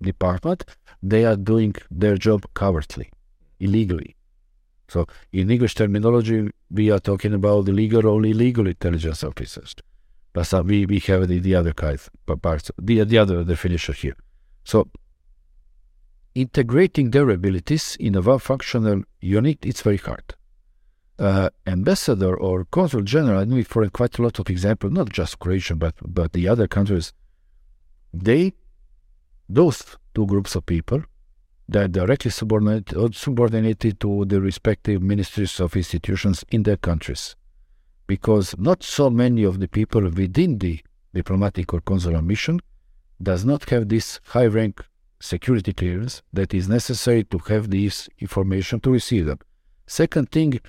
department. 0.01 0.65
They 1.01 1.23
are 1.25 1.38
doing 1.38 1.73
their 1.89 2.17
job 2.17 2.45
covertly, 2.53 3.09
illegally. 3.59 4.15
So, 4.89 5.07
in 5.31 5.49
English 5.49 5.75
terminology, 5.75 6.49
we 6.69 6.91
are 6.91 6.99
talking 6.99 7.34
about 7.34 7.69
illegal 7.69 8.05
or 8.05 8.25
illegal 8.25 8.67
intelligence 8.67 9.23
officers. 9.23 9.75
But 10.34 10.51
we, 10.65 10.86
we 10.86 10.99
have 10.99 11.27
the, 11.27 11.39
the 11.39 11.55
other 11.55 11.73
kind 11.73 11.99
parts, 12.41 12.69
the, 12.81 13.03
the 13.03 13.17
other 13.17 13.43
definition 13.43 13.95
here. 13.95 14.17
So, 14.65 14.89
integrating 16.36 17.11
their 17.11 17.29
abilities 17.29 17.95
in 17.99 18.15
a 18.15 18.39
functional 18.39 19.03
unit, 19.21 19.59
it's 19.65 19.81
very 19.81 19.97
hard 19.97 20.36
uh, 21.20 21.49
ambassador 21.68 22.36
or 22.36 22.66
consul 22.66 23.01
general, 23.01 23.39
I 23.39 23.45
know 23.45 23.64
for 23.64 23.88
quite 23.89 24.18
a 24.20 24.22
lot 24.22 24.39
of 24.39 24.49
examples, 24.49 24.93
not 24.93 25.09
just 25.09 25.39
Croatia, 25.39 25.76
but, 25.76 25.95
but 26.01 26.34
the 26.34 26.47
other 26.47 26.68
countries, 26.68 27.14
they, 28.14 28.53
those 29.47 29.97
two 30.14 30.26
groups 30.26 30.55
of 30.55 30.66
people 30.66 31.03
They're 31.68 31.88
directly 31.88 32.32
subordinated, 32.32 32.97
or 32.97 33.11
subordinated 33.14 33.99
to 34.01 34.26
the 34.26 34.41
respective 34.41 35.01
ministries 35.01 35.59
of 35.59 35.76
institutions 35.76 36.43
in 36.51 36.64
their 36.64 36.78
countries. 36.78 37.36
Because 38.05 38.55
not 38.57 38.84
so 38.84 39.09
many 39.09 39.43
of 39.43 39.59
the 39.59 39.68
people 39.68 40.01
within 40.09 40.57
the 40.57 40.82
diplomatic 41.14 41.74
or 41.74 41.82
consular 41.82 42.22
mission 42.22 42.59
does 43.22 43.45
not 43.45 43.70
have 43.70 43.88
this 43.88 44.20
high 44.26 44.47
rank 44.47 44.84
security 45.22 45.72
clearance 45.72 46.22
that 46.34 46.53
is 46.53 46.68
necessary 46.68 47.24
to 47.24 47.38
have 47.47 47.70
this 47.70 48.09
information 48.20 48.80
to 48.82 48.91
receive 48.91 49.26
them. 49.26 49.39
Second 49.88 50.32
thing, 50.32 50.59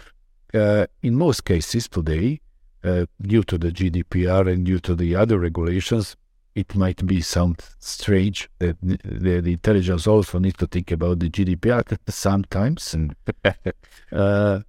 uh, 0.55 0.87
in 1.03 1.15
most 1.17 1.45
cases 1.45 1.89
today, 1.89 2.41
uh, 2.83 3.07
due 3.23 3.43
to 3.45 3.59
the 3.59 3.71
GDPR 3.71 4.53
and 4.53 4.65
due 4.65 4.79
to 4.81 4.95
the 4.95 5.17
other 5.17 5.39
regulations, 5.39 6.17
it 6.55 6.75
might 6.77 7.05
be 7.07 7.21
sound 7.21 7.61
strange 7.79 8.49
that 8.59 8.77
the, 8.81 9.41
the 9.41 9.53
intelligence 9.53 10.07
also 10.07 10.39
needs 10.39 10.57
to 10.59 10.67
think 10.67 10.93
about 10.93 11.19
the 11.19 11.29
GDPR 11.29 11.99
sometimes. 12.09 12.95
And 12.95 13.17
uh, 14.13 14.61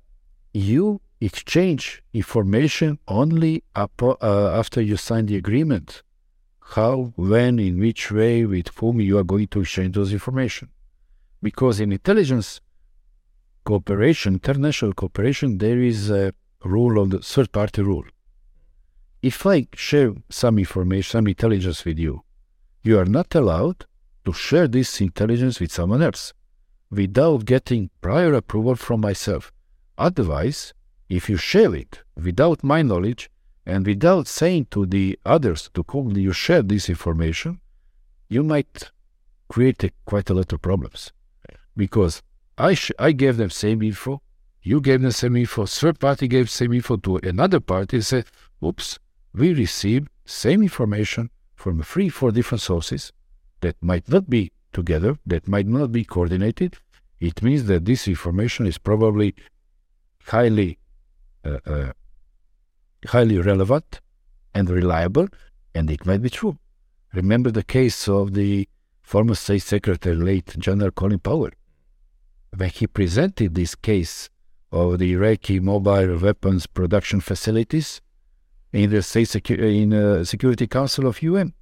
you 0.53 1.01
exchange 1.21 2.01
information 2.13 2.99
only 3.07 3.63
uh, 3.75 3.87
after 4.21 4.81
you 4.81 4.97
sign 4.97 5.27
the 5.27 5.35
agreement. 5.35 6.01
How, 6.69 7.13
when, 7.15 7.59
in 7.59 7.79
which 7.79 8.11
way, 8.11 8.45
with 8.45 8.69
whom 8.79 8.99
you 8.99 9.19
are 9.19 9.23
going 9.23 9.47
to 9.49 9.61
exchange 9.61 9.95
those 9.95 10.11
information. 10.11 10.69
Because 11.43 11.79
in 11.79 11.91
intelligence 11.91 12.59
cooperation, 13.65 14.35
international 14.35 14.93
cooperation, 14.93 15.57
there 15.57 15.81
is 15.81 16.09
a 16.09 16.33
rule 16.63 17.01
of 17.01 17.09
the 17.09 17.19
third 17.19 17.51
party 17.51 17.81
rule 17.81 18.05
if 19.25 19.43
I 19.47 19.67
share 19.73 20.13
some 20.29 20.59
information, 20.59 21.09
some 21.09 21.27
intelligence 21.27 21.83
with 21.83 21.97
you, 21.97 22.23
you 22.83 22.99
are 22.99 23.05
not 23.05 23.33
allowed 23.33 23.87
to 24.23 24.31
share 24.31 24.67
this 24.67 25.01
intelligence 25.01 25.59
with 25.59 25.71
someone 25.71 26.03
else 26.03 26.31
without 26.91 27.45
getting 27.45 27.89
prior 28.01 28.35
approval 28.35 28.75
from 28.75 29.01
myself. 29.01 29.51
Otherwise, 29.97 30.75
if 31.09 31.27
you 31.27 31.37
share 31.37 31.73
it 31.73 32.03
without 32.15 32.63
my 32.63 32.83
knowledge 32.83 33.31
and 33.65 33.87
without 33.87 34.27
saying 34.27 34.67
to 34.69 34.85
the 34.85 35.17
others 35.25 35.71
to 35.73 35.83
whom 35.89 36.15
you 36.15 36.31
share 36.31 36.61
this 36.61 36.87
information, 36.87 37.59
you 38.29 38.43
might 38.43 38.91
create 39.49 39.83
a, 39.83 39.89
quite 40.05 40.29
a 40.29 40.35
lot 40.35 40.53
of 40.53 40.61
problems. 40.61 41.11
Because 41.75 42.21
I, 42.57 42.73
sh- 42.73 42.91
I 42.97 43.11
gave 43.11 43.37
them 43.37 43.49
same 43.49 43.81
info, 43.81 44.21
you 44.61 44.81
gave 44.81 45.01
them 45.01 45.11
same 45.11 45.35
info, 45.35 45.65
third 45.65 45.99
party 45.99 46.27
gave 46.27 46.49
same 46.49 46.73
info 46.73 46.97
to 46.97 47.17
another 47.17 47.59
party, 47.59 48.01
said, 48.01 48.25
oops, 48.63 48.97
we 49.33 49.53
received 49.53 50.09
same 50.25 50.63
information 50.63 51.29
from 51.55 51.81
three, 51.83 52.09
four 52.09 52.31
different 52.31 52.61
sources 52.61 53.11
that 53.61 53.75
might 53.81 54.07
not 54.09 54.29
be 54.29 54.51
together, 54.73 55.17
that 55.25 55.47
might 55.47 55.67
not 55.67 55.91
be 55.91 56.03
coordinated. 56.03 56.77
It 57.19 57.41
means 57.41 57.65
that 57.65 57.85
this 57.85 58.07
information 58.07 58.65
is 58.65 58.77
probably 58.77 59.35
highly, 60.25 60.79
uh, 61.43 61.59
uh, 61.65 61.91
highly 63.07 63.39
relevant 63.39 64.01
and 64.53 64.69
reliable, 64.69 65.27
and 65.73 65.89
it 65.91 66.05
might 66.05 66.21
be 66.21 66.29
true. 66.29 66.57
Remember 67.13 67.51
the 67.51 67.63
case 67.63 68.07
of 68.07 68.33
the 68.33 68.67
former 69.01 69.35
State 69.35 69.61
Secretary, 69.61 70.15
late 70.15 70.55
General 70.57 70.91
Colin 70.91 71.19
Powell, 71.19 71.51
when 72.57 72.69
he 72.69 72.87
presented 72.87 73.55
this 73.55 73.75
case 73.75 74.29
of 74.71 74.99
the 74.99 75.11
Iraqi 75.13 75.59
mobile 75.59 76.17
weapons 76.17 76.67
production 76.67 77.19
facilities 77.21 78.01
in 78.73 78.89
the 78.89 79.01
State 79.01 79.27
Secu- 79.27 79.81
in 79.81 79.93
uh, 79.93 80.23
Security 80.23 80.67
Council 80.67 81.07
of 81.07 81.21
UN. 81.21 81.53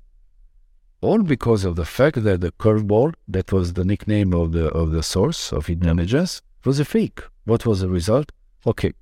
All 1.01 1.21
because 1.21 1.65
of 1.65 1.75
the 1.75 1.85
fact 1.85 2.23
that 2.23 2.41
the 2.41 2.51
curveball, 2.51 3.13
that 3.27 3.51
was 3.51 3.73
the 3.73 3.85
nickname 3.85 4.33
of 4.33 4.51
the 4.53 4.67
of 4.69 4.91
the 4.91 5.03
source 5.03 5.51
of 5.51 5.69
intelligence, 5.69 6.41
was 6.63 6.79
a 6.79 6.85
fake. 6.85 7.21
What 7.45 7.65
was 7.65 7.81
the 7.81 7.89
result? 7.89 8.31
Okay, 8.65 8.93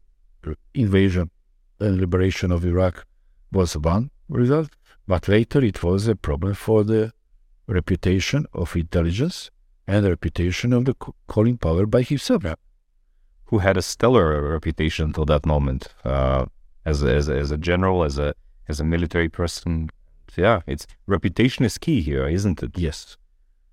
invasion 0.73 1.29
and 1.79 1.97
liberation 1.97 2.51
of 2.51 2.65
Iraq 2.65 3.05
was 3.51 3.77
one 3.77 4.09
result, 4.29 4.69
but 5.07 5.27
later 5.27 5.63
it 5.63 5.83
was 5.83 6.07
a 6.07 6.15
problem 6.15 6.53
for 6.53 6.83
the 6.83 7.13
reputation 7.67 8.45
of 8.53 8.75
intelligence 8.75 9.51
and 9.91 10.05
the 10.05 10.09
reputation 10.09 10.71
of 10.71 10.85
the 10.85 10.95
Colin 11.27 11.57
Powell 11.57 11.85
by 11.85 12.01
himself. 12.01 12.45
Who 13.45 13.57
had 13.59 13.75
a 13.75 13.81
stellar 13.81 14.41
reputation 14.53 15.07
until 15.07 15.25
that 15.25 15.45
moment. 15.45 15.89
Uh, 16.05 16.45
as 16.85 17.03
a, 17.03 17.13
as 17.13 17.27
a, 17.27 17.35
as 17.35 17.51
a 17.51 17.57
general, 17.57 18.03
as 18.03 18.17
a 18.17 18.33
as 18.69 18.79
a 18.79 18.85
military 18.85 19.27
person. 19.27 19.89
Yeah, 20.37 20.61
it's 20.65 20.87
reputation 21.07 21.65
is 21.65 21.77
key 21.77 21.99
here, 22.01 22.25
isn't 22.27 22.63
it? 22.63 22.77
Yes. 22.77 23.17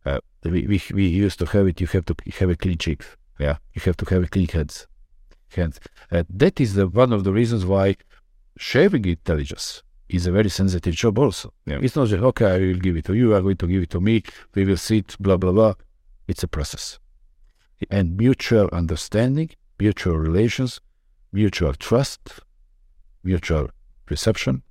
Uh, 0.04 0.18
we, 0.42 0.66
we 0.66 0.82
we 0.92 1.06
used 1.06 1.38
to 1.38 1.46
have 1.46 1.68
it. 1.68 1.80
You 1.80 1.86
have 1.86 2.06
to 2.06 2.16
have 2.40 2.50
a 2.50 2.56
clean 2.56 2.78
cheek. 2.78 3.04
Yeah, 3.38 3.58
you 3.74 3.82
have 3.82 3.96
to 3.98 4.06
have 4.12 4.24
a 4.24 4.26
clean 4.26 4.48
hands. 4.48 4.88
Hands. 5.56 5.78
Uh, 6.10 6.24
that 6.28 6.60
is 6.60 6.74
the 6.74 6.88
one 6.88 7.12
of 7.12 7.22
the 7.22 7.32
reasons 7.32 7.64
why 7.64 7.96
sharing 8.56 9.04
intelligence 9.04 9.84
is 10.08 10.26
a 10.26 10.32
very 10.32 10.50
sensitive 10.50 10.94
job. 10.94 11.18
Also, 11.18 11.52
yeah. 11.64 11.78
it's 11.80 11.94
not 11.94 12.08
just 12.08 12.24
okay. 12.24 12.46
I 12.46 12.58
will 12.58 12.82
give 12.86 12.96
it 12.96 13.04
to 13.04 13.14
you. 13.14 13.36
I'm 13.36 13.44
going 13.44 13.56
to 13.58 13.68
give 13.68 13.82
it 13.82 13.90
to 13.90 14.00
me. 14.00 14.24
We 14.54 14.64
will 14.64 14.76
sit. 14.76 15.16
Blah 15.20 15.36
blah 15.36 15.52
blah. 15.52 15.74
It's 16.28 16.44
a 16.44 16.48
process, 16.48 17.00
and 17.90 18.16
mutual 18.16 18.68
understanding, 18.72 19.50
mutual 19.80 20.18
relations, 20.18 20.80
mutual 21.32 21.74
trust 21.74 22.40
mutual 23.28 23.68
perception 24.06 24.62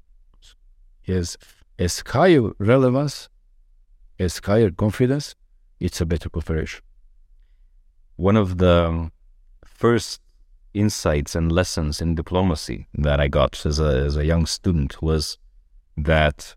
is 1.05 1.38
as 1.80 2.03
higher 2.08 2.51
relevance, 2.60 3.30
as 4.20 4.39
higher 4.43 4.72
confidence, 4.72 5.36
it's 5.80 6.01
a 6.01 6.05
better 6.05 6.30
cooperation. 6.30 6.82
One 8.16 8.36
of 8.36 8.58
the 8.58 9.12
first 9.64 10.22
insights 10.74 11.36
and 11.36 11.51
lessons 11.51 12.01
in 12.01 12.16
diplomacy 12.16 12.88
that 12.95 13.20
I 13.20 13.28
got 13.28 13.66
as 13.66 13.80
a, 13.80 13.91
as 14.08 14.18
a 14.18 14.26
young 14.26 14.45
student 14.45 15.01
was 15.01 15.38
that 15.95 16.55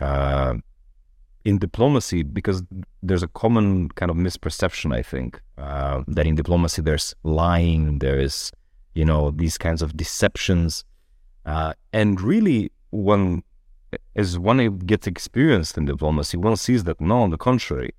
uh, 0.00 0.54
in 1.44 1.58
diplomacy, 1.58 2.22
because 2.22 2.62
there's 3.02 3.22
a 3.22 3.28
common 3.28 3.88
kind 3.90 4.10
of 4.10 4.16
misperception, 4.16 4.94
I 4.94 5.02
think, 5.02 5.40
uh, 5.58 6.02
that 6.08 6.26
in 6.26 6.34
diplomacy 6.34 6.82
there's 6.82 7.14
lying, 7.22 7.98
there 7.98 8.18
is, 8.18 8.50
you 8.94 9.04
know, 9.04 9.30
these 9.30 9.58
kinds 9.58 9.82
of 9.82 9.96
deceptions 9.96 10.84
uh, 11.44 11.74
and 11.92 12.20
really, 12.20 12.72
one 12.90 13.42
as 14.16 14.38
one 14.38 14.78
gets 14.78 15.06
experienced 15.06 15.76
in 15.78 15.84
diplomacy, 15.84 16.36
one 16.36 16.56
sees 16.56 16.84
that 16.84 17.00
no, 17.00 17.22
on 17.22 17.30
the 17.30 17.36
contrary, 17.36 17.90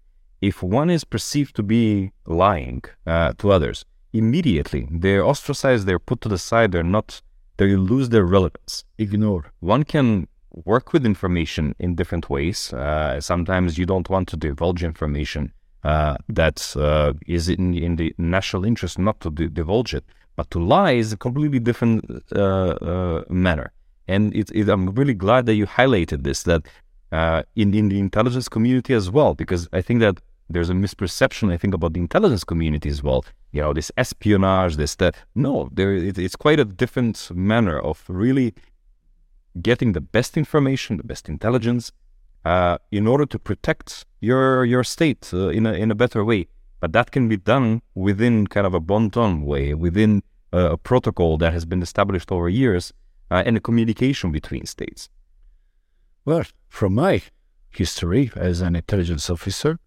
if 0.42 0.62
one 0.62 0.90
is 0.90 1.04
perceived 1.04 1.56
to 1.56 1.64
be 1.64 2.12
lying 2.26 2.84
uh, 3.06 3.34
to 3.38 3.52
others, 3.52 3.86
immediately 4.12 4.88
they're 4.92 5.24
ostracized, 5.24 5.86
they're 5.86 6.00
put 6.00 6.22
to 6.22 6.30
the 6.30 6.38
side, 6.38 6.72
they're 6.72 6.84
not, 6.84 7.22
they 7.58 7.76
lose 7.76 8.10
their 8.10 8.26
relevance. 8.26 8.84
Ignore. 8.98 9.52
One 9.60 9.84
can 9.84 10.28
work 10.64 10.94
with 10.94 11.06
information 11.06 11.76
in 11.80 11.96
different 11.96 12.30
ways. 12.30 12.72
Uh, 12.74 13.20
sometimes 13.20 13.78
you 13.78 13.86
don't 13.86 14.10
want 14.10 14.28
to 14.30 14.38
divulge 14.38 14.84
information 14.84 15.52
uh, 15.84 16.16
that 16.30 16.76
uh, 16.78 17.14
is 17.28 17.50
in, 17.50 17.74
in 17.74 17.96
the 17.98 18.14
national 18.18 18.66
interest 18.66 18.98
not 18.98 19.20
to 19.20 19.30
d- 19.30 19.48
divulge 19.48 19.94
it. 19.94 20.06
But 20.36 20.50
to 20.52 20.60
lie 20.60 20.92
is 20.92 21.14
a 21.14 21.18
completely 21.18 21.60
different 21.60 22.06
uh, 22.36 22.40
uh, 22.42 23.24
manner. 23.30 23.72
And 24.08 24.36
it, 24.36 24.52
it, 24.54 24.70
I'm 24.70 24.90
really 24.92 25.14
glad 25.14 25.46
that 25.46 25.56
you 25.56 25.66
highlighted 25.66 26.24
this, 26.24 26.44
that 26.44 26.68
uh, 27.12 27.44
in, 27.56 27.74
in 27.74 27.90
the 27.90 28.00
intelligence 28.00 28.50
community 28.50 28.94
as 28.94 29.10
well, 29.10 29.34
because 29.34 29.68
I 29.74 29.82
think 29.82 30.00
that 30.02 30.20
there's 30.50 30.70
a 30.70 30.74
misperception, 30.74 31.52
I 31.52 31.58
think, 31.58 31.74
about 31.74 31.94
the 31.94 32.00
intelligence 32.00 32.44
community 32.44 32.90
as 32.90 33.02
well. 33.02 33.26
You 33.52 33.62
know, 33.62 33.74
this 33.74 33.92
espionage, 33.98 34.76
this, 34.76 34.96
that. 34.96 35.16
No, 35.34 35.70
there, 35.72 35.94
it, 35.94 36.18
it's 36.18 36.36
quite 36.36 36.60
a 36.60 36.66
different 36.66 37.32
manner 37.34 37.80
of 37.80 38.04
really 38.08 38.54
getting 39.62 39.94
the 39.94 40.02
best 40.02 40.38
information, 40.38 40.98
the 40.98 41.04
best 41.04 41.30
intelligence, 41.30 41.92
uh, 42.44 42.78
in 42.92 43.08
order 43.08 43.26
to 43.26 43.40
protect 43.40 44.06
your 44.22 44.66
your 44.66 44.84
state 44.84 45.32
uh, 45.34 45.50
in 45.50 45.66
a 45.66 45.74
in 45.74 45.92
a 45.92 45.96
better 45.96 46.24
way. 46.24 46.48
But 46.80 46.94
that 46.94 47.12
can 47.12 47.28
be 47.28 47.38
done 47.38 47.82
within 47.96 48.48
kind 48.48 48.68
of 48.68 48.74
a 48.74 48.80
bon 48.80 49.10
ton 49.10 49.44
way, 49.44 49.74
within 49.74 50.24
a, 50.52 50.72
a 50.72 50.78
protocol 50.78 51.38
that 51.38 51.54
has 51.54 51.66
been 51.66 51.82
established 51.82 52.32
over 52.32 52.50
years 52.50 52.94
uh, 53.32 53.44
and 53.46 53.58
a 53.58 53.60
communication 53.60 54.32
between 54.32 54.66
states. 54.66 55.10
Well, 56.26 56.44
from 56.68 56.96
my 56.96 57.22
history 57.70 58.32
as 58.36 58.62
an 58.62 58.76
intelligence 58.76 59.30
officer, 59.30 59.80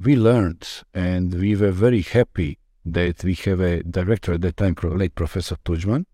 we 0.00 0.16
learned 0.16 0.66
and 0.94 1.34
we 1.34 1.56
were 1.56 1.70
very 1.72 2.02
happy 2.02 2.58
that 2.84 3.24
we 3.24 3.34
have 3.34 3.60
a 3.60 3.82
director 3.82 4.34
at 4.34 4.40
that 4.42 4.56
time, 4.56 4.74
late 4.82 5.14
Professor 5.14 5.56
Tudjman, 5.64 6.06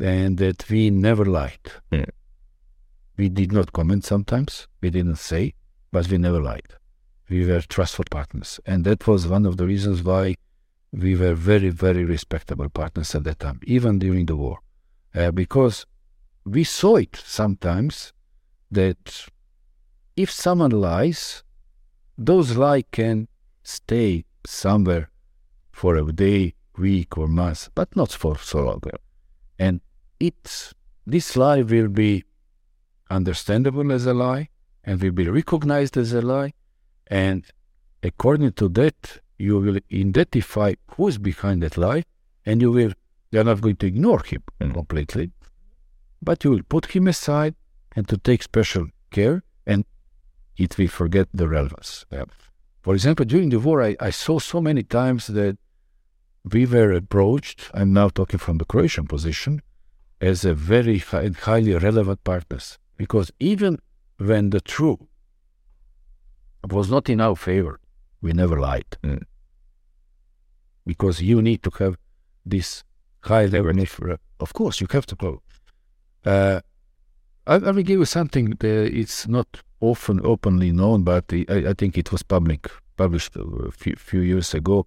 and 0.00 0.38
that 0.38 0.68
we 0.68 0.90
never 0.90 1.24
lied. 1.24 1.72
Yeah. 1.90 2.06
We 3.16 3.28
did 3.28 3.52
not 3.52 3.72
comment 3.72 4.04
sometimes, 4.04 4.68
we 4.80 4.90
didn't 4.90 5.16
say, 5.16 5.54
but 5.90 6.08
we 6.08 6.18
never 6.18 6.42
lied 6.42 6.74
we 7.28 7.46
were 7.46 7.60
trustful 7.60 8.04
partners. 8.10 8.60
And 8.66 8.84
that 8.84 9.06
was 9.06 9.26
one 9.26 9.46
of 9.46 9.56
the 9.56 9.66
reasons 9.66 10.02
why 10.02 10.36
we 10.92 11.16
were 11.16 11.34
very, 11.34 11.70
very 11.70 12.04
respectable 12.04 12.68
partners 12.68 13.14
at 13.14 13.24
that 13.24 13.40
time, 13.40 13.60
even 13.64 13.98
during 13.98 14.26
the 14.26 14.36
war. 14.36 14.58
Uh, 15.14 15.30
because 15.30 15.86
we 16.44 16.62
saw 16.64 16.96
it 16.96 17.16
sometimes 17.16 18.12
that 18.70 19.26
if 20.16 20.30
someone 20.30 20.70
lies, 20.70 21.42
those 22.16 22.56
lies 22.56 22.84
can 22.92 23.28
stay 23.62 24.24
somewhere 24.46 25.10
for 25.72 25.96
a 25.96 26.12
day, 26.12 26.54
week, 26.78 27.18
or 27.18 27.26
month, 27.26 27.68
but 27.74 27.94
not 27.96 28.12
for 28.12 28.38
so 28.38 28.60
long. 28.60 28.82
And 29.58 29.80
it, 30.20 30.72
this 31.06 31.36
lie 31.36 31.62
will 31.62 31.88
be 31.88 32.24
understandable 33.10 33.92
as 33.92 34.06
a 34.06 34.14
lie 34.14 34.48
and 34.84 35.00
will 35.00 35.12
be 35.12 35.28
recognized 35.28 35.96
as 35.96 36.12
a 36.12 36.20
lie. 36.20 36.52
And 37.06 37.44
according 38.02 38.52
to 38.52 38.68
that, 38.70 39.20
you 39.38 39.58
will 39.58 39.78
identify 39.92 40.74
who 40.92 41.08
is 41.08 41.18
behind 41.18 41.62
that 41.62 41.76
lie, 41.76 42.04
and 42.44 42.60
you 42.60 42.70
will, 42.72 42.92
you're 43.30 43.44
not 43.44 43.60
going 43.60 43.76
to 43.76 43.86
ignore 43.86 44.22
him 44.22 44.42
completely, 44.72 45.30
but 46.22 46.42
you 46.42 46.50
will 46.50 46.62
put 46.68 46.86
him 46.86 47.06
aside 47.08 47.54
and 47.94 48.08
to 48.08 48.16
take 48.16 48.42
special 48.42 48.86
care, 49.10 49.42
and 49.66 49.84
it 50.56 50.78
will 50.78 50.88
forget 50.88 51.28
the 51.34 51.48
relevance. 51.48 52.06
For 52.82 52.94
example, 52.94 53.26
during 53.26 53.50
the 53.50 53.60
war, 53.60 53.82
I, 53.82 53.96
I 54.00 54.10
saw 54.10 54.38
so 54.38 54.60
many 54.60 54.82
times 54.82 55.26
that 55.26 55.58
we 56.50 56.64
were 56.64 56.92
approached, 56.92 57.70
I'm 57.74 57.92
now 57.92 58.08
talking 58.08 58.38
from 58.38 58.58
the 58.58 58.64
Croatian 58.64 59.06
position, 59.06 59.60
as 60.20 60.44
a 60.44 60.54
very 60.54 60.98
high, 60.98 61.30
highly 61.42 61.74
relevant 61.74 62.22
partners. 62.24 62.78
Because 62.96 63.30
even 63.38 63.78
when 64.18 64.50
the 64.50 64.60
truth 64.60 65.00
was 66.68 66.90
not 66.90 67.08
in 67.08 67.20
our 67.20 67.36
favor, 67.36 67.80
we 68.22 68.32
never 68.32 68.58
lied. 68.58 68.96
Mm. 69.02 69.22
Because 70.86 71.20
you 71.20 71.42
need 71.42 71.62
to 71.62 71.70
have 71.78 71.96
this 72.44 72.84
high 73.20 73.46
level 73.46 73.78
of, 73.78 74.18
of 74.40 74.52
course, 74.52 74.80
you 74.80 74.86
have 74.90 75.06
to 75.06 75.16
go. 75.16 75.42
Uh, 76.24 76.60
I, 77.46 77.54
I 77.54 77.70
will 77.70 77.82
give 77.82 77.98
you 77.98 78.04
something 78.04 78.50
that 78.50 78.98
it's 79.00 79.28
not 79.28 79.62
often 79.80 80.20
openly 80.24 80.72
known, 80.72 81.02
but 81.04 81.24
I, 81.32 81.44
I 81.48 81.74
think 81.74 81.98
it 81.98 82.10
was 82.12 82.22
public 82.22 82.68
published 82.96 83.36
a 83.36 83.70
few, 83.70 83.94
few 83.96 84.20
years 84.20 84.54
ago. 84.54 84.86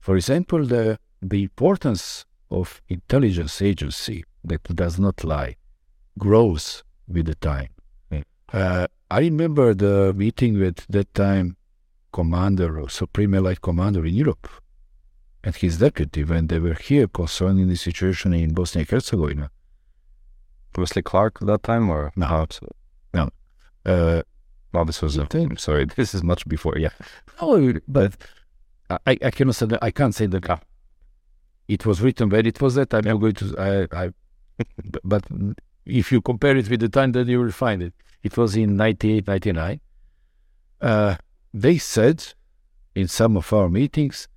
For 0.00 0.16
example, 0.16 0.64
the 0.64 0.98
the 1.20 1.42
importance 1.42 2.24
of 2.50 2.80
intelligence 2.88 3.60
agency 3.62 4.24
that 4.44 4.62
does 4.74 4.98
not 4.98 5.22
lie 5.24 5.56
grows 6.18 6.82
with 7.06 7.26
the 7.26 7.34
time. 7.36 7.68
Mm. 8.10 8.22
Uh, 8.52 8.86
I 9.10 9.20
remember 9.20 9.74
the 9.74 10.12
meeting 10.14 10.58
with 10.58 10.86
that 10.88 11.12
time 11.14 11.56
commander 12.12 12.80
or 12.80 12.88
supreme 12.88 13.34
allied 13.34 13.60
commander 13.60 14.04
in 14.04 14.14
Europe 14.14 14.48
and 15.44 15.54
his 15.54 15.78
deputy 15.78 16.24
when 16.24 16.46
they 16.48 16.58
were 16.58 16.74
here 16.74 17.06
concerning 17.06 17.68
the 17.68 17.76
situation 17.76 18.32
in 18.34 18.54
Bosnia 18.54 18.82
and 18.82 18.90
Herzegovina. 18.90 19.50
Wesley 20.76 21.02
Clark 21.02 21.38
at 21.40 21.46
that 21.48 21.62
time, 21.62 21.88
or 21.90 22.12
No. 22.16 22.26
perhaps? 22.26 22.60
Uh, 23.84 24.22
No, 24.74 24.84
this 24.84 25.00
was. 25.00 25.16
Think- 25.16 25.50
I'm 25.52 25.56
sorry, 25.56 25.86
this 25.86 26.14
is 26.14 26.22
much 26.22 26.46
before. 26.46 26.76
Yeah, 26.78 26.90
Oh, 27.40 27.72
but 27.88 28.16
I, 28.90 29.16
I 29.22 29.30
cannot 29.30 29.54
say 29.54 29.66
that. 29.66 29.82
I 29.82 29.90
can't 29.90 30.14
say 30.14 30.26
that 30.26 30.42
it 31.68 31.84
was 31.84 32.00
written 32.00 32.30
where 32.30 32.46
it 32.46 32.60
was 32.60 32.74
that. 32.74 32.90
time. 32.90 33.06
I'm 33.06 33.20
going 33.20 33.34
to. 33.34 33.88
I, 33.92 34.04
I, 34.04 34.10
but 35.04 35.24
if 35.84 36.10
you 36.10 36.20
compare 36.20 36.56
it 36.56 36.68
with 36.68 36.80
the 36.80 36.88
time, 36.88 37.12
then 37.12 37.28
you 37.28 37.40
will 37.40 37.52
find 37.52 37.82
it. 37.82 37.94
It 38.22 38.36
was 38.36 38.56
in 38.56 38.76
98, 38.76 39.26
99. 39.26 39.80
Uh, 40.80 41.16
they 41.52 41.78
said 41.78 42.24
in 42.94 43.06
some 43.08 43.36
of 43.36 43.52
our 43.52 43.68
meetings 43.68 44.28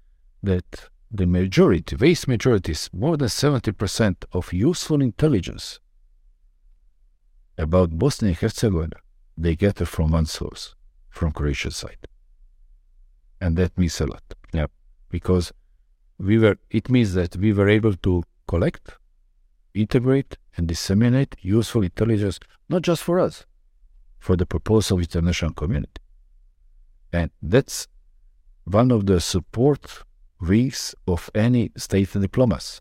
that 0.44 0.90
the 1.10 1.26
majority, 1.26 1.96
vast 1.96 2.28
majorities, 2.28 2.90
more 2.94 3.18
than 3.18 3.28
70% 3.28 4.24
of 4.34 4.54
useful 4.54 5.02
intelligence 5.02 5.80
about 7.58 7.98
Bosnia 7.98 8.30
and 8.30 8.38
Herzegovina, 8.38 8.98
they 9.38 9.56
get 9.56 9.82
it 9.82 9.86
from 9.86 10.12
one 10.12 10.26
source, 10.26 10.76
from 11.10 11.32
Croatian 11.32 11.72
side. 11.72 12.08
And 13.40 13.58
that 13.58 13.78
means 13.78 14.00
a 14.00 14.06
lot. 14.06 14.24
Yeah. 14.54 14.68
Because 15.10 15.52
we 16.22 16.38
were, 16.38 16.58
it 16.70 16.90
means 16.90 17.14
that 17.14 17.36
we 17.36 17.52
were 17.52 17.68
able 17.68 17.96
to 17.96 18.24
collect, 18.48 18.92
integrate, 19.74 20.38
and 20.56 20.68
disseminate 20.68 21.36
useful 21.42 21.84
intelligence, 21.84 22.40
not 22.70 22.82
just 22.84 23.02
for 23.04 23.20
us, 23.20 23.46
for 24.20 24.36
the 24.36 24.46
purpose 24.46 24.92
of 24.92 25.00
international 25.00 25.54
community. 25.54 26.02
And 27.12 27.32
that's 27.42 27.88
one 28.66 28.92
of 28.92 29.06
the 29.06 29.20
support 29.20 30.04
wings 30.40 30.96
of 31.08 31.30
any 31.34 31.72
state 31.76 32.12
diplomacy, 32.14 32.80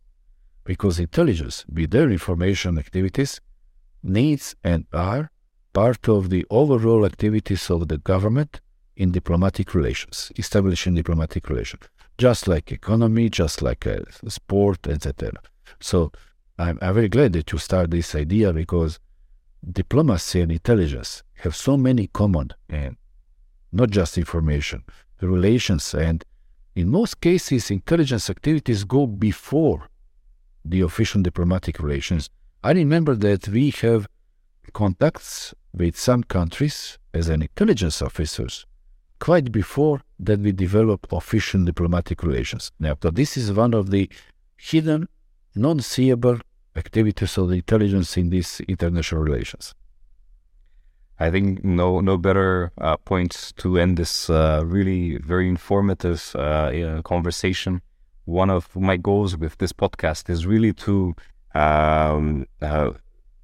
because 0.65 0.99
intelligence, 0.99 1.65
with 1.73 1.91
their 1.91 2.11
information 2.11 2.79
activities, 2.79 3.41
needs 4.03 4.55
and 4.63 4.87
are 4.93 5.31
part 5.73 6.09
of 6.09 6.31
the 6.31 6.45
overall 6.51 7.05
activities 7.07 7.71
of 7.71 7.89
the 7.89 7.99
government 7.99 8.61
in 8.97 9.13
diplomatic 9.13 9.75
relations, 9.75 10.31
establishing 10.37 10.95
diplomatic 10.95 11.49
relations, 11.49 11.85
just 12.21 12.47
like 12.47 12.71
economy, 12.71 13.31
just 13.31 13.63
like 13.63 13.87
uh, 13.87 14.01
sport, 14.29 14.87
etc. 14.87 15.33
So 15.81 16.13
I'm, 16.59 16.79
I'm 16.83 16.95
very 16.95 17.09
glad 17.09 17.33
that 17.33 17.51
you 17.51 17.57
start 17.59 17.91
this 17.91 18.15
idea 18.15 18.53
because 18.53 19.01
diplomacy 19.73 20.43
and 20.43 20.53
intelligence 20.53 21.23
have 21.37 21.57
so 21.57 21.79
many 21.79 22.09
common, 22.09 22.51
and 22.69 22.97
not 23.73 23.89
just 23.89 24.19
information, 24.19 24.85
relations, 25.23 25.95
and 25.95 26.23
in 26.77 26.91
most 26.91 27.23
cases, 27.23 27.71
intelligence 27.71 28.29
activities 28.29 28.85
go 28.85 29.07
before 29.07 29.89
the 30.63 30.83
official 30.83 31.23
diplomatic 31.23 31.81
relations. 31.81 32.29
I 32.63 32.73
remember 32.73 33.15
that 33.17 33.49
we 33.49 33.71
have 33.81 34.07
contacts 34.75 35.55
with 35.73 35.97
some 35.97 36.23
countries 36.25 36.99
as 37.15 37.31
an 37.31 37.41
intelligence 37.41 38.03
officers 38.03 38.67
quite 39.19 39.51
before 39.51 40.03
that 40.21 40.41
we 40.41 40.53
develop 40.53 41.07
official 41.13 41.65
diplomatic 41.65 42.23
relations. 42.23 42.71
Now, 42.79 42.97
so 43.03 43.11
this 43.11 43.37
is 43.37 43.53
one 43.53 43.75
of 43.75 43.91
the 43.91 44.09
hidden, 44.57 45.09
non-seeable 45.55 46.39
activities 46.77 47.37
of 47.39 47.49
the 47.49 47.57
intelligence 47.57 48.17
in 48.17 48.31
these 48.31 48.61
international 48.69 49.23
relations. 49.23 49.75
I 51.19 51.31
think 51.31 51.63
no 51.63 52.01
no 52.01 52.17
better 52.17 52.73
uh, 52.79 52.97
point 52.97 53.53
to 53.59 53.79
end 53.79 53.99
this 53.99 54.31
uh, 54.31 54.63
really 54.65 55.19
very 55.19 55.49
informative 55.49 56.33
uh, 56.35 56.41
uh, 56.41 57.03
conversation. 57.03 57.83
One 58.25 58.49
of 58.49 58.75
my 58.75 58.97
goals 58.97 59.37
with 59.37 59.59
this 59.59 59.73
podcast 59.73 60.31
is 60.31 60.47
really 60.47 60.73
to 60.75 61.15
um, 61.55 62.47
uh, 62.63 62.93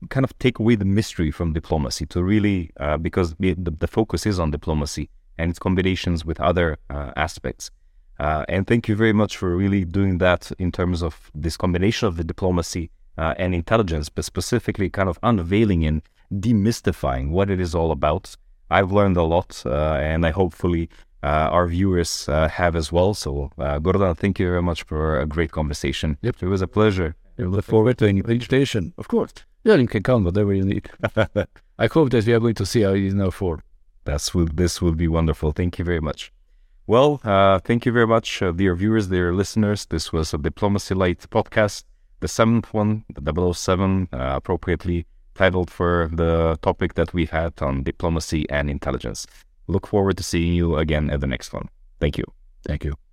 kind 0.09 0.25
of 0.25 0.39
take 0.39 0.59
away 0.59 0.77
the 0.77 0.87
mystery 0.87 1.31
from 1.31 1.53
diplomacy. 1.53 2.07
To 2.07 2.23
really 2.23 2.71
uh, 2.81 2.97
because 2.97 3.35
the, 3.35 3.55
the 3.55 3.89
focus 3.89 4.25
is 4.25 4.41
on 4.41 4.51
diplomacy 4.51 5.11
and 5.39 5.51
its 5.51 5.59
combinations 5.59 6.25
with 6.25 6.41
other 6.41 6.79
uh, 6.91 7.13
aspects. 7.17 7.71
Uh, 8.19 8.45
and 8.49 8.67
thank 8.67 8.89
you 8.89 8.97
very 8.97 9.13
much 9.13 9.37
for 9.37 9.55
really 9.55 9.85
doing 9.85 10.19
that 10.19 10.51
in 10.59 10.73
terms 10.73 11.03
of 11.03 11.31
this 11.35 11.57
combination 11.57 12.09
of 12.09 12.17
the 12.17 12.25
diplomacy 12.25 12.91
uh, 13.19 13.35
and 13.39 13.55
intelligence, 13.55 14.09
but 14.09 14.25
specifically 14.25 14.89
kind 14.89 15.09
of 15.09 15.19
unveiling 15.23 15.85
and 15.85 16.03
demystifying 16.33 17.31
what 17.31 17.51
it 17.51 17.61
is 17.61 17.75
all 17.75 17.91
about. 17.91 18.37
I've 18.71 18.91
learned 18.91 19.17
a 19.17 19.23
lot, 19.23 19.63
uh, 19.65 19.95
and 19.95 20.27
I 20.27 20.31
hopefully 20.31 20.89
uh, 21.23 21.49
our 21.51 21.67
viewers 21.67 22.29
uh, 22.29 22.49
have 22.49 22.75
as 22.75 22.91
well. 22.91 23.15
So, 23.15 23.51
uh, 23.59 23.79
Gordan, 23.79 24.15
thank 24.15 24.39
you 24.39 24.47
very 24.47 24.63
much 24.63 24.83
for 24.83 25.21
a 25.21 25.27
great 25.27 25.53
conversation. 25.53 26.19
Yep. 26.23 26.37
It 26.43 26.47
was 26.47 26.63
a 26.63 26.69
pleasure. 26.69 27.15
I 27.39 27.43
look 27.43 27.65
forward 27.65 27.99
to 27.99 28.07
an 28.07 28.19
invitation, 28.19 28.95
of 28.97 29.09
course. 29.09 29.33
Yeah, 29.63 29.75
you 29.75 29.87
can 29.89 30.03
count 30.03 30.25
whatever 30.25 30.55
you 30.55 30.65
need. 30.65 30.89
I 31.79 31.87
hope 31.87 32.11
that 32.11 32.25
we 32.27 32.33
are 32.33 32.41
going 32.41 32.55
to 32.55 32.67
see 32.67 32.83
how 32.83 32.93
it 32.93 33.03
is 33.03 33.15
now 33.15 33.31
for. 33.31 33.63
That's 34.07 34.35
will 34.35 34.47
this 34.47 34.81
will 34.81 34.95
be 34.95 35.09
wonderful. 35.09 35.53
Thank 35.53 35.79
you 35.79 35.85
very 35.85 36.01
much. 36.01 36.33
Well, 36.87 37.21
uh, 37.25 37.59
thank 37.59 37.85
you 37.85 37.93
very 37.93 38.07
much, 38.07 38.41
uh, 38.41 38.53
dear 38.53 38.75
viewers, 38.77 39.09
dear 39.09 39.35
listeners. 39.35 39.87
This 39.87 40.13
was 40.13 40.33
a 40.33 40.39
Diplomacy 40.39 40.95
Light 40.95 41.19
podcast, 41.31 41.83
the 42.21 42.29
seventh 42.29 42.73
one, 42.73 43.05
the 43.13 43.53
007, 43.53 44.09
uh, 44.13 44.17
appropriately 44.37 45.05
titled 45.35 45.69
for 45.69 46.09
the 46.13 46.57
topic 46.63 46.95
that 46.95 47.13
we 47.13 47.27
had 47.27 47.61
on 47.61 47.83
diplomacy 47.83 48.49
and 48.51 48.71
intelligence. 48.71 49.27
Look 49.67 49.89
forward 49.89 50.17
to 50.19 50.23
seeing 50.23 50.55
you 50.55 50.77
again 50.77 51.11
at 51.11 51.21
the 51.21 51.27
next 51.27 51.53
one. 51.53 51.69
Thank 51.99 52.17
you. 52.19 52.25
Thank 52.65 52.85
you. 52.85 53.06